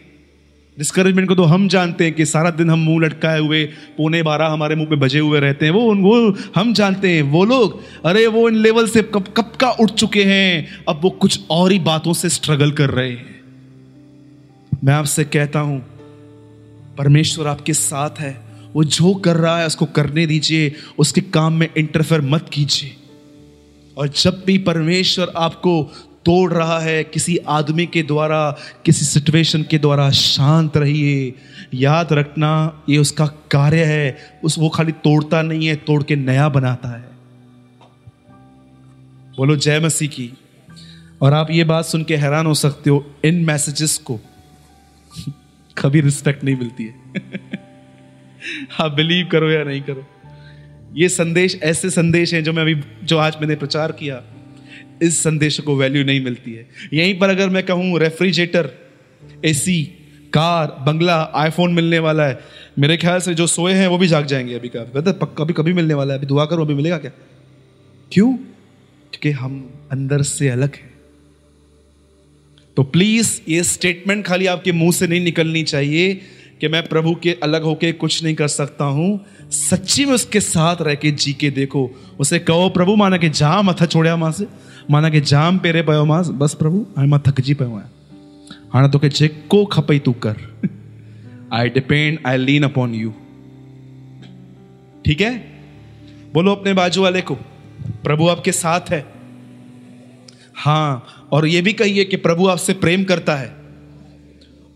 डिस्करेजमेंट 0.77 1.27
को 1.27 1.35
तो 1.35 1.43
हम 1.43 1.67
जानते 1.67 2.03
हैं 2.03 2.13
कि 2.13 2.25
सारा 2.25 2.49
दिन 2.49 2.69
हम 2.69 2.79
मुँह 2.79 3.05
लटकाए 3.05 3.39
हुए, 3.39 3.63
पौने 3.65 4.23
बारह 4.23 4.45
हमारे 4.45 4.75
मुँह 4.75 4.89
पे 4.89 4.95
बजे 4.95 5.19
हुए 5.19 5.39
रहते 5.39 5.65
हैं। 5.65 5.73
वो 5.73 5.95
वो 5.95 6.37
हम 6.55 6.73
जानते 6.73 7.11
हैं, 7.11 7.21
वो 7.21 7.45
लोग, 7.45 7.81
अरे 8.05 8.27
वो 8.27 8.49
इन 8.49 8.55
लेवल 8.55 8.87
से 8.87 9.01
कब 9.03 9.33
कब 9.37 9.51
का 9.59 9.69
उठ 9.69 9.91
चुके 9.91 10.23
हैं, 10.23 10.67
अब 10.89 10.99
वो 11.03 11.09
कुछ 11.09 11.39
और 11.49 11.71
ही 11.71 11.79
बातों 11.79 12.13
से 12.13 12.29
स्ट्रगल 12.29 12.71
कर 12.71 12.89
रहे 12.89 13.09
हैं। 13.09 13.35
मैं 14.83 14.93
आपसे 14.93 15.23
कहता 15.23 15.59
हूँ, 15.59 15.79
परमेश्वर 16.97 17.47
आपके 17.47 17.73
साथ 17.73 18.19
है, 18.19 18.37
वो 18.73 18.83
जो 18.83 19.13
कर 19.15 19.35
रहा 19.35 19.59
है 19.59 19.67
उसको 19.67 19.85
करने 19.85 20.25
दीजिए, 20.27 20.71
उसके 20.97 21.21
काम 21.21 21.53
में 21.53 21.69
इंटरफेयर 21.77 22.21
मत 22.21 22.49
कीजिए। 22.53 22.96
और 23.97 24.07
जब 24.07 24.43
भी 24.45 24.57
परमेश्वर 24.57 25.33
आपको 25.37 25.83
तोड़ 26.25 26.53
रहा 26.53 26.79
है, 26.79 27.03
किसी 27.03 27.37
आदमी 27.37 27.85
के 27.85 28.03
द्वारा, 28.03 28.57
किसी 28.85 29.05
सिचुएशन 29.05 29.63
के 29.63 29.77
द्वारा 29.77 30.09
शांत 30.09 30.77
रहिए। 30.77 31.33
याद 31.73 32.13
रखना, 32.13 32.83
ये 32.89 32.97
उसका 32.97 33.27
कार्य 33.27 33.83
है। 33.83 34.17
उस, 34.43 34.59
वो 34.59 34.69
खाली 34.69 34.91
तोड़ता 34.91 35.41
नहीं 35.41 35.67
है, 35.67 35.75
तोड़ 35.75 36.03
के 36.03 36.15
नया 36.15 36.49
बनाता 36.49 36.89
है। 36.89 37.09
बोलो, 39.37 39.55
जय 39.55 39.79
मसीह 39.79 40.09
की। 40.09 40.33
और 41.21 41.33
आप 41.33 41.47
ये 41.51 41.63
बात 41.63 41.85
सुन 41.85 42.03
के 42.03 42.15
हैरान 42.15 42.45
हो 42.45 42.53
सकते 42.53 42.89
हो, 42.89 43.15
इन 43.25 43.35
मैसेजेस 43.35 43.97
को 43.97 44.19
कभी 45.77 46.01
रिस्पेक्ट 46.01 46.43
नहीं 46.43 46.55
मिलती 46.55 46.83
है। 46.83 46.95
आप 48.79 48.91
बिलीव 48.91 49.29
करो 49.31 49.49
या 49.49 49.63
नहीं 49.63 49.81
करो। 49.81 50.07
ये 50.93 51.09
संदेश, 51.09 51.59
ऐसे 51.63 51.89
संदेश 51.89 52.33
हैं 52.33 52.43
जो 52.43 52.53
मैं 52.53 52.61
अभी, 52.61 52.75
जो 53.03 53.17
आज 53.17 53.35
मैंने 53.41 53.55
प्रचार 53.55 53.91
किया, 53.91 54.23
इस 55.01 55.23
संदेश 55.23 55.59
को 55.59 55.75
वैल्यू 55.75 56.03
नहीं 56.03 56.23
मिलती 56.23 56.53
है। 56.53 56.69
यहीं 56.93 57.19
पर 57.19 57.29
अगर 57.29 57.49
मैं 57.49 57.63
कहूँ 57.63 57.99
refrigerator 57.99 58.69
AC 59.45 59.83
car, 60.33 60.67
bungalow 60.67 61.31
iPhone 61.35 61.73
मिलने 61.73 61.99
वाला 61.99 62.25
है। 62.27 62.39
मेरे 62.79 62.97
ख्याल 62.97 63.19
से 63.19 63.33
जो 63.33 63.47
सोए 63.47 63.73
हैं, 63.73 63.87
वो 63.87 63.97
भी 63.97 64.07
जाग 64.07 64.25
जाएँगे 64.25 64.53
अभी 64.53 64.69
का। 64.69 65.11
पक्का 65.11 65.43
कभी 65.43 65.53
कभी 65.53 65.73
मिलने 65.73 65.93
वाला 65.93 66.13
है। 66.13 66.17
अभी 66.17 66.27
दुआ 66.27 66.45
करो, 66.45 66.65
अभी 66.65 66.73
मिलेगा 66.73 66.97
क्या? 66.97 67.11
क्यों? 68.11 68.33
क्योंकि 69.11 69.31
हम 69.31 69.73
अंदर 69.91 70.21
से 70.21 70.49
अलग 70.49 70.75
हैं। 70.75 70.93
तो 72.77 72.83
प्लीज़ 72.83 73.41
ये 73.49 73.63
स्टेटमेंट 73.63 74.25
खाली 74.25 74.45
आपके 74.45 74.71
मुँह 74.71 74.91
से 74.91 75.07
नहीं 75.07 75.21
निकलनी 75.21 75.63
चाहिए 75.63 76.21
कि 76.61 76.67
मैं 76.67 76.87
प्रभु 76.87 77.15
के 77.15 77.37
अलग 77.43 77.63
होके 77.63 77.91
कुछ 77.91 78.23
नहीं 78.23 78.35
कर 78.35 78.47
सकता 78.47 78.85
हूँ। 78.85 79.25
सच्ची 79.51 80.05
में 80.05 80.13
उसके 80.13 80.39
साथ 80.39 80.75
रह 80.81 80.95
के 80.95 81.11
जी 81.11 81.33
के 81.33 81.49
देखो। 81.49 81.89
उसे 82.19 82.39
कहो, 82.39 82.69
प्रभु, 82.69 82.95
माना 82.95 83.17
कि 83.17 83.29
जा 83.29 83.61
मथा 83.61 83.85
छोड़ा 83.85 84.15
माँ 84.17 84.31
से, 84.31 84.47
माना 84.91 85.09
कि 85.09 85.21
जाम 85.21 85.57
पेरे 85.57 85.81
पो 85.81 86.05
माँ 86.05 86.23
बस 86.23 86.53
प्रभु 86.53 86.85
हाणे 86.97 87.09
माँ 87.09 87.23
थकिजी 87.27 87.53
पियो 87.53 87.69
आहियाँ 87.69 87.93
हाणे 88.73 88.89
तोखे 88.89 89.09
जेको 89.09 89.65
खपई 89.65 89.99
तूं 89.99 90.13
कर। 90.13 90.35
I 91.53 91.69
depend 91.69 92.19
I 92.27 92.37
lean 92.37 92.63
upon 92.63 92.95
you 92.95 93.13
ठीक 95.05 95.21
है? 95.21 95.37
बोलो 96.33 96.51
अपने 96.51 96.73
बाजू 96.73 97.01
वाले 97.01 97.21
को, 97.21 97.35
प्रभु 98.03 98.27
आपके 98.27 98.51
साथ 98.51 98.81
है। 98.89 99.05
हाँ 100.55 101.05
और 101.31 101.47
ये 101.47 101.61
भी 101.61 101.73
कहिए 101.73 102.05
कि 102.05 102.15
प्रभु 102.15 102.47
आपसे 102.47 102.73
प्रेम 102.73 103.03
करता 103.03 103.35
है। 103.35 103.55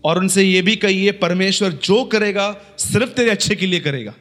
और 0.04 0.18
उनसे 0.18 0.42
ये 0.42 0.62
भी 0.62 0.76
कहिए, 0.76 1.12
परमेश्वर 1.12 1.72
जो 1.72 2.04
करेगा, 2.04 2.56
सिर्फ़ 2.78 3.10
तेरे 3.10 3.30
अच्छे 3.30 3.54
के 3.54 3.66
लिए 3.66 3.80
करेगा। 3.80 4.14